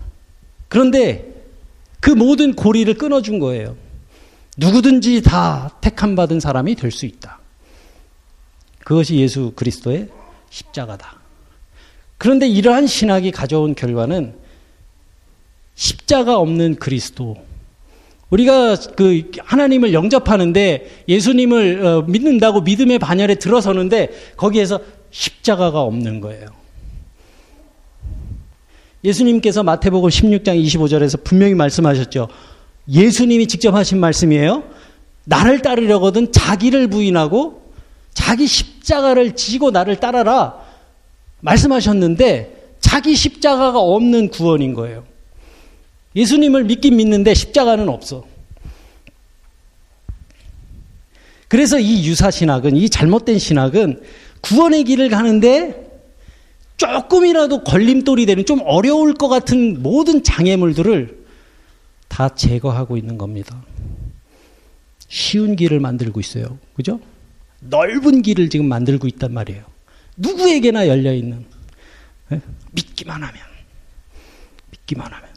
그런데 0.68 1.26
그 2.00 2.10
모든 2.10 2.54
고리를 2.54 2.92
끊어준 2.94 3.38
거예요. 3.38 3.76
누구든지 4.56 5.22
다 5.22 5.70
택함 5.80 6.14
받은 6.16 6.40
사람이 6.40 6.74
될 6.74 6.90
수 6.90 7.06
있다. 7.06 7.39
그것이 8.84 9.16
예수 9.16 9.52
그리스도의 9.54 10.08
십자가다. 10.50 11.20
그런데 12.18 12.46
이러한 12.46 12.86
신학이 12.86 13.30
가져온 13.30 13.74
결과는 13.74 14.34
십자가 15.74 16.38
없는 16.38 16.76
그리스도. 16.76 17.36
우리가 18.28 18.76
그 18.96 19.30
하나님을 19.38 19.92
영접하는데 19.92 21.04
예수님을 21.08 21.84
어, 21.84 22.02
믿는다고 22.02 22.60
믿음의 22.60 22.98
반열에 22.98 23.36
들어서는데 23.36 24.10
거기에서 24.36 24.80
십자가가 25.10 25.80
없는 25.80 26.20
거예요. 26.20 26.48
예수님께서 29.02 29.62
마태복음 29.62 30.10
16장 30.10 30.62
25절에서 30.62 31.24
분명히 31.24 31.54
말씀하셨죠. 31.54 32.28
예수님이 32.88 33.46
직접 33.46 33.74
하신 33.74 33.98
말씀이에요. 33.98 34.64
나를 35.24 35.62
따르려거든 35.62 36.32
자기를 36.32 36.88
부인하고 36.88 37.59
자기 38.14 38.46
십자가를 38.46 39.36
지고 39.36 39.70
나를 39.70 40.00
따라라. 40.00 40.60
말씀하셨는데 41.40 42.76
자기 42.80 43.14
십자가가 43.14 43.78
없는 43.78 44.28
구원인 44.28 44.74
거예요. 44.74 45.04
예수님을 46.16 46.64
믿긴 46.64 46.96
믿는데 46.96 47.34
십자가는 47.34 47.88
없어. 47.88 48.24
그래서 51.48 51.78
이 51.78 52.06
유사 52.06 52.30
신학은 52.30 52.76
이 52.76 52.88
잘못된 52.88 53.38
신학은 53.38 54.02
구원의 54.40 54.84
길을 54.84 55.08
가는데 55.08 55.88
조금이라도 56.76 57.64
걸림돌이 57.64 58.24
되는 58.24 58.46
좀 58.46 58.60
어려울 58.64 59.14
것 59.14 59.28
같은 59.28 59.82
모든 59.82 60.22
장애물들을 60.22 61.24
다 62.08 62.28
제거하고 62.34 62.96
있는 62.96 63.18
겁니다. 63.18 63.62
쉬운 65.08 65.56
길을 65.56 65.80
만들고 65.80 66.20
있어요. 66.20 66.58
그죠? 66.74 67.00
넓은 67.60 68.22
길을 68.22 68.48
지금 68.50 68.66
만들고 68.66 69.06
있단 69.06 69.32
말이에요. 69.32 69.62
누구에게나 70.16 70.88
열려 70.88 71.12
있는 71.14 71.44
예? 72.32 72.40
믿기만 72.72 73.22
하면 73.22 73.42
믿기만 74.70 75.12
하면 75.12 75.28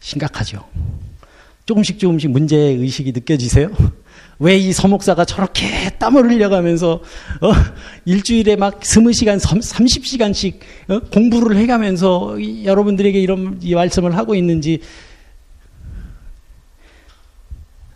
심각하죠. 0.00 0.64
조금씩 1.66 1.98
조금씩 1.98 2.30
문제 2.30 2.56
의식이 2.56 3.12
느껴지세요? 3.12 3.70
왜 4.38 4.58
이 4.58 4.72
서목사가 4.72 5.24
저렇게 5.24 5.90
땀을 5.98 6.30
흘려가면서 6.30 7.00
어, 7.40 7.52
일주일에 8.04 8.56
막 8.56 8.84
스무 8.84 9.12
시간, 9.12 9.38
삼십 9.38 10.06
시간씩 10.06 10.60
어, 10.88 11.00
공부를 11.00 11.56
해가면서 11.56 12.36
여러분들에게 12.64 13.18
이런 13.18 13.58
이 13.62 13.74
말씀을 13.74 14.16
하고 14.16 14.34
있는지 14.34 14.80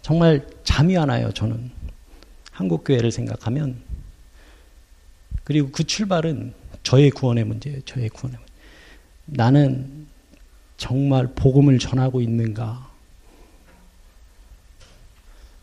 정말 0.02 0.46
잠이 0.64 0.96
안 0.96 1.08
와요. 1.08 1.30
저는 1.32 1.70
한국 2.50 2.84
교회를 2.84 3.12
생각하면 3.12 3.80
그리고 5.44 5.70
그 5.70 5.84
출발은 5.84 6.54
저의 6.82 7.10
구원의 7.10 7.44
문제예요. 7.44 7.80
저의 7.82 8.08
구원의 8.08 8.38
문제. 8.38 8.52
나는 9.26 10.06
정말 10.76 11.26
복음을 11.34 11.78
전하고 11.78 12.20
있는가? 12.20 12.90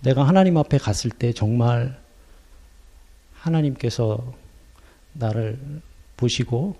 내가 0.02 0.28
하나님 0.28 0.58
앞에 0.58 0.78
갔을 0.78 1.10
때 1.10 1.34
정말 1.34 2.00
하나님께서 3.34 4.34
나를 5.14 5.60
보시고 6.16 6.78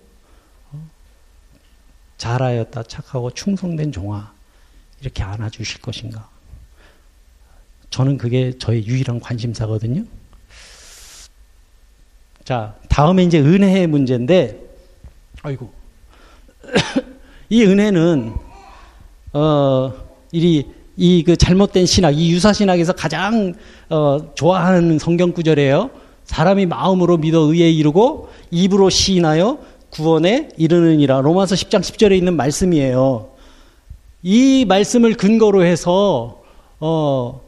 잘하였다 2.16 2.82
착하고 2.84 3.30
충성된 3.32 3.92
종아 3.92 4.32
이렇게 5.00 5.22
안아주실 5.22 5.80
것인가? 5.80 6.28
저는 7.90 8.18
그게 8.18 8.52
저의 8.58 8.86
유일한 8.86 9.20
관심사거든요. 9.20 10.04
자, 12.44 12.74
다음에 12.88 13.24
이제 13.24 13.38
은혜의 13.40 13.86
문제인데, 13.86 14.58
아이고. 15.42 15.70
이 17.50 17.62
은혜는, 17.64 18.34
어, 19.32 19.92
이, 20.32 20.64
이 20.96 21.22
그 21.24 21.36
잘못된 21.36 21.86
신학, 21.86 22.10
이 22.18 22.32
유사 22.32 22.52
신학에서 22.52 22.92
가장, 22.92 23.54
어, 23.88 24.32
좋아하는 24.34 24.98
성경 24.98 25.32
구절이에요. 25.32 25.90
사람이 26.24 26.66
마음으로 26.66 27.16
믿어 27.16 27.40
의에 27.40 27.70
이르고 27.70 28.28
입으로 28.50 28.90
시인하여 28.90 29.58
구원에 29.90 30.48
이르느니라. 30.58 31.20
로마서 31.22 31.54
10장 31.54 31.80
10절에 31.80 32.16
있는 32.16 32.36
말씀이에요. 32.36 33.30
이 34.22 34.64
말씀을 34.68 35.14
근거로 35.14 35.64
해서 35.64 36.42
어, 36.80 37.47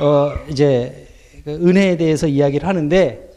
어 0.00 0.32
이제 0.48 1.06
그 1.44 1.52
은혜에 1.52 1.96
대해서 1.96 2.26
이야기를 2.26 2.66
하는데 2.66 3.30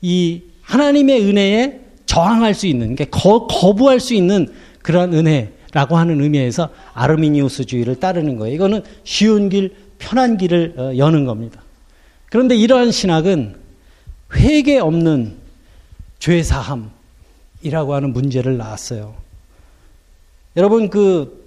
이 0.00 0.42
하나님의 0.62 1.24
은혜에 1.24 1.80
저항할 2.06 2.54
수 2.54 2.66
있는 2.66 2.94
게 2.94 3.04
거, 3.06 3.46
거부할 3.46 4.00
수 4.00 4.14
있는 4.14 4.52
그런 4.82 5.14
은혜라고 5.14 5.96
하는 5.96 6.20
의미에서 6.20 6.70
아르미니우스주의를 6.92 8.00
따르는 8.00 8.36
거예요. 8.36 8.54
이거는 8.54 8.82
쉬운 9.04 9.48
길, 9.48 9.74
편한 9.98 10.36
길을 10.36 10.74
어, 10.76 10.96
여는 10.96 11.24
겁니다. 11.24 11.62
그런데 12.30 12.56
이러한 12.56 12.90
신학은 12.90 13.56
회개 14.34 14.78
없는 14.78 15.36
죄 16.18 16.42
사함이라고 16.42 17.94
하는 17.94 18.12
문제를 18.12 18.56
낳았어요. 18.56 19.14
여러분 20.56 20.90
그 20.90 21.43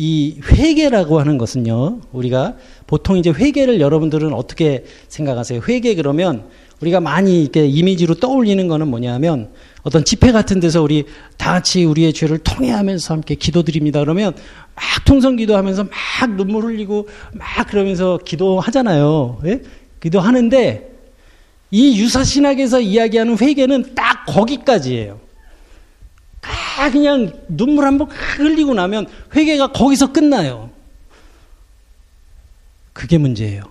이 0.00 0.36
회개라고 0.44 1.18
하는 1.18 1.38
것은요. 1.38 2.02
우리가 2.12 2.54
보통 2.86 3.16
이제 3.16 3.30
회개를 3.30 3.80
여러분들은 3.80 4.32
어떻게 4.32 4.84
생각하세요? 5.08 5.60
회개 5.66 5.96
그러면 5.96 6.44
우리가 6.80 7.00
많이 7.00 7.42
이렇게 7.42 7.66
이미지로 7.66 8.14
떠올리는 8.14 8.68
거는 8.68 8.86
뭐냐면 8.86 9.50
어떤 9.82 10.04
집회 10.04 10.30
같은 10.30 10.60
데서 10.60 10.84
우리 10.84 11.04
다 11.36 11.50
같이 11.50 11.84
우리의 11.84 12.12
죄를 12.12 12.38
통회하면서 12.38 13.12
함께 13.12 13.34
기도드립니다. 13.34 13.98
그러면 13.98 14.34
막 14.76 15.04
통성 15.04 15.34
기도하면서 15.34 15.82
막 15.82 16.36
눈물 16.36 16.66
흘리고 16.66 17.08
막 17.32 17.66
그러면서 17.66 18.20
기도하잖아요. 18.24 19.40
예? 19.46 19.62
기도하는데 20.00 20.92
이 21.72 22.00
유사신학에서 22.00 22.80
이야기하는 22.82 23.36
회개는 23.36 23.96
딱 23.96 24.26
거기까지예요. 24.26 25.18
다 26.48 26.90
그냥 26.90 27.32
눈물 27.48 27.84
한번 27.84 28.08
흘리고 28.08 28.72
나면 28.72 29.06
회개가 29.34 29.72
거기서 29.72 30.12
끝나요. 30.12 30.70
그게 32.92 33.18
문제예요. 33.18 33.62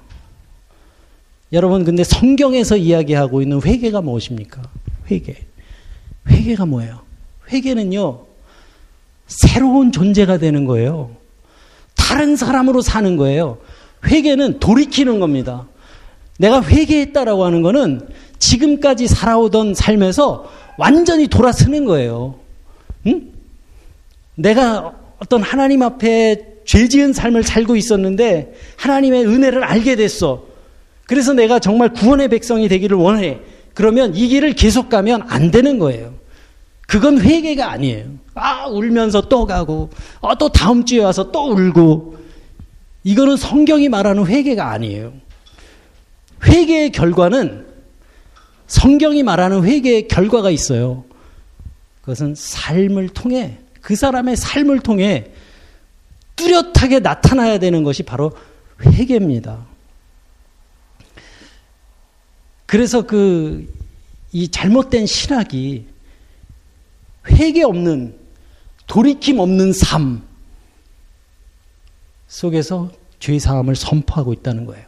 여러분, 1.54 1.84
근데 1.84 2.04
성경에서 2.04 2.78
이야기하고 2.78 3.42
있는 3.42 3.62
회개가 3.62 4.02
무엇입니까? 4.02 4.62
회개. 5.10 5.36
회개가 6.30 6.66
뭐예요? 6.66 7.02
회개는요, 7.50 8.26
새로운 9.28 9.92
존재가 9.92 10.38
되는 10.38 10.66
거예요. 10.66 11.16
다른 11.96 12.36
사람으로 12.36 12.82
사는 12.82 13.16
거예요. 13.16 13.58
회개는 14.06 14.60
돌이키는 14.60 15.20
겁니다. 15.20 15.68
내가 16.38 16.62
회개했다라고 16.62 17.46
하는 17.46 17.62
거는 17.62 18.08
지금까지 18.38 19.08
살아오던 19.08 19.74
삶에서 19.74 20.52
완전히 20.78 21.28
돌아서는 21.28 21.86
거예요. 21.86 22.47
응? 23.08 23.32
내가 24.36 24.94
어떤 25.20 25.42
하나님 25.42 25.82
앞에 25.82 26.58
죄 26.66 26.88
지은 26.88 27.14
삶을 27.14 27.44
살고 27.44 27.76
있었는데 27.76 28.54
하나님의 28.76 29.26
은혜를 29.26 29.64
알게 29.64 29.96
됐어. 29.96 30.46
그래서 31.06 31.34
내가 31.34 31.60
정말 31.60 31.94
구원의 31.94 32.28
백성이 32.28 32.68
되기를 32.68 32.98
원해. 32.98 33.40
그러면 33.74 34.16
이 34.16 34.28
길을 34.28 34.54
계속 34.54 34.90
가면 34.90 35.24
안 35.28 35.52
되는 35.52 35.80
거예요. 35.80 36.14
그건 36.88 37.22
회개가 37.22 37.70
아니에요. 37.72 38.06
아, 38.34 38.68
울면서 38.68 39.22
또 39.22 39.46
가고, 39.46 39.90
아, 40.22 40.36
또 40.36 40.50
다음 40.50 40.86
주에 40.86 41.00
와서 41.00 41.32
또 41.32 41.52
울고. 41.52 42.18
이거는 43.04 43.38
성경이 43.38 43.90
말하는 43.90 44.26
회개가 44.26 44.70
아니에요. 44.72 45.14
회개의 46.46 46.92
결과는 46.92 47.66
성경이 48.68 49.24
말하는 49.24 49.64
회개의 49.64 50.08
결과가 50.08 50.50
있어요. 50.50 51.06
그것은 52.08 52.36
삶을 52.36 53.10
통해 53.10 53.60
그 53.82 53.94
사람의 53.94 54.38
삶을 54.38 54.80
통해 54.80 55.30
뚜렷하게 56.38 57.02
나타나야 57.02 57.60
되는 57.60 57.84
것이 57.84 58.04
바로 58.04 58.32
회개입니다. 58.82 59.66
그래서 62.66 63.04
그 63.04 63.78
이 64.32 64.48
잘못된 64.50 65.08
신학이 65.08 65.86
회개 67.32 67.64
없는 67.64 68.16
돌이킴 68.86 69.40
없는 69.40 69.74
삶 69.74 70.22
속에서 72.28 72.92
죄 73.20 73.40
사함을 73.40 73.76
선포하고 73.76 74.34
있다는 74.34 74.66
거예요. 74.66 74.86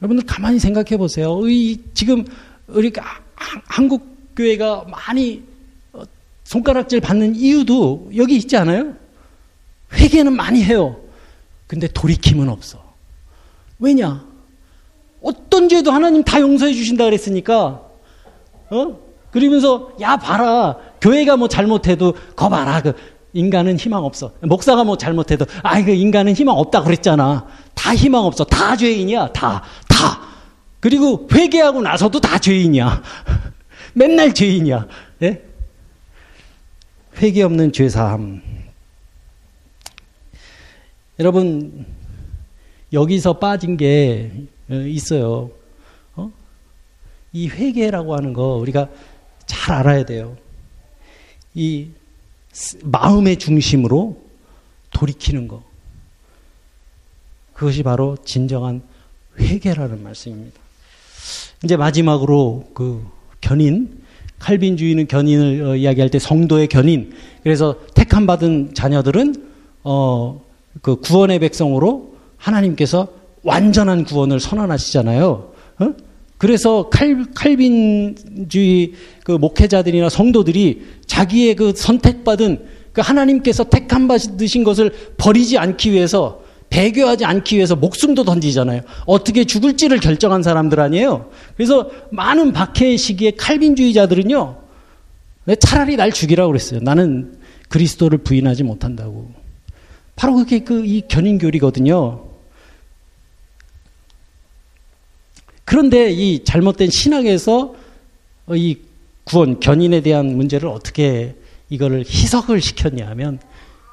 여러분들 0.00 0.24
가만히 0.26 0.58
생각해 0.58 0.96
보세요. 0.96 1.46
이 1.48 1.78
지금 1.92 2.24
우리 2.66 2.90
한국 3.34 4.15
교회가 4.36 4.84
많이 4.88 5.42
어, 5.92 6.02
손가락질 6.44 7.00
받는 7.00 7.34
이유도 7.34 8.10
여기 8.16 8.36
있지 8.36 8.56
않아요? 8.56 8.94
회개는 9.92 10.34
많이 10.34 10.62
해요. 10.62 11.00
근데 11.66 11.88
돌이킴은 11.88 12.48
없어. 12.48 12.82
왜냐? 13.78 14.24
어떤 15.22 15.68
죄도 15.68 15.90
하나님 15.90 16.22
다 16.22 16.40
용서해 16.40 16.72
주신다 16.72 17.04
그랬으니까, 17.04 17.82
어? 18.70 18.98
그러면서, 19.32 19.92
야, 20.00 20.16
봐라. 20.16 20.76
교회가 21.00 21.36
뭐 21.36 21.48
잘못해도, 21.48 22.14
거 22.36 22.48
봐라. 22.48 22.80
그, 22.80 22.94
인간은 23.32 23.76
희망 23.76 24.04
없어. 24.04 24.32
목사가 24.40 24.84
뭐 24.84 24.96
잘못해도, 24.96 25.46
아이, 25.62 25.84
그 25.84 25.90
인간은 25.90 26.34
희망 26.34 26.56
없다 26.56 26.82
그랬잖아. 26.82 27.46
다 27.74 27.94
희망 27.94 28.24
없어. 28.24 28.44
다 28.44 28.76
죄인이야. 28.76 29.32
다. 29.32 29.62
다. 29.88 30.20
그리고 30.80 31.26
회개하고 31.32 31.82
나서도 31.82 32.20
다 32.20 32.38
죄인이야. 32.38 33.02
맨날 33.96 34.34
죄인이야. 34.34 34.86
예? 35.22 35.42
회개 37.16 37.42
없는 37.42 37.72
죄사함. 37.72 38.42
여러분, 41.18 41.86
여기서 42.92 43.38
빠진 43.38 43.78
게 43.78 44.30
어, 44.68 44.74
있어요. 44.74 45.50
어? 46.14 46.30
이 47.32 47.48
회개라고 47.48 48.14
하는 48.14 48.34
거 48.34 48.56
우리가 48.56 48.90
잘 49.46 49.76
알아야 49.76 50.04
돼요. 50.04 50.36
이 51.54 51.88
마음의 52.82 53.38
중심으로 53.38 54.22
돌이키는 54.90 55.48
거. 55.48 55.64
그것이 57.54 57.82
바로 57.82 58.18
진정한 58.26 58.82
회개라는 59.40 60.02
말씀입니다. 60.02 60.60
이제 61.64 61.78
마지막으로 61.78 62.68
그 62.74 63.15
견인, 63.46 63.88
칼빈주의는 64.40 65.06
견인을 65.06 65.62
어, 65.62 65.76
이야기할 65.76 66.10
때 66.10 66.18
성도의 66.18 66.66
견인. 66.66 67.12
그래서 67.44 67.76
택함 67.94 68.26
받은 68.26 68.74
자녀들은 68.74 69.34
어, 69.84 70.42
그 70.82 70.96
구원의 70.96 71.38
백성으로 71.38 72.14
하나님께서 72.36 73.08
완전한 73.44 74.04
구원을 74.04 74.40
선언하시잖아요. 74.40 75.52
어? 75.78 75.94
그래서 76.38 76.88
칼, 76.90 77.24
칼빈주의 77.34 78.92
그 79.24 79.32
목회자들이나 79.32 80.08
성도들이 80.08 80.82
자기의 81.06 81.54
그 81.54 81.72
선택받은 81.74 82.66
그 82.92 83.00
하나님께서 83.00 83.64
택함 83.64 84.08
받으신 84.08 84.64
것을 84.64 84.92
버리지 85.16 85.56
않기 85.56 85.92
위해서 85.92 86.42
배교하지 86.76 87.24
않기 87.24 87.56
위해서 87.56 87.74
목숨도 87.74 88.24
던지잖아요. 88.24 88.82
어떻게 89.06 89.44
죽을지를 89.44 89.98
결정한 89.98 90.42
사람들 90.42 90.78
아니에요. 90.78 91.30
그래서 91.56 91.90
많은 92.10 92.52
박해의 92.52 92.98
시기에 92.98 93.30
칼빈주의자들은요. 93.30 94.58
차라리 95.58 95.96
날 95.96 96.12
죽이라고 96.12 96.52
그랬어요. 96.52 96.80
나는 96.82 97.38
그리스도를 97.70 98.18
부인하지 98.18 98.62
못한다고. 98.64 99.30
바로 100.16 100.34
그게 100.34 100.58
그 100.58 100.84
이 100.84 101.02
견인교리거든요. 101.08 102.26
그런데 105.64 106.10
이 106.10 106.44
잘못된 106.44 106.90
신학에서 106.90 107.74
이 108.50 108.76
구원, 109.24 109.60
견인에 109.60 110.02
대한 110.02 110.36
문제를 110.36 110.68
어떻게 110.68 111.36
이거를 111.70 112.04
희석을 112.06 112.60
시켰냐 112.60 113.08
하면 113.08 113.38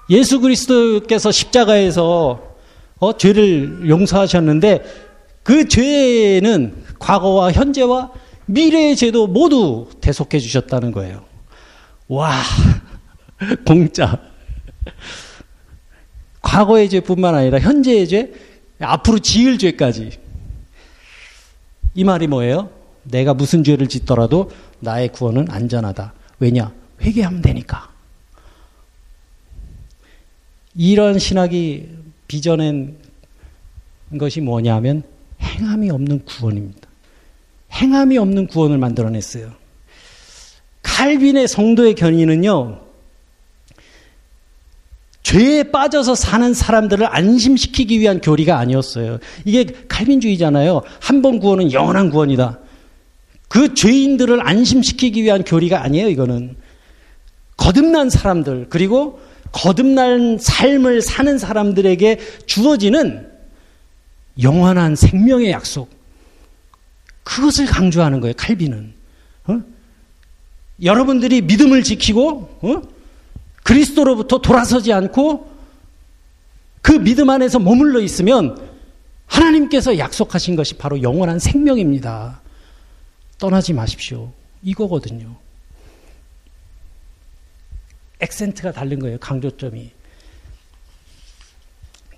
예수 0.09 0.41
그리스도께서 0.41 1.31
십자가에서 1.31 2.52
어, 3.03 3.17
죄를 3.17 3.89
용서하셨는데 3.89 4.83
그 5.43 5.67
죄는 5.67 6.83
과거와 6.99 7.51
현재와 7.51 8.11
미래의 8.45 8.95
죄도 8.95 9.27
모두 9.27 9.89
대속해 9.99 10.39
주셨다는 10.39 10.93
거예요. 10.93 11.25
와, 12.07 12.31
공짜. 13.67 14.19
과거의 16.41 16.89
죄뿐만 16.89 17.35
아니라 17.35 17.59
현재의 17.59 18.07
죄, 18.07 18.33
앞으로 18.79 19.19
지을 19.19 19.57
죄까지. 19.57 20.11
이 21.95 22.03
말이 22.03 22.27
뭐예요? 22.27 22.69
내가 23.03 23.33
무슨 23.33 23.63
죄를 23.63 23.87
짓더라도 23.87 24.49
나의 24.79 25.09
구원은 25.09 25.47
안전하다. 25.49 26.13
왜냐? 26.39 26.71
회개하면 27.01 27.41
되니까. 27.41 27.89
이런 30.75 31.19
신학이 31.19 32.02
빚어낸 32.33 32.97
것이 34.17 34.41
뭐냐면 34.41 35.03
행함이 35.39 35.91
없는 35.91 36.25
구원입니다. 36.25 36.89
행함이 37.71 38.17
없는 38.17 38.47
구원을 38.47 38.79
만들어냈어요. 38.79 39.51
칼빈의 40.81 41.47
성도의 41.47 41.93
견인은요, 41.93 42.81
죄에 45.21 45.63
빠져서 45.71 46.15
사는 46.15 46.53
사람들을 46.53 47.05
안심시키기 47.07 47.99
위한 47.99 48.19
교리가 48.19 48.57
아니었어요. 48.57 49.19
이게 49.45 49.65
칼빈주의잖아요. 49.87 50.81
한 50.99 51.21
번 51.21 51.39
구원은 51.39 51.71
영원한 51.71 52.09
구원이다. 52.09 52.59
그 53.47 53.75
죄인들을 53.75 54.45
안심시키기 54.45 55.23
위한 55.23 55.43
교리가 55.43 55.83
아니에요, 55.83 56.09
이거는. 56.09 56.55
거듭난 57.57 58.09
사람들, 58.09 58.67
그리고 58.69 59.19
거듭난 59.53 60.39
삶을 60.39 61.01
사는 61.01 61.37
사람들에게 61.37 62.19
주어지는 62.45 63.31
영원한 64.41 64.95
생명의 64.95 65.51
약속. 65.51 65.89
그것을 67.23 67.67
강조하는 67.67 68.19
거예요, 68.19 68.33
칼빈은. 68.35 68.93
어? 69.45 69.61
여러분들이 70.83 71.41
믿음을 71.41 71.83
지키고, 71.83 72.59
어? 72.61 72.81
그리스도로부터 73.63 74.39
돌아서지 74.39 74.91
않고 74.91 75.49
그 76.81 76.91
믿음 76.91 77.29
안에서 77.29 77.59
머물러 77.59 78.01
있으면 78.01 78.57
하나님께서 79.25 79.97
약속하신 79.97 80.57
것이 80.57 80.73
바로 80.75 81.01
영원한 81.01 81.39
생명입니다. 81.39 82.41
떠나지 83.37 83.71
마십시오. 83.71 84.31
이거거든요. 84.63 85.37
액센트가 88.23 88.71
다른 88.71 88.99
거예요. 88.99 89.17
강조점이. 89.19 89.91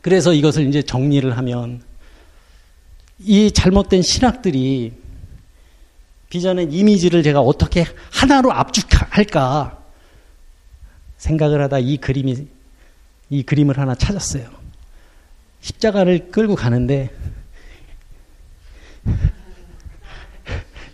그래서 0.02 0.34
이것을 0.34 0.68
이제 0.68 0.82
정리를 0.82 1.36
하면 1.38 1.82
이 3.20 3.52
잘못된 3.52 4.02
신학들이 4.02 4.94
비전의 6.30 6.68
이미지를 6.72 7.24
제가 7.24 7.40
어떻게 7.42 7.86
하나로 8.12 8.52
압축할까 8.52 9.84
생각을 11.18 11.62
하다 11.64 11.80
이 11.80 11.98
그림이 11.98 12.48
이 13.30 13.44
그림을 13.44 13.80
하나 13.80 13.96
찾았어요. 13.96 14.48
십자가를 15.62 16.30
끌고 16.30 16.56
가는데 16.56 17.10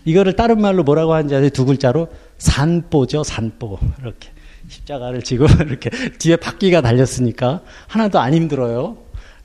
이거를 0.05 0.36
다른 0.36 0.62
말로 0.62 0.84
뭐라고 0.84 1.14
하는지 1.14 1.36
아세요? 1.36 1.49
두 1.49 1.66
글자로 1.66 2.07
산보죠, 2.38 3.24
산보. 3.24 3.78
이렇게 3.99 4.30
십자가를 4.68 5.22
지고 5.22 5.45
이렇게 5.66 5.89
뒤에 6.18 6.36
바퀴가 6.36 6.82
달렸으니까 6.82 7.64
하나도 7.88 8.20
안 8.20 8.34
힘들어요. 8.34 8.97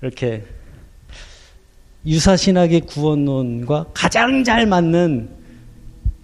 이렇게 0.02 0.44
유사신학의 2.04 2.82
구원론과 2.82 3.86
가장 3.94 4.44
잘 4.44 4.66
맞는 4.66 5.28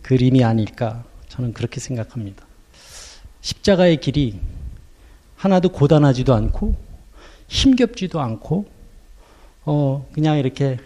그림이 0.03 0.45
아닐까 0.45 1.05
저는 1.29 1.53
그렇게 1.53 1.81
생각합니다. 1.81 2.45
십자가의 3.41 3.97
길이 3.99 4.39
하나도 5.37 5.71
고단하지도 5.71 6.35
않고 6.35 6.77
힘겹지도 7.49 8.21
않고 8.21 8.67
어 9.65 10.07
그냥 10.13 10.39
이렇게 10.39 10.79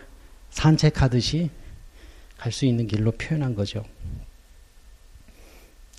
산책하듯이 0.50 1.50
갈 2.38 2.52
수 2.52 2.64
있는 2.66 2.86
길로 2.86 3.12
표현한 3.12 3.54
거죠. 3.54 3.84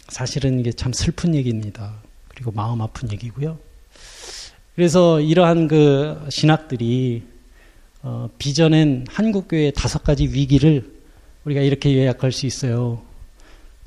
사실은 0.10 0.60
이게 0.60 0.72
참 0.72 0.94
슬픈 0.94 1.36
얘기입니다. 1.36 1.96
그리고 2.30 2.52
마음 2.52 2.82
아픈 2.82 3.12
얘기고요. 3.12 3.58
그래서 4.76 5.20
이러한 5.20 5.68
그 5.68 6.26
신학들이 6.30 7.24
어, 8.04 8.30
비전엔 8.38 9.08
한국 9.10 9.48
교회의 9.48 9.74
다섯 9.74 10.04
가지 10.04 10.28
위기를 10.28 10.98
우리가 11.46 11.62
이렇게 11.62 11.96
요약할 11.98 12.32
수 12.32 12.46
있어요. 12.46 13.02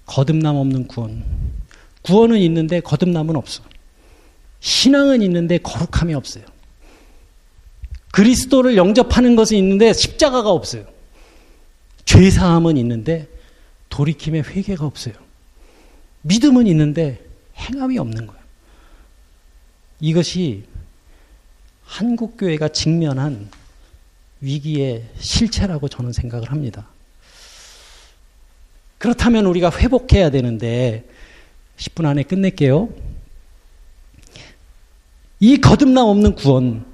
거듭남 0.07 0.57
없는 0.57 0.89
구원. 0.89 1.25
구원은 2.03 2.39
있는데 2.39 2.81
거듭남은 2.81 3.37
없어. 3.37 3.63
신앙은 4.61 5.23
있는데 5.23 5.59
거룩함이 5.59 6.15
없어요. 6.15 6.45
그리스도를 8.13 8.77
영접하는 8.77 9.37
것은 9.37 9.57
있는데 9.59 9.93
십자가가 9.93 10.51
없어요. 10.51 10.85
죄사함은 12.05 12.77
있는데 12.79 13.29
돌이킴의 13.89 14.43
회개가 14.43 14.85
없어요. 14.85 15.15
믿음은 16.23 16.67
있는데 16.69 17.25
행함이 17.57 17.99
없는 17.99 18.27
거예요. 18.27 18.41
이것이 20.01 20.65
한국 21.85 22.37
교회가 22.37 22.69
직면한 22.69 23.51
위기의 24.41 25.05
실체라고 25.19 25.89
저는 25.89 26.13
생각을 26.13 26.51
합니다. 26.51 26.89
그렇다면 28.99 29.47
우리가 29.47 29.71
회복해야 29.71 30.31
되는데 30.31 31.05
10분 31.77 32.07
안에 32.07 32.23
끝낼게요. 32.23 32.91
이 35.41 35.57
거듭남 35.59 36.07
없는 36.07 36.35
구원 36.35 36.85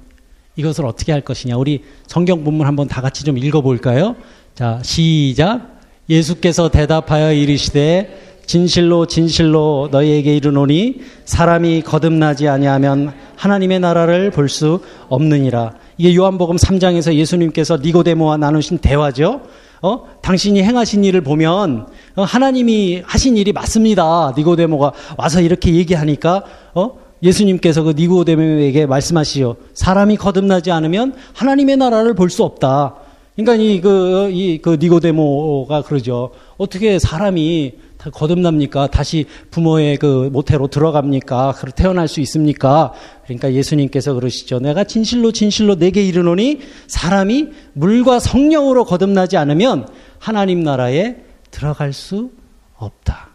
이것을 0.55 0.85
어떻게 0.85 1.11
할 1.11 1.21
것이냐. 1.21 1.57
우리 1.57 1.83
성경 2.07 2.43
본문 2.43 2.65
한번 2.65 2.87
다 2.87 3.01
같이 3.01 3.23
좀 3.23 3.37
읽어 3.37 3.61
볼까요? 3.61 4.15
자, 4.55 4.81
시작. 4.83 5.77
예수께서 6.09 6.69
대답하여 6.69 7.33
이르시되 7.33 8.26
진실로 8.47 9.05
진실로 9.05 9.89
너희에게 9.91 10.35
이르노니 10.37 11.01
사람이 11.25 11.81
거듭나지 11.83 12.47
아니하면 12.47 13.13
하나님의 13.35 13.79
나라를 13.81 14.31
볼 14.31 14.47
수 14.49 14.79
없느니라. 15.09 15.73
이게 15.97 16.15
요한복음 16.15 16.55
3장에서 16.55 17.13
예수님께서 17.13 17.77
니고데모와 17.77 18.37
나누신 18.37 18.77
대화죠. 18.77 19.41
어? 19.81 20.03
당신이 20.21 20.63
행하신 20.63 21.03
일을 21.03 21.21
보면 21.21 21.87
어? 22.15 22.23
하나님이 22.23 23.03
하신 23.05 23.35
일이 23.37 23.51
맞습니다. 23.51 24.33
니고데모가 24.37 24.93
와서 25.17 25.41
이렇게 25.41 25.75
얘기하니까 25.75 26.43
어? 26.73 26.91
예수님께서 27.21 27.83
그 27.83 27.93
니고데모에게 27.97 28.85
말씀하시죠. 28.85 29.57
사람이 29.73 30.15
거듭나지 30.17 30.71
않으면 30.71 31.13
하나님의 31.33 31.77
나라를 31.77 32.13
볼 32.15 32.29
수 32.29 32.43
없다. 32.43 32.95
그러니까 33.35 33.55
이 33.63 33.81
그, 33.81 34.29
이, 34.31 34.59
그 34.59 34.77
니고데모가 34.79 35.81
그러죠. 35.83 36.31
어떻게 36.57 36.97
사람이 36.97 37.73
거듭납니까? 37.97 38.87
다시 38.87 39.25
부모의 39.51 39.97
그 39.97 40.29
모태로 40.31 40.67
들어갑니까? 40.67 41.55
태어날 41.75 42.07
수 42.07 42.21
있습니까? 42.21 42.93
그러니까 43.25 43.53
예수님께서 43.53 44.13
그러시죠. 44.13 44.59
내가 44.59 44.83
진실로 44.83 45.31
진실로 45.31 45.75
내게 45.75 46.03
이르노니 46.03 46.59
사람이 46.87 47.49
물과 47.73 48.19
성령으로 48.19 48.85
거듭나지 48.85 49.37
않으면 49.37 49.87
하나님 50.19 50.63
나라에 50.63 51.17
들어갈 51.51 51.93
수 51.93 52.31
없다. 52.77 53.29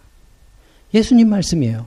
예수님 0.95 1.29
말씀이에요. 1.29 1.87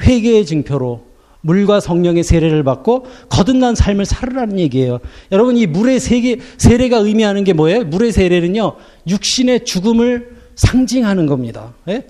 회개의 0.00 0.46
증표로 0.46 1.08
물과 1.40 1.80
성령의 1.80 2.24
세례를 2.24 2.64
받고 2.64 3.06
거듭난 3.28 3.74
삶을 3.74 4.04
살으라는 4.04 4.58
얘기예요. 4.58 4.98
여러분 5.30 5.56
이 5.56 5.66
물의 5.66 6.00
세계, 6.00 6.38
세례가 6.56 6.98
의미하는 6.98 7.44
게 7.44 7.52
뭐예요? 7.52 7.84
물의 7.84 8.12
세례는요 8.12 8.76
육신의 9.06 9.64
죽음을 9.64 10.37
상징하는 10.58 11.26
겁니다. 11.26 11.72
예? 11.88 12.04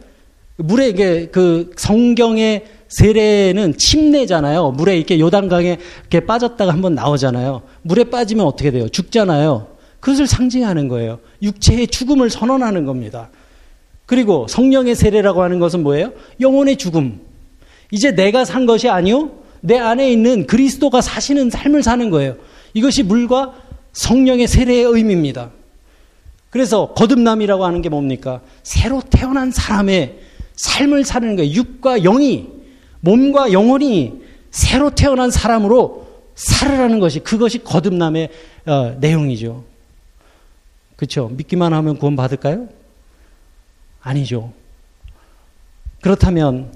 물에 0.57 0.89
이게 0.89 1.29
그 1.31 1.71
성경의 1.77 2.65
세례는 2.89 3.77
침례잖아요. 3.77 4.73
물에 4.73 4.97
이렇게 4.97 5.21
요단강에 5.21 5.79
이렇게 6.01 6.27
빠졌다가 6.27 6.73
한번 6.73 6.95
나오잖아요. 6.95 7.63
물에 7.83 8.05
빠지면 8.05 8.45
어떻게 8.47 8.71
돼요? 8.71 8.89
죽잖아요. 8.89 9.69
그것을 10.01 10.27
상징하는 10.27 10.89
거예요. 10.89 11.21
육체의 11.43 11.89
죽음을 11.89 12.31
선언하는 12.31 12.87
겁니다. 12.87 13.31
그리고 14.07 14.47
성령의 14.49 14.95
세례라고 14.95 15.43
하는 15.43 15.59
것은 15.59 15.83
뭐예요? 15.83 16.13
영혼의 16.41 16.77
죽음. 16.77 17.21
이제 17.91 18.13
내가 18.13 18.45
산 18.45 18.65
것이 18.65 18.89
아니요. 18.89 19.33
내 19.61 19.79
안에 19.79 20.11
있는 20.11 20.47
그리스도가 20.47 21.01
사시는 21.01 21.51
삶을 21.51 21.83
사는 21.83 22.09
거예요. 22.11 22.37
이것이 22.75 23.03
물과 23.03 23.55
성령의 23.93 24.47
세례의 24.47 24.85
의미입니다. 24.85 25.51
그래서 26.51 26.93
거듭남이라고 26.95 27.65
하는 27.65 27.83
게 27.83 27.89
뭡니까? 27.89 28.41
새로 28.63 29.03
태어난 29.03 29.51
사람의 29.51 30.19
삶을 30.55 31.05
사는 31.05 31.37
거예요. 31.37 31.53
육과 31.53 32.01
영이, 32.01 32.49
몸과 33.01 33.53
영혼이 33.53 34.23
새로 34.51 34.91
태어난 34.91 35.31
사람으로 35.31 36.09
살으라는 36.35 37.01
것이 37.01 37.21
그것이 37.21 37.63
거듭남의 37.65 38.31
어, 38.67 38.97
내용이죠. 39.01 39.65
그렇죠? 40.97 41.29
믿기만 41.29 41.73
하면 41.73 41.99
구원 41.99 42.17
받을까요? 42.17 42.69
아니죠. 44.01 44.53
그렇다면 46.01 46.73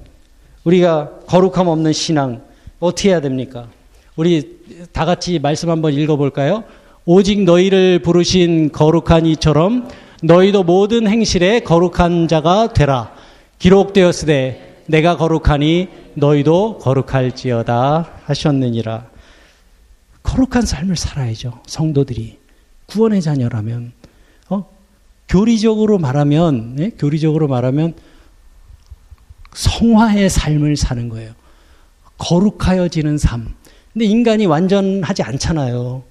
우리가 0.64 1.20
거룩함 1.26 1.66
없는 1.68 1.92
신앙 1.92 2.42
어떻게 2.78 3.10
해야 3.10 3.20
됩니까? 3.20 3.68
우리 4.16 4.60
다 4.92 5.04
같이 5.04 5.38
말씀 5.38 5.70
한번 5.70 5.92
읽어볼까요? 5.94 6.64
오직 7.04 7.42
너희를 7.42 7.98
부르신 8.00 8.70
거룩한 8.70 9.26
이처럼 9.26 9.88
너희도 10.22 10.62
모든 10.62 11.08
행실에 11.08 11.60
거룩한 11.60 12.28
자가 12.28 12.72
되라. 12.72 13.12
기록되었으되 13.58 14.84
내가 14.86 15.16
거룩하니 15.16 15.88
너희도 16.14 16.78
거룩할지어다 16.78 18.08
하셨느니라. 18.24 19.06
거룩한 20.22 20.64
삶을 20.64 20.96
살아야죠. 20.96 21.60
성도들이 21.66 22.38
구원의 22.86 23.20
자녀라면 23.20 23.92
어? 24.50 24.66
교리적으로 25.28 25.98
말하면 25.98 26.76
네? 26.76 26.90
교리적으로 26.96 27.48
말하면 27.48 27.94
성화의 29.54 30.30
삶을 30.30 30.76
사는 30.76 31.08
거예요. 31.08 31.32
거룩하여지는 32.18 33.18
삶. 33.18 33.54
근데 33.92 34.04
인간이 34.04 34.46
완전하지 34.46 35.24
않잖아요. 35.24 36.04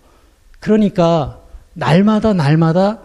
그러니까 0.62 1.42
날마다 1.74 2.34
날마다 2.34 3.00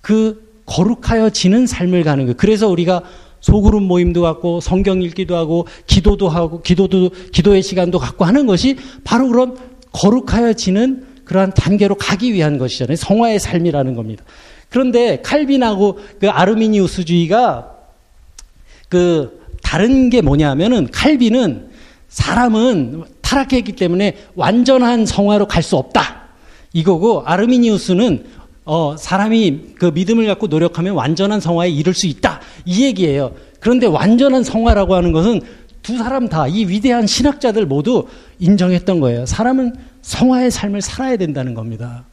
그 0.00 0.48
거룩하여 0.66 1.30
지는 1.30 1.66
삶을 1.66 2.02
가는 2.02 2.24
거예요. 2.24 2.36
그래서 2.36 2.66
우리가 2.68 3.02
소그룹 3.40 3.84
모임도 3.84 4.22
갖고 4.22 4.60
성경 4.60 5.00
읽기도 5.00 5.36
하고 5.36 5.68
기도도 5.86 6.28
하고 6.28 6.60
기도도 6.60 7.10
기도의 7.32 7.62
시간도 7.62 8.00
갖고 8.00 8.24
하는 8.24 8.46
것이 8.46 8.76
바로 9.04 9.28
그런 9.28 9.56
거룩하여 9.92 10.54
지는 10.54 11.06
그러한 11.24 11.52
단계로 11.54 11.94
가기 11.94 12.32
위한 12.32 12.58
것이잖아요. 12.58 12.96
성화의 12.96 13.38
삶이라는 13.38 13.94
겁니다. 13.94 14.24
그런데 14.70 15.20
칼빈하고 15.22 15.98
그 16.20 16.28
아르미니우스주의가 16.28 17.70
그 18.88 19.46
다른 19.62 20.10
게 20.10 20.22
뭐냐면은 20.22 20.88
칼빈은 20.90 21.68
사람은 22.08 23.04
타락했기 23.20 23.72
때문에 23.72 24.16
완전한 24.34 25.04
성화로 25.04 25.46
갈 25.46 25.62
수 25.62 25.76
없다. 25.76 26.27
이거고 26.72 27.22
아르미니우스는 27.24 28.24
어, 28.64 28.96
사람이 28.98 29.74
그 29.78 29.86
믿음을 29.86 30.26
갖고 30.26 30.46
노력하면 30.46 30.94
완전한 30.94 31.40
성화에 31.40 31.70
이를 31.70 31.94
수 31.94 32.06
있다. 32.06 32.40
이 32.66 32.84
얘기예요. 32.84 33.34
그런데 33.60 33.86
완전한 33.86 34.44
성화라고 34.44 34.94
하는 34.94 35.12
것은 35.12 35.40
두 35.82 35.96
사람 35.96 36.28
다 36.28 36.46
이 36.46 36.66
위대한 36.66 37.06
신학자들 37.06 37.64
모두 37.64 38.06
인정했던 38.40 39.00
거예요. 39.00 39.24
사람은 39.24 39.74
성화의 40.02 40.50
삶을 40.50 40.82
살아야 40.82 41.16
된다는 41.16 41.54
겁니다. 41.54 42.04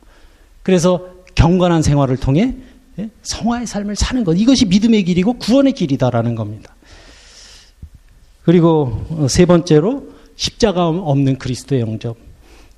그래서 0.63 1.09
경건한 1.35 1.81
생활을 1.81 2.17
통해 2.17 2.55
예, 2.99 3.09
성화의 3.23 3.67
삶을 3.67 3.97
사는 3.97 4.23
것. 4.23 4.33
이것이 4.33 4.65
믿음의 4.65 5.03
길이고 5.03 5.33
구원의 5.33 5.73
길이다라는 5.73 6.35
겁니다. 6.35 6.73
그리고 8.43 9.05
어, 9.09 9.27
세 9.27 9.45
번째로 9.45 10.07
십자가 10.37 10.87
없는 10.87 11.37
그리스도의 11.37 11.81
영접. 11.81 12.15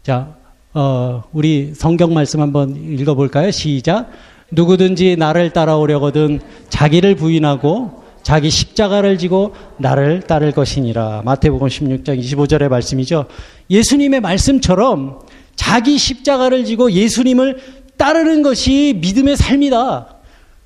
자, 0.02 0.36
어, 0.80 1.24
우리 1.34 1.74
성경 1.74 2.14
말씀 2.14 2.40
한번 2.40 2.76
읽어볼까요? 2.76 3.50
시작. 3.50 4.12
누구든지 4.52 5.16
나를 5.18 5.50
따라오려거든 5.50 6.40
자기를 6.70 7.16
부인하고 7.16 8.04
자기 8.22 8.52
십자가를 8.52 9.18
지고 9.18 9.56
나를 9.78 10.20
따를 10.20 10.52
것이니라. 10.52 11.24
마태복음 11.26 11.68
16장 11.68 12.20
25절의 12.22 12.70
말씀이죠. 12.70 13.26
예수님의 13.72 14.22
말씀처럼 14.22 15.22
자기 15.56 15.98
십자가를 15.98 16.64
지고 16.64 16.92
예수님을 16.92 17.58
따르는 17.98 18.44
것이 18.44 19.00
믿음의 19.02 19.36
삶이다. 19.36 20.16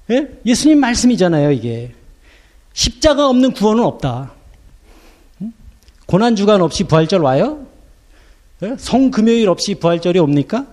예? 0.10 0.54
수님 0.54 0.82
말씀이잖아요, 0.82 1.52
이게. 1.52 1.94
십자가 2.74 3.30
없는 3.30 3.54
구원은 3.54 3.82
없다. 3.82 4.34
고난주간 6.06 6.62
없이 6.62 6.84
부활절 6.84 7.22
와요? 7.22 7.71
예? 8.64 8.76
성금요일 8.78 9.50
없이 9.50 9.76
부활절이 9.76 10.20
옵니까? 10.20 10.68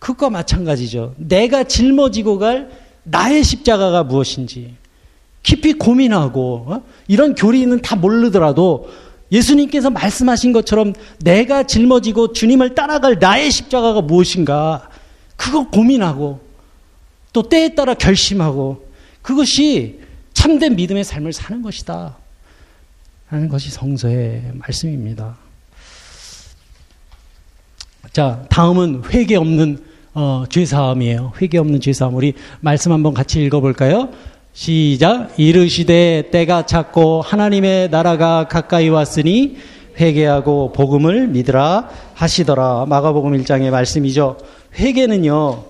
그것과 0.00 0.30
마찬가지죠. 0.30 1.14
내가 1.16 1.64
짊어지고 1.64 2.38
갈 2.38 2.70
나의 3.04 3.42
십자가가 3.42 4.04
무엇인지 4.04 4.74
깊이 5.42 5.72
고민하고 5.72 6.64
어? 6.68 6.82
이런 7.06 7.34
교리는 7.34 7.80
다 7.82 7.96
모르더라도 7.96 8.90
예수님께서 9.30 9.90
말씀하신 9.90 10.52
것처럼 10.52 10.94
내가 11.20 11.62
짊어지고 11.62 12.32
주님을 12.32 12.74
따라갈 12.74 13.18
나의 13.18 13.50
십자가가 13.50 14.00
무엇인가 14.00 14.88
그거 15.36 15.68
고민하고 15.68 16.40
또 17.32 17.42
때에 17.42 17.74
따라 17.74 17.94
결심하고 17.94 18.88
그것이 19.22 20.00
참된 20.32 20.76
믿음의 20.76 21.04
삶을 21.04 21.32
사는 21.32 21.62
것이다. 21.62 22.16
하는 23.26 23.48
것이 23.48 23.70
성서의 23.70 24.52
말씀입니다. 24.54 25.36
자, 28.18 28.44
다음은 28.48 29.04
회개 29.12 29.36
없는 29.36 29.78
어, 30.12 30.42
죄사함이에요. 30.48 31.34
회개 31.40 31.56
없는 31.56 31.78
죄사함. 31.78 32.16
우리 32.16 32.34
말씀 32.58 32.90
한번 32.90 33.14
같이 33.14 33.40
읽어볼까요? 33.44 34.08
시작. 34.52 35.38
이르시되 35.38 36.30
때가 36.32 36.66
찼고 36.66 37.22
하나님의 37.22 37.90
나라가 37.90 38.48
가까이 38.48 38.88
왔으니 38.88 39.58
회개하고 40.00 40.72
복음을 40.72 41.28
믿으라 41.28 41.90
하시더라. 42.14 42.86
마가복음 42.88 43.40
1장의 43.40 43.70
말씀이죠. 43.70 44.38
회개는요. 44.74 45.66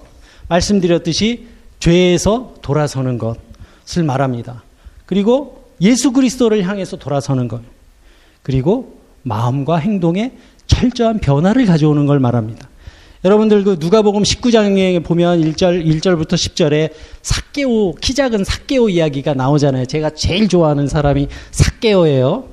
말씀드렸듯이 0.49 1.49
죄에서 1.81 2.55
돌아서는 2.63 3.19
것을 3.19 4.05
말합니다. 4.05 4.63
그리고 5.05 5.67
예수 5.83 6.13
그리스도를 6.13 6.67
향해서 6.67 6.97
돌아서는 6.97 7.47
것. 7.47 7.61
그리고 8.43 8.97
마음과 9.23 9.77
행동에 9.77 10.33
철저한 10.69 11.19
변화를 11.19 11.67
가져오는 11.67 12.07
걸 12.07 12.21
말합니다. 12.21 12.69
여러분들 13.25 13.65
그 13.65 13.77
누가복음 13.81 14.23
19장에 14.23 15.03
보면 15.03 15.41
1절 15.41 15.85
1절부터 15.85 16.35
10절에 16.35 16.91
삭개오 17.23 17.95
키 17.95 18.15
작은 18.15 18.45
삭개오 18.45 18.89
이야기가 18.89 19.35
나오잖아요. 19.35 19.87
제가 19.87 20.11
제일 20.11 20.49
좋아하는 20.49 20.87
사람이 20.87 21.27
삭개오예요. 21.51 22.45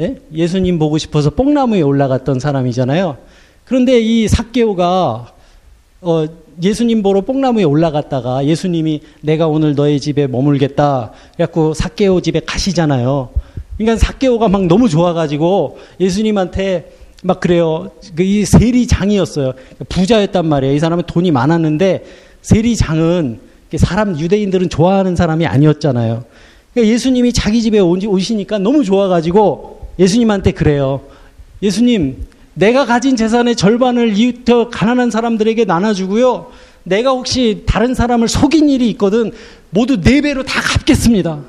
예? 0.00 0.46
수님 0.46 0.78
보고 0.78 0.98
싶어서 0.98 1.30
뽕나무에 1.30 1.82
올라갔던 1.82 2.40
사람이잖아요. 2.40 3.16
그런데 3.64 4.00
이 4.00 4.26
삭개오가 4.26 5.32
어, 6.00 6.26
예수님 6.62 7.02
보러 7.02 7.20
뽕나무에 7.20 7.64
올라갔다가 7.64 8.44
예수님이 8.44 9.02
내가 9.20 9.46
오늘 9.46 9.74
너의 9.74 10.00
집에 10.00 10.26
머물겠다. 10.26 11.12
그래갖고 11.34 11.74
삭개오 11.74 12.20
집에 12.20 12.40
가시잖아요. 12.40 13.30
그러니까 13.76 14.04
삭개오가 14.04 14.48
막 14.48 14.66
너무 14.66 14.88
좋아가지고 14.88 15.78
예수님한테 16.00 16.92
막 17.22 17.40
그래요. 17.40 17.90
그이 18.14 18.44
세리장이었어요. 18.44 19.52
부자였단 19.88 20.46
말이에요. 20.46 20.74
이 20.74 20.78
사람은 20.78 21.04
돈이 21.06 21.30
많았는데 21.30 22.04
세리장은 22.42 23.40
사람 23.76 24.18
유대인들은 24.18 24.68
좋아하는 24.68 25.16
사람이 25.16 25.46
아니었잖아요. 25.46 26.24
그러니까 26.72 26.92
예수님이 26.92 27.32
자기 27.32 27.60
집에 27.60 27.80
오시니까 27.80 28.58
너무 28.58 28.84
좋아가지고 28.84 29.88
예수님한테 29.98 30.52
그래요. 30.52 31.02
예수님, 31.62 32.26
내가 32.54 32.86
가진 32.86 33.16
재산의 33.16 33.56
절반을 33.56 34.16
이웃 34.16 34.44
가난한 34.70 35.10
사람들에게 35.10 35.64
나눠주고요. 35.64 36.50
내가 36.84 37.10
혹시 37.10 37.64
다른 37.66 37.94
사람을 37.94 38.28
속인 38.28 38.68
일이 38.70 38.88
있거든 38.90 39.32
모두 39.70 40.00
네 40.00 40.20
배로 40.20 40.44
다 40.44 40.60
갚겠습니다. 40.60 41.40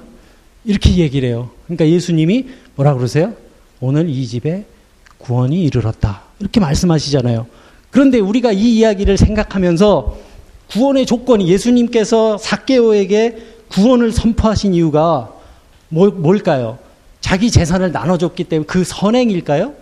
이렇게 0.66 0.98
얘기를 0.98 1.30
해요. 1.30 1.52
그러니까 1.66 1.88
예수님이 1.88 2.48
뭐라 2.76 2.96
그러세요? 2.96 3.34
오늘 3.80 4.10
이 4.10 4.28
집에 4.28 4.66
구원이 5.20 5.64
이르렀다. 5.64 6.22
이렇게 6.40 6.60
말씀하시잖아요. 6.60 7.46
그런데 7.92 8.20
우리가 8.20 8.52
이 8.52 8.78
이야기를 8.78 9.18
생각하면서 9.18 10.18
구원의 10.72 11.06
조건이 11.06 11.48
예수님께서 11.48 12.38
사개오에게 12.38 13.38
구원을 13.70 14.12
선포하신 14.12 14.74
이유가 14.74 15.32
뭘 15.90 16.40
까요? 16.40 16.78
자기 17.22 17.52
재산을 17.52 17.92
나눠줬기 17.92 18.46
때문에 18.46 18.66
그 18.66 18.84
선행일까요? 18.84 19.74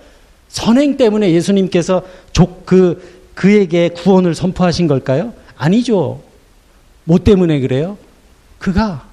선행 0.49 0.97
때문에 0.97 1.31
예수님께서 1.31 2.03
그, 2.65 3.21
그에게 3.35 3.89
구원을 3.89 4.33
선포하신 4.33 4.87
걸까요? 4.87 5.33
아니죠. 5.57 6.21
뭐 7.03 7.19
때문에 7.19 7.59
그래요? 7.59 7.97
그가 8.57 9.07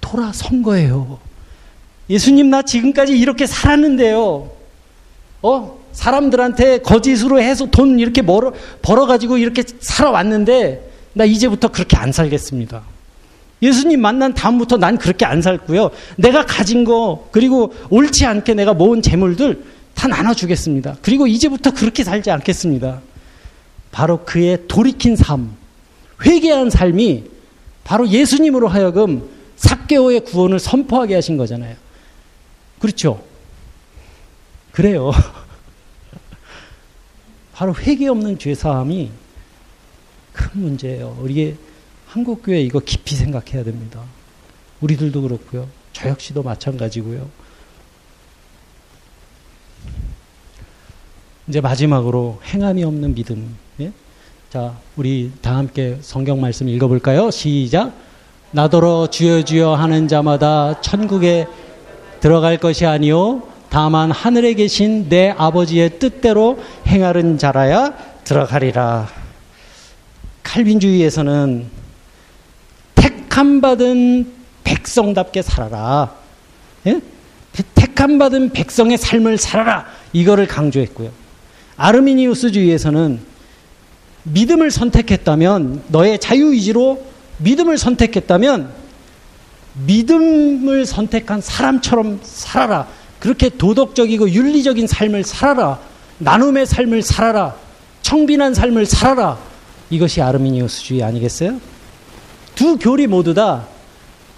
돌아선 0.00 0.62
거예요. 0.62 1.18
예수님 2.10 2.50
나 2.50 2.62
지금까지 2.62 3.16
이렇게 3.18 3.46
살았는데요. 3.46 4.57
어? 5.42 5.78
사람들한테 5.92 6.78
거짓으로 6.78 7.40
해서 7.40 7.66
돈 7.66 7.98
이렇게 7.98 8.22
벌어, 8.22 8.52
벌어가지고 8.82 9.38
이렇게 9.38 9.62
살아왔는데, 9.80 10.90
나 11.14 11.24
이제부터 11.24 11.68
그렇게 11.68 11.96
안 11.96 12.12
살겠습니다. 12.12 12.82
예수님 13.62 14.00
만난 14.00 14.34
다음부터 14.34 14.76
난 14.76 14.98
그렇게 14.98 15.24
안 15.24 15.42
살고요. 15.42 15.90
내가 16.16 16.46
가진 16.46 16.84
거, 16.84 17.28
그리고 17.32 17.74
옳지 17.90 18.24
않게 18.26 18.54
내가 18.54 18.74
모은 18.74 19.02
재물들 19.02 19.64
다 19.94 20.06
나눠주겠습니다. 20.06 20.98
그리고 21.02 21.26
이제부터 21.26 21.72
그렇게 21.72 22.04
살지 22.04 22.30
않겠습니다. 22.30 23.00
바로 23.90 24.24
그의 24.24 24.64
돌이킨 24.68 25.16
삶, 25.16 25.56
회개한 26.24 26.70
삶이 26.70 27.24
바로 27.82 28.08
예수님으로 28.08 28.68
하여금 28.68 29.28
삭 29.56 29.78
삭개오의 29.88 30.20
구원을 30.20 30.58
선포하게 30.58 31.14
하신 31.14 31.36
거잖아요. 31.38 31.74
그렇죠? 32.78 33.22
그래요. 34.78 35.10
바로 37.52 37.74
회개 37.74 38.06
없는 38.06 38.38
죄 38.38 38.54
사함이 38.54 39.10
큰 40.32 40.50
문제예요. 40.54 41.18
우리 41.20 41.56
한국 42.06 42.44
교회 42.44 42.60
이거 42.60 42.78
깊이 42.78 43.16
생각해야 43.16 43.64
됩니다. 43.64 44.00
우리들도 44.80 45.22
그렇고요. 45.22 45.66
저 45.92 46.08
역시도 46.08 46.44
마찬가지고요. 46.44 47.28
이제 51.48 51.60
마지막으로 51.60 52.40
행함이 52.44 52.84
없는 52.84 53.16
믿음. 53.16 53.56
예? 53.80 53.90
자, 54.48 54.78
우리 54.94 55.32
다 55.42 55.56
함께 55.56 55.98
성경 56.02 56.40
말씀 56.40 56.68
읽어볼까요? 56.68 57.32
시작. 57.32 57.94
나더러 58.52 59.08
주여 59.10 59.42
주여 59.42 59.74
하는 59.74 60.06
자마다 60.06 60.80
천국에 60.80 61.48
들어갈 62.20 62.58
것이 62.58 62.86
아니요 62.86 63.57
다만 63.70 64.10
하늘에 64.10 64.54
계신 64.54 65.08
내 65.08 65.34
아버지의 65.36 65.98
뜻대로 65.98 66.58
행하는 66.86 67.38
자라야 67.38 67.94
들어가리라. 68.24 69.08
칼빈주의에서는 70.42 71.66
택함 72.94 73.60
받은 73.60 74.32
백성답게 74.64 75.42
살아라. 75.42 76.14
예? 76.86 77.00
택함 77.74 78.18
받은 78.18 78.52
백성의 78.52 78.96
삶을 78.98 79.36
살아라. 79.36 79.86
이거를 80.12 80.46
강조했고요. 80.46 81.10
아르미니우스주의에서는 81.76 83.20
믿음을 84.24 84.70
선택했다면 84.70 85.84
너의 85.88 86.18
자유의지로 86.18 87.04
믿음을 87.38 87.78
선택했다면 87.78 88.72
믿음을 89.86 90.86
선택한 90.86 91.40
사람처럼 91.40 92.20
살아라. 92.22 92.88
그렇게 93.20 93.48
도덕적이고 93.48 94.30
윤리적인 94.30 94.86
삶을 94.86 95.24
살아라. 95.24 95.80
나눔의 96.18 96.66
삶을 96.66 97.02
살아라. 97.02 97.54
청빈한 98.02 98.54
삶을 98.54 98.86
살아라. 98.86 99.38
이것이 99.90 100.20
아르미니우스주의 100.20 101.02
아니겠어요? 101.02 101.60
두 102.54 102.76
교리 102.78 103.06
모두 103.06 103.34
다 103.34 103.66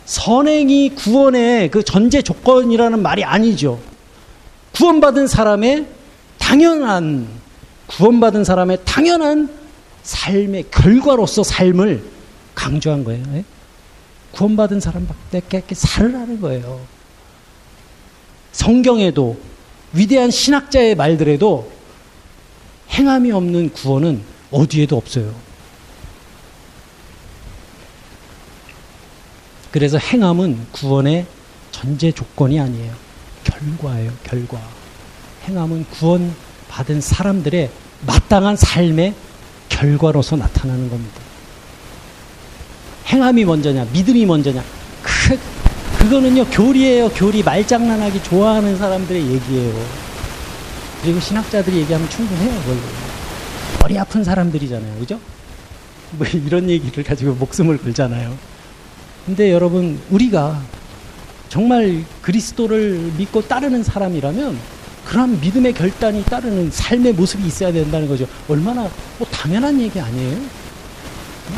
선행이 0.04 0.94
구원의 0.94 1.70
그 1.70 1.82
전제 1.82 2.22
조건이라는 2.22 3.00
말이 3.00 3.24
아니죠. 3.24 3.78
구원받은 4.74 5.26
사람의 5.26 5.86
당연한 6.38 7.28
구원받은 7.86 8.44
사람의 8.44 8.78
당연한 8.84 9.48
삶의 10.02 10.66
결과로서 10.70 11.42
삶을 11.42 12.02
강조한 12.54 13.04
거예요. 13.04 13.22
예? 13.34 13.44
구원받은 14.32 14.80
사람밖에 14.80 15.74
살으라는 15.74 16.40
거예요. 16.40 16.80
성경에도 18.52 19.38
위대한 19.92 20.30
신학자의 20.30 20.94
말들에도 20.94 21.70
행함이 22.90 23.32
없는 23.32 23.70
구원은 23.72 24.22
어디에도 24.50 24.96
없어요. 24.96 25.34
그래서 29.70 29.98
행함은 29.98 30.66
구원의 30.72 31.26
전제 31.70 32.10
조건이 32.10 32.58
아니에요. 32.58 32.92
결과예요, 33.44 34.12
결과. 34.24 34.60
행함은 35.44 35.86
구원 35.90 36.34
받은 36.68 37.00
사람들의 37.00 37.70
마땅한 38.06 38.56
삶의 38.56 39.14
결과로서 39.68 40.36
나타나는 40.36 40.90
겁니다. 40.90 41.20
행함이 43.06 43.44
먼저냐, 43.44 43.86
믿음이 43.92 44.26
먼저냐. 44.26 44.62
그, 45.02 45.38
그거는요, 46.00 46.46
교리예요, 46.46 47.10
교리. 47.10 47.42
말장난하기 47.42 48.22
좋아하는 48.22 48.76
사람들의 48.78 49.22
얘기예요. 49.22 49.86
그리고 51.02 51.20
신학자들이 51.20 51.76
얘기하면 51.78 52.08
충분해요, 52.08 52.60
그걸로. 52.60 52.78
머리 53.80 53.98
아픈 53.98 54.24
사람들이잖아요, 54.24 54.98
그죠? 54.98 55.20
뭐 56.12 56.26
이런 56.32 56.68
얘기를 56.70 57.04
가지고 57.04 57.34
목숨을 57.34 57.78
걸잖아요. 57.78 58.34
근데 59.26 59.52
여러분, 59.52 60.00
우리가 60.10 60.60
정말 61.50 62.02
그리스도를 62.22 63.12
믿고 63.18 63.42
따르는 63.46 63.82
사람이라면 63.84 64.58
그런 65.04 65.38
믿음의 65.40 65.74
결단이 65.74 66.24
따르는 66.24 66.70
삶의 66.70 67.12
모습이 67.12 67.46
있어야 67.46 67.72
된다는 67.72 68.08
거죠. 68.08 68.26
얼마나 68.48 68.88
뭐 69.18 69.28
당연한 69.30 69.78
얘기 69.80 70.00
아니에요? 70.00 70.38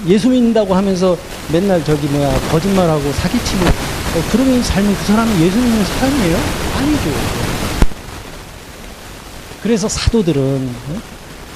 예수 0.07 0.29
믿는다고 0.31 0.75
하면서 0.75 1.17
맨날 1.53 1.85
저기 1.85 2.07
뭐야 2.09 2.33
거짓말하고 2.51 3.13
사기치고 3.13 3.92
어, 4.15 4.23
그러면 4.31 4.63
삶은 4.63 4.95
그 4.95 5.05
사람이 5.05 5.43
예수 5.43 5.57
믿는 5.57 5.85
사람이에요? 5.85 6.37
아니죠. 6.77 7.11
그래서 9.63 9.89
사도들은 9.89 10.43
어? 10.91 11.01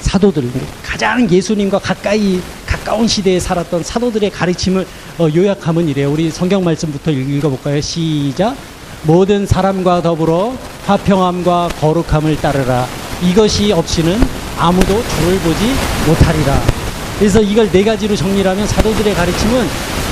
사도들 0.01 0.49
가장 0.83 1.29
예수님과 1.29 1.79
가까이 1.79 2.41
가까운 2.65 3.07
시대에 3.07 3.39
살았던 3.39 3.83
사도들의 3.83 4.31
가르침을 4.31 4.87
어, 5.19 5.27
요약하면 5.35 5.87
이래요. 5.87 6.11
우리 6.11 6.31
성경 6.31 6.63
말씀부터 6.63 7.11
읽어볼까요? 7.11 7.79
시작. 7.81 8.55
모든 9.03 9.45
사람과 9.45 10.01
더불어 10.01 10.55
화평함과 10.87 11.69
거룩함을 11.79 12.37
따르라. 12.37 12.87
이것이 13.21 13.71
없이는 13.71 14.19
아무도 14.57 14.87
주를 14.87 15.39
보지 15.39 15.73
못하리라. 16.07 16.76
그래서 17.19 17.41
이걸 17.41 17.71
네 17.71 17.83
가지로 17.83 18.15
정리하면 18.15 18.67
사도들의 18.67 19.15
가르침은 19.15 19.67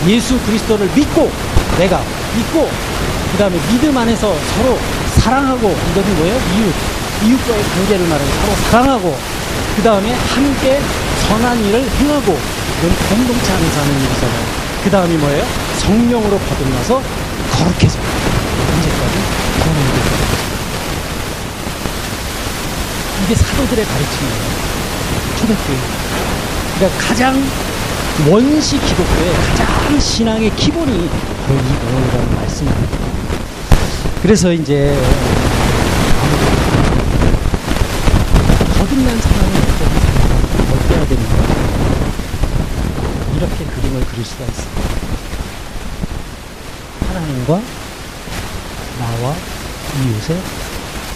예수 0.07 0.39
그리스도를 0.39 0.89
믿고 0.95 1.31
내가 1.77 2.01
믿고 2.35 2.69
그 3.31 3.37
다음에 3.37 3.57
믿음 3.69 3.95
안에서 3.95 4.33
서로 4.55 4.79
사랑하고 5.17 5.75
이것은 5.91 6.15
뭐예요? 6.17 6.35
이웃 6.35 6.73
이웃과의 7.23 7.63
관계를 7.63 8.07
말하는 8.07 8.31
서로 8.41 8.55
사랑하고 8.69 9.17
그 9.75 9.83
다음에 9.83 10.13
함께 10.13 10.81
선한 11.27 11.63
일을 11.65 11.81
행하고 11.81 12.37
이건 12.79 12.95
공동체 13.09 13.51
안에서 13.53 13.81
하는 13.81 13.93
일이잖아요. 13.99 14.45
그 14.83 14.89
다음이 14.89 15.17
뭐예요? 15.17 15.45
성령으로 15.79 16.39
거듭나서 16.39 17.01
거룩해져. 17.51 17.99
언제까지? 18.73 19.15
구원을 19.61 19.81
이게 23.25 23.35
사도들의 23.35 23.85
가르침이에요. 23.85 24.65
초대교회. 25.39 26.04
그러니까 26.75 27.07
가장 27.07 27.41
원시 28.29 28.77
기독교의 28.79 29.33
가장 29.33 29.99
신앙의 29.99 30.53
기본이 30.55 31.09
바로 31.47 31.59
이 31.59 31.63
내용이라는 31.63 32.35
말씀입니다. 32.35 32.97
그래서 34.21 34.51
이제 34.51 34.97
거듭난 38.77 39.21
사람은 39.21 39.55
어떻게 40.73 41.15
됩니까? 41.15 41.35
이렇게 43.37 43.65
그림을 43.65 44.05
그릴 44.07 44.25
수가 44.25 44.43
있습니다. 44.43 44.81
하나님과 47.07 47.61
나와 48.99 49.35
이웃의 50.03 50.41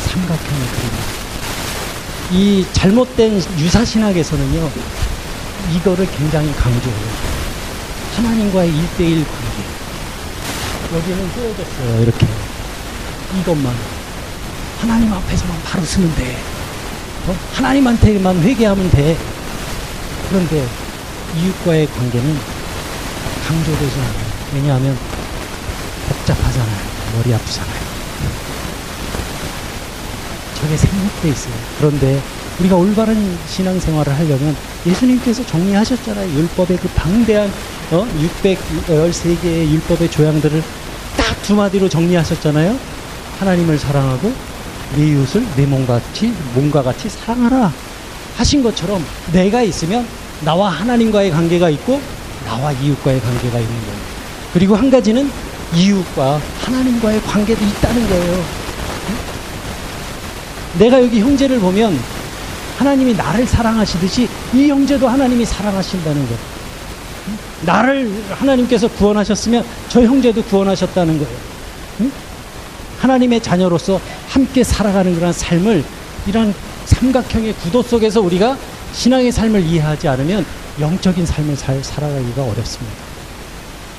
삼각형을 0.07 0.67
그립니다. 0.71 1.19
이 2.31 2.65
잘못된 2.71 3.41
유사신학에서는요, 3.57 4.69
이거를 5.73 6.09
굉장히 6.11 6.53
강조해요. 6.55 7.09
하나님과의 8.15 8.69
일대일 8.69 9.25
관계. 9.25 10.97
여기는 10.97 11.31
떼어졌어요, 11.35 12.01
이렇게. 12.01 12.27
이것만. 13.39 13.75
하나님 14.81 15.13
앞에서만 15.13 15.61
바로 15.63 15.83
쓰면 15.83 16.15
돼. 16.15 16.37
어? 17.27 17.35
하나님한테만 17.53 18.41
회개하면 18.41 18.89
돼. 18.91 19.17
그런데 20.29 20.67
이웃과의 21.37 21.87
관계는 21.87 22.39
강조되지 23.47 23.99
않아요. 23.99 24.29
왜냐하면 24.53 24.97
복잡하잖아요. 26.07 26.89
머리 27.15 27.33
아프잖아요. 27.33 27.89
저게 30.55 30.77
생략돼 30.77 31.29
있어요. 31.29 31.53
그런데 31.77 32.21
우리가 32.59 32.75
올바른 32.75 33.37
신앙생활을 33.47 34.13
하려면 34.13 34.55
예수님께서 34.85 35.45
정리하셨잖아요. 35.45 36.29
율법의 36.37 36.77
그 36.77 36.87
방대한 36.89 37.49
어? 37.91 38.05
613개의 38.47 39.69
율법의 39.71 40.11
조항들을 40.11 40.61
딱 41.17 41.39
두 41.49 41.55
마디로 41.55 41.89
정리하셨잖아요. 41.89 42.77
하나님을 43.39 43.79
사랑하고 43.79 44.31
내 44.95 45.07
이웃을 45.07 45.43
내 45.55 45.65
몸같이 45.65 46.31
몸과 46.53 46.83
같이 46.83 47.09
사랑하라 47.09 47.73
하신 48.37 48.61
것처럼 48.61 49.03
내가 49.31 49.63
있으면 49.63 50.05
나와 50.41 50.69
하나님과의 50.69 51.31
관계가 51.31 51.71
있고 51.71 51.99
나와 52.45 52.71
이웃과의 52.71 53.19
관계가 53.19 53.57
있는 53.57 53.73
거예요. 53.81 53.99
그리고 54.53 54.75
한 54.75 54.91
가지는 54.91 55.27
이웃과 55.75 56.39
하나님과의 56.61 57.19
관계도 57.23 57.65
있다는 57.65 58.07
거예요. 58.07 58.43
내가 60.77 61.01
여기 61.01 61.19
형제를 61.19 61.59
보면 61.59 61.99
하나님이 62.79 63.13
나를 63.13 63.45
사랑하시듯이 63.45 64.29
이 64.53 64.69
형제도 64.69 65.09
하나님이 65.09 65.43
사랑하신다는 65.43 66.29
것. 66.29 66.35
나를 67.65 68.09
하나님께서 68.31 68.87
구원하셨으면 68.87 69.65
저 69.89 70.01
형제도 70.01 70.41
구원하셨다는 70.41 71.19
거예요. 71.19 71.37
응? 71.99 72.11
하나님의 72.99 73.41
자녀로서 73.41 73.99
함께 74.29 74.63
살아가는 74.63 75.13
그런 75.13 75.33
삶을 75.33 75.83
이런 76.25 76.53
삼각형의 76.85 77.53
구도 77.55 77.83
속에서 77.83 78.21
우리가 78.21 78.57
신앙의 78.93 79.33
삶을 79.33 79.61
이해하지 79.61 80.07
않으면 80.07 80.45
영적인 80.79 81.25
삶을 81.25 81.57
살, 81.57 81.83
살아가기가 81.83 82.43
어렵습니다. 82.43 82.95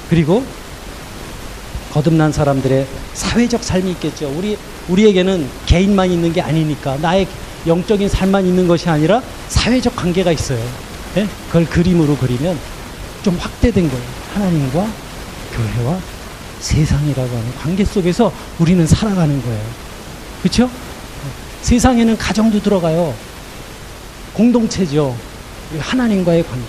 그리고 0.08 0.42
거듭난 1.92 2.32
사람들의 2.32 2.86
사회적 3.12 3.62
삶이 3.62 3.90
있겠죠. 3.90 4.32
우리 4.34 4.56
우리에게는 4.88 5.46
개인만 5.66 6.10
있는 6.10 6.32
게 6.32 6.40
아니니까 6.40 6.96
나의 6.96 7.28
영적인 7.66 8.08
삶만 8.08 8.46
있는 8.46 8.66
것이 8.66 8.88
아니라 8.88 9.22
사회적 9.48 9.94
관계가 9.96 10.32
있어요. 10.32 10.62
네? 11.14 11.28
그걸 11.48 11.66
그림으로 11.66 12.16
그리면 12.16 12.58
좀 13.22 13.36
확대된 13.36 13.88
거예요. 13.88 14.04
하나님과 14.34 14.88
교회와 15.52 15.98
세상이라고 16.60 17.28
하는 17.28 17.54
관계 17.56 17.84
속에서 17.84 18.32
우리는 18.58 18.86
살아가는 18.86 19.42
거예요. 19.42 19.62
그렇죠? 20.42 20.70
세상에는 21.62 22.16
가정도 22.16 22.60
들어가요. 22.60 23.14
공동체죠. 24.32 25.16
하나님과의 25.78 26.44
관계. 26.44 26.66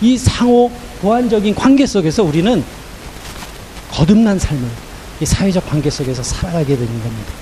이 0.00 0.18
상호 0.18 0.70
보완적인 1.00 1.54
관계 1.54 1.86
속에서 1.86 2.22
우리는 2.22 2.64
거듭난 3.90 4.38
삶을 4.38 4.68
이 5.20 5.26
사회적 5.26 5.68
관계 5.68 5.90
속에서 5.90 6.22
살아가게 6.22 6.76
되는 6.76 6.86
겁니다. 6.86 7.32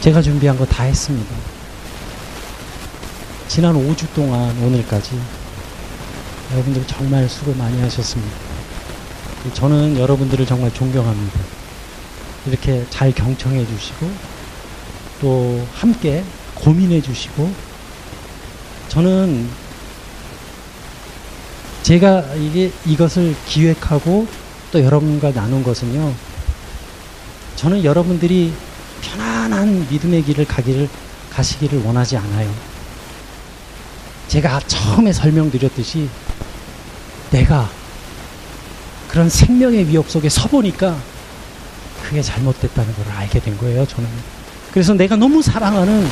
제가 0.00 0.22
준비한 0.22 0.56
거 0.56 0.64
다 0.66 0.84
했습니다. 0.84 1.34
지난 3.48 3.74
5주 3.74 4.12
동안 4.14 4.56
오늘까지 4.62 5.18
여러분들 6.52 6.86
정말 6.86 7.28
수고 7.28 7.54
많이 7.54 7.80
하셨습니다. 7.80 8.36
저는 9.54 9.98
여러분들을 9.98 10.46
정말 10.46 10.72
존경합니다. 10.72 11.40
이렇게 12.46 12.84
잘 12.90 13.12
경청해 13.12 13.66
주시고 13.66 14.10
또 15.20 15.66
함께 15.74 16.22
고민해 16.54 17.00
주시고 17.00 17.50
저는 18.88 19.48
제가 21.82 22.34
이게 22.34 22.72
이것을 22.84 23.34
기획하고 23.46 24.26
또 24.72 24.82
여러분과 24.82 25.32
나눈 25.32 25.62
것은요. 25.62 26.12
저는 27.56 27.84
여러분들이 27.84 28.52
편안한 29.00 29.86
믿음의 29.90 30.24
길을 30.24 30.46
가기를 30.46 30.88
가시기를 31.30 31.82
원하지 31.82 32.16
않아요. 32.16 32.50
제가 34.28 34.60
처음에 34.66 35.12
설명드렸듯이 35.12 36.08
내가 37.30 37.68
그런 39.08 39.28
생명의 39.28 39.88
위협 39.88 40.10
속에 40.10 40.28
서보니까 40.28 40.96
그게 42.02 42.22
잘못됐다는 42.22 42.94
걸 42.94 43.12
알게 43.16 43.40
된 43.40 43.56
거예요, 43.58 43.86
저는. 43.86 44.08
그래서 44.72 44.94
내가 44.94 45.16
너무 45.16 45.42
사랑하는 45.42 46.06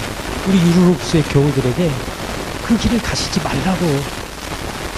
우리 0.48 0.58
유루룩스의 0.58 1.22
교우들에게 1.24 1.90
그 2.66 2.78
길을 2.78 3.00
가시지 3.00 3.40
말라고 3.40 4.00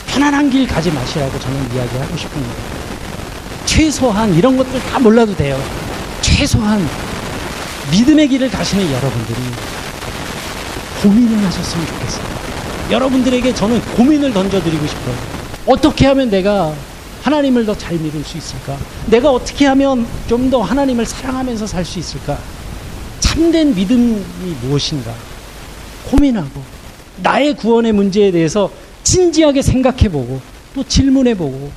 편안한 0.06 0.48
길 0.50 0.66
가지 0.66 0.90
마시라고 0.90 1.38
저는 1.38 1.74
이야기하고 1.74 2.16
싶습니다. 2.16 2.54
최소한 3.64 4.34
이런 4.34 4.56
것들 4.56 4.80
다 4.80 4.98
몰라도 4.98 5.34
돼요. 5.36 5.60
최소한 6.22 6.88
믿음의 7.90 8.28
길을 8.28 8.50
가시는 8.50 8.90
여러분들이 8.90 9.38
고민을 11.02 11.44
하셨으면 11.46 11.86
좋겠어요. 11.86 12.24
여러분들에게 12.90 13.54
저는 13.54 13.80
고민을 13.96 14.32
던져드리고 14.32 14.86
싶어요. 14.86 15.14
어떻게 15.66 16.06
하면 16.06 16.30
내가 16.30 16.72
하나님을 17.22 17.66
더 17.66 17.74
잘 17.76 17.96
믿을 17.98 18.22
수 18.24 18.38
있을까? 18.38 18.76
내가 19.06 19.30
어떻게 19.32 19.66
하면 19.66 20.06
좀 20.28 20.50
더 20.50 20.62
하나님을 20.62 21.04
사랑하면서 21.04 21.66
살 21.66 21.84
수 21.84 21.98
있을까? 21.98 22.38
참된 23.20 23.74
믿음이 23.74 24.22
무엇인가? 24.62 25.12
고민하고 26.04 26.62
나의 27.22 27.54
구원의 27.56 27.92
문제에 27.92 28.30
대해서 28.30 28.70
진지하게 29.02 29.62
생각해보고 29.62 30.40
또 30.74 30.84
질문해보고 30.84 31.70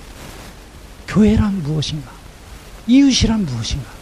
교회란 1.08 1.64
무엇인가? 1.64 2.12
이웃이란 2.86 3.46
무엇인가? 3.46 3.99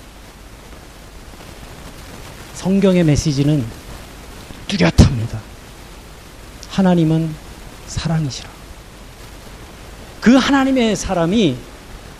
성경의 2.58 3.04
메시지는 3.04 3.64
뚜렷합니다. 4.68 5.40
하나님은 6.72 7.30
사랑이시라. 7.86 8.50
그 10.20 10.36
하나님의 10.36 10.96
사람이 10.96 11.56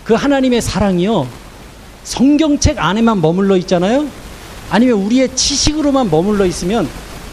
그 0.04 0.14
하나님의 0.14 0.62
사랑이요 0.62 1.28
성경책 2.04 2.78
안에만 2.78 3.20
머물러 3.20 3.56
있잖아요. 3.58 4.08
아니면 4.70 5.02
우리의 5.02 5.34
지식으로만 5.34 6.08
머물러 6.08 6.46
있으면 6.46 6.88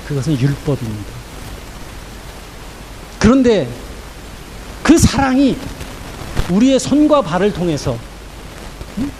그것은 0.07 0.39
율법입니다. 0.39 1.13
그런데 3.19 3.69
그 4.81 4.97
사랑이 4.97 5.55
우리의 6.49 6.79
손과 6.79 7.21
발을 7.21 7.53
통해서 7.53 7.95
응? 8.97 9.11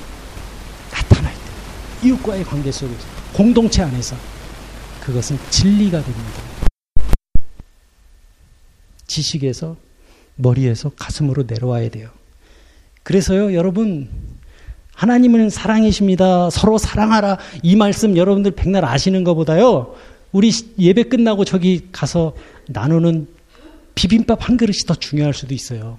나타날 0.92 1.32
때 1.32 2.08
이웃과의 2.08 2.44
관계 2.46 2.72
속에서 2.72 3.15
공동체 3.36 3.82
안에서 3.82 4.16
그것은 5.02 5.38
진리가 5.50 6.02
됩니다. 6.02 6.42
지식에서 9.08 9.76
머리에서 10.36 10.92
가슴으로 10.96 11.44
내려와야 11.46 11.90
돼요. 11.90 12.12
그래서요, 13.04 13.54
여러분, 13.54 14.08
하나님은 14.94 15.50
사랑이십니다. 15.50 16.50
서로 16.50 16.78
사랑하라. 16.78 17.38
이 17.62 17.76
말씀 17.76 18.16
여러분들 18.16 18.52
백날 18.52 18.86
아시는 18.86 19.26
것보다요, 19.26 19.96
우리 20.32 20.54
예배 20.80 21.04
끝나고 21.04 21.44
저기 21.44 21.90
가서 21.92 22.38
나누는 22.70 23.28
비빔밥 23.96 24.48
한 24.48 24.56
그릇이 24.56 24.80
더 24.88 24.96
중요할 24.96 25.34
수도 25.34 25.54
있어요. 25.54 25.98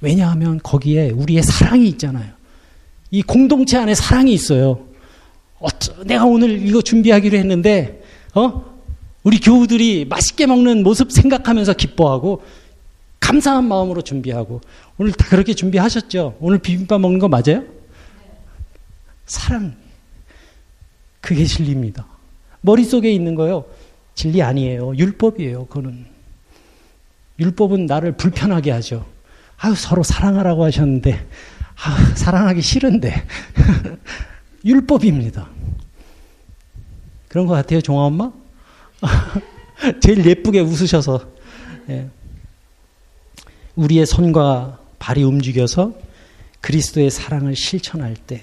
왜냐하면 0.00 0.58
거기에 0.62 1.10
우리의 1.10 1.42
사랑이 1.42 1.86
있잖아요. 1.88 2.32
이 3.10 3.22
공동체 3.22 3.76
안에 3.76 3.94
사랑이 3.94 4.32
있어요. 4.32 4.93
어쩌, 5.64 6.04
내가 6.04 6.24
오늘 6.24 6.66
이거 6.66 6.82
준비하기로 6.82 7.36
했는데, 7.38 8.02
어? 8.34 8.74
우리 9.22 9.40
교우들이 9.40 10.04
맛있게 10.04 10.46
먹는 10.46 10.82
모습 10.82 11.10
생각하면서 11.10 11.72
기뻐하고, 11.72 12.42
감사한 13.24 13.66
마음으로 13.66 14.02
준비하고 14.02 14.60
오늘 14.98 15.12
다 15.12 15.26
그렇게 15.30 15.54
준비하셨죠? 15.54 16.36
오늘 16.40 16.58
비빔밥 16.58 17.00
먹는 17.00 17.18
거 17.18 17.28
맞아요? 17.28 17.64
사랑 19.24 19.74
그게 21.22 21.46
진리입니다. 21.46 22.06
머릿속에 22.60 23.10
있는 23.10 23.34
거요. 23.34 23.64
진리 24.14 24.42
아니에요. 24.42 24.94
율법이에요. 24.96 25.66
그거는 25.66 26.04
율법은 27.38 27.86
나를 27.86 28.12
불편하게 28.12 28.70
하죠. 28.72 29.06
아유 29.56 29.74
서로 29.74 30.02
사랑하라고 30.02 30.62
하셨는데 30.64 31.26
아 31.82 32.14
사랑하기 32.14 32.60
싫은데 32.60 33.26
율법입니다. 34.66 35.48
그런 37.34 37.48
것 37.48 37.54
같아요, 37.54 37.80
종아 37.80 38.04
엄마? 38.04 38.30
제일 40.00 40.24
예쁘게 40.24 40.60
웃으셔서. 40.60 41.26
예. 41.88 42.08
우리의 43.74 44.06
손과 44.06 44.78
발이 45.00 45.24
움직여서 45.24 45.94
그리스도의 46.60 47.10
사랑을 47.10 47.56
실천할 47.56 48.14
때 48.14 48.40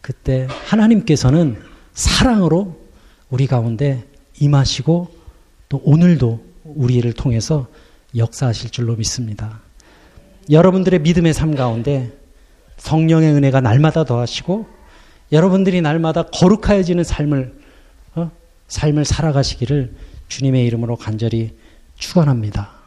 그때 0.00 0.46
하나님께서는 0.66 1.60
사랑으로 1.92 2.80
우리 3.30 3.48
가운데 3.48 4.04
임하시고 4.38 5.08
또 5.68 5.80
오늘도 5.82 6.40
우리를 6.62 7.12
통해서 7.14 7.66
역사하실 8.16 8.70
줄로 8.70 8.94
믿습니다. 8.94 9.58
여러분들의 10.48 11.00
믿음의 11.00 11.34
삶 11.34 11.56
가운데 11.56 12.16
성령의 12.76 13.32
은혜가 13.32 13.60
날마다 13.60 14.04
더하시고 14.04 14.68
여러분들이 15.32 15.80
날마다 15.80 16.22
거룩하여지는 16.22 17.02
삶을 17.02 17.57
어? 17.57 17.57
삶을 18.68 19.04
살아가시기를 19.04 19.94
주님의 20.28 20.64
이름으로 20.66 20.96
간절히 20.96 21.56
축원합니다. 21.96 22.77